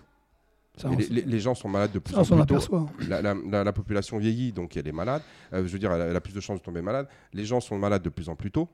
Ça, 0.79 0.89
les, 0.91 1.05
s- 1.05 1.11
les- 1.11 1.23
les 1.23 1.41
gens 1.41 1.55
sont 1.55 1.69
malades 1.71 1.93
de 1.93 1.99
plus 2.01 2.13
ça, 2.13 2.21
en 2.21 2.25
plus 2.45 2.57
tôt. 2.59 2.89
La, 3.09 3.23
la- 3.23 3.35
la- 3.51 3.65
la 3.65 3.73
population 3.73 4.19
vieillit, 4.19 4.53
donc 4.53 4.77
elle 4.77 4.87
est 4.87 4.93
malade. 4.93 5.23
Euh, 5.55 5.65
je 5.67 5.73
veux 5.73 5.79
dire, 5.79 5.91
elle 5.93 6.03
a, 6.03 6.05
elle 6.07 6.17
a 6.17 6.21
plus 6.21 6.35
de 6.35 6.41
chances 6.41 6.59
de 6.59 6.65
tomber 6.65 6.83
malade. 6.83 7.07
Les 7.33 7.47
gens 7.47 7.61
sont 7.61 7.79
malades 7.79 8.03
de 8.03 8.11
plus 8.11 8.29
en 8.29 8.35
plus 8.37 8.51
tôt. 8.51 8.69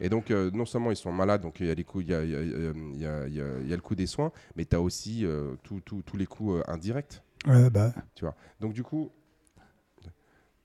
Et 0.00 0.08
donc, 0.08 0.30
euh, 0.30 0.50
non 0.52 0.66
seulement 0.66 0.90
ils 0.90 0.96
sont 0.96 1.12
malades, 1.12 1.42
donc 1.42 1.60
il 1.60 1.66
y 1.66 1.70
a, 1.70 1.74
les 1.74 1.84
coûts- 1.84 2.00
il 2.00 2.08
y 2.08 2.14
a, 2.14 2.24
il 2.24 2.30
y 2.30 2.36
a- 2.36 2.42
il 2.42 2.50
y 2.50 3.06
a- 3.06 3.26
il 3.28 3.34
y 3.34 3.40
a- 3.40 3.58
il 3.60 3.68
y 3.68 3.72
a 3.72 3.76
le 3.76 3.82
coût 3.82 3.94
des 3.94 4.06
soins, 4.06 4.32
mais 4.56 4.64
tu 4.64 4.74
as 4.74 4.80
aussi 4.80 5.24
euh, 5.24 5.54
tous 5.62 6.16
les 6.16 6.26
coûts 6.26 6.54
euh, 6.54 6.62
indirects. 6.68 7.22
Ouais, 7.46 7.70
bah. 7.70 7.92
Tu 8.14 8.24
vois. 8.24 8.34
Donc, 8.60 8.72
du 8.72 8.82
coup. 8.82 9.10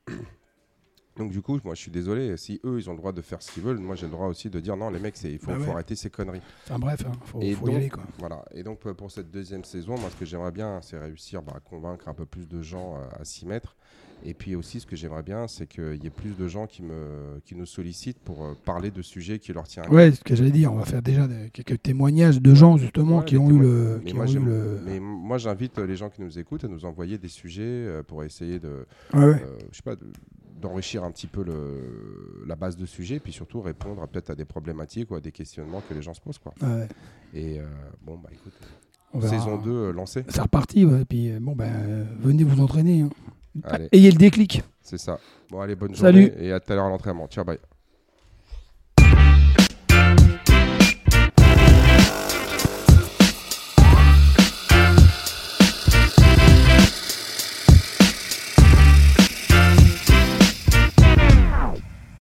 Donc 1.17 1.31
du 1.31 1.41
coup, 1.41 1.59
moi 1.65 1.75
je 1.75 1.81
suis 1.81 1.91
désolé, 1.91 2.37
si 2.37 2.61
eux 2.63 2.77
ils 2.79 2.89
ont 2.89 2.93
le 2.93 2.97
droit 2.97 3.11
de 3.11 3.21
faire 3.21 3.41
ce 3.41 3.51
qu'ils 3.51 3.61
veulent, 3.63 3.77
moi 3.77 3.93
j'ai 3.95 4.05
le 4.05 4.11
droit 4.13 4.27
aussi 4.27 4.49
de 4.49 4.57
dire 4.61 4.77
non 4.77 4.89
les 4.89 4.99
mecs, 4.99 5.21
il 5.23 5.37
faut, 5.37 5.51
Bah 5.51 5.59
faut 5.59 5.71
arrêter 5.71 5.93
ces 5.93 6.09
conneries. 6.09 6.39
Enfin 6.63 6.79
bref, 6.79 7.03
hein, 7.05 7.11
faut, 7.25 7.41
Et 7.41 7.53
faut 7.55 7.65
donc- 7.65 7.73
y 7.73 7.77
aller 7.77 7.89
quoi. 7.89 8.03
Voilà. 8.19 8.45
Et 8.51 8.63
donc 8.63 8.79
pour- 8.79 9.11
cette 9.11 9.29
deuxième 9.29 9.65
saison, 9.65 9.97
moi 9.97 10.09
ce 10.11 10.15
que 10.15 10.23
j'aimerais 10.23 10.51
bien, 10.53 10.79
c'est 10.81 10.97
réussir 10.97 11.41
bah, 11.41 11.51
à 11.57 11.59
convaincre 11.59 12.07
un 12.07 12.13
peu 12.13 12.25
plus 12.25 12.47
de 12.47 12.61
gens 12.61 12.95
à 13.19 13.25
s'y 13.25 13.45
mettre. 13.45 13.75
Et 14.25 14.33
puis 14.33 14.55
aussi 14.55 14.79
ce 14.81 14.85
que 14.85 14.95
j'aimerais 14.97 15.23
bien, 15.23 15.47
c'est 15.47 15.65
qu'il 15.65 16.03
y 16.03 16.07
ait 16.07 16.09
plus 16.11 16.35
de 16.37 16.47
gens 16.47 16.67
qui, 16.67 16.83
me, 16.83 17.39
qui 17.45 17.55
nous 17.55 17.65
sollicitent 17.65 18.19
pour 18.19 18.43
euh, 18.43 18.53
parler 18.65 18.91
de 18.91 19.01
sujets 19.01 19.39
qui 19.39 19.53
leur 19.53 19.65
tiennent 19.67 19.85
à 19.85 19.87
cœur. 19.87 19.95
Ouais, 19.95 20.11
ce 20.11 20.21
que 20.21 20.35
j'allais 20.35 20.51
dire, 20.51 20.73
on 20.73 20.75
va 20.75 20.83
faire 20.85 21.01
déjà 21.01 21.25
des- 21.27 21.49
quelques 21.51 21.81
témoignages 21.81 22.41
de 22.41 22.53
gens 22.53 22.75
justement 22.77 23.19
Ouais, 23.19 23.25
qui 23.25 23.37
ont 23.37 23.49
eu 23.49 23.59
le. 23.59 24.01
Mais 24.03 24.09
Qui 24.09 24.15
moi, 24.15 24.25
ont 24.25 24.27
eu 24.27 24.31
j'aime- 24.31 24.45
le... 24.45 24.79
Mais 24.85 24.99
moi 24.99 25.37
j'invite 25.37 25.77
les 25.79 25.95
gens 25.95 26.09
qui 26.09 26.21
nous 26.21 26.37
écoutent 26.37 26.65
à 26.65 26.67
nous 26.67 26.83
envoyer 26.85 27.17
des 27.17 27.29
sujets 27.29 27.63
euh, 27.63 28.03
pour 28.03 28.23
essayer 28.25 28.59
de, 28.59 28.85
Ouais, 29.13 29.19
ouais. 29.19 29.41
euh, 29.41 29.57
je 29.71 29.77
sais 29.77 29.83
pas, 29.83 29.95
de- 29.95 30.05
d'enrichir 30.61 31.05
un 31.05 31.11
petit 31.11 31.27
peu 31.27 31.41
le, 31.41 32.43
la 32.45 32.57
base 32.57 32.75
de 32.75 32.85
sujets, 32.85 33.21
puis 33.21 33.31
surtout 33.31 33.61
répondre 33.61 34.05
peut-être 34.09 34.31
à 34.31 34.35
des 34.35 34.43
problématiques 34.43 35.09
ou 35.11 35.15
à 35.15 35.21
des 35.21 35.31
questionnements 35.31 35.81
que 35.87 35.93
les 35.93 36.01
gens 36.01 36.13
se 36.13 36.19
posent. 36.19 36.39
Quoi. 36.39 36.53
ouais. 36.61 36.87
Et 37.33 37.59
euh, 37.61 37.63
bon, 38.05 38.17
bah 38.21 38.27
écoute, 38.33 38.51
On 39.13 39.19
verra. 39.19 39.33
saison 39.39 39.57
2 39.57 39.69
euh, 39.71 39.91
lancée. 39.93 40.25
C'est 40.27 40.41
reparti, 40.41 40.83
ouais. 40.83 41.05
Puis 41.05 41.31
bon, 41.39 41.55
ben, 41.55 42.05
venez 42.19 42.43
vous 42.43 42.61
entraîner. 42.61 43.03
hein. 43.03 43.09
Allez, 43.63 43.89
Ayez 43.91 44.11
le 44.11 44.17
déclic. 44.17 44.63
c'est 44.81 44.97
ça. 44.97 45.19
Bon, 45.49 45.59
allez, 45.61 45.75
bonne 45.75 45.95
Salut. 45.95 46.27
journée 46.31 46.45
et 46.45 46.51
à 46.51 46.59
tout 46.59 46.71
à 46.71 46.75
l'heure 46.75 46.85
à 46.85 46.89
l'entraînement. 46.89 47.27
Ciao, 47.27 47.43
bye. 47.43 47.57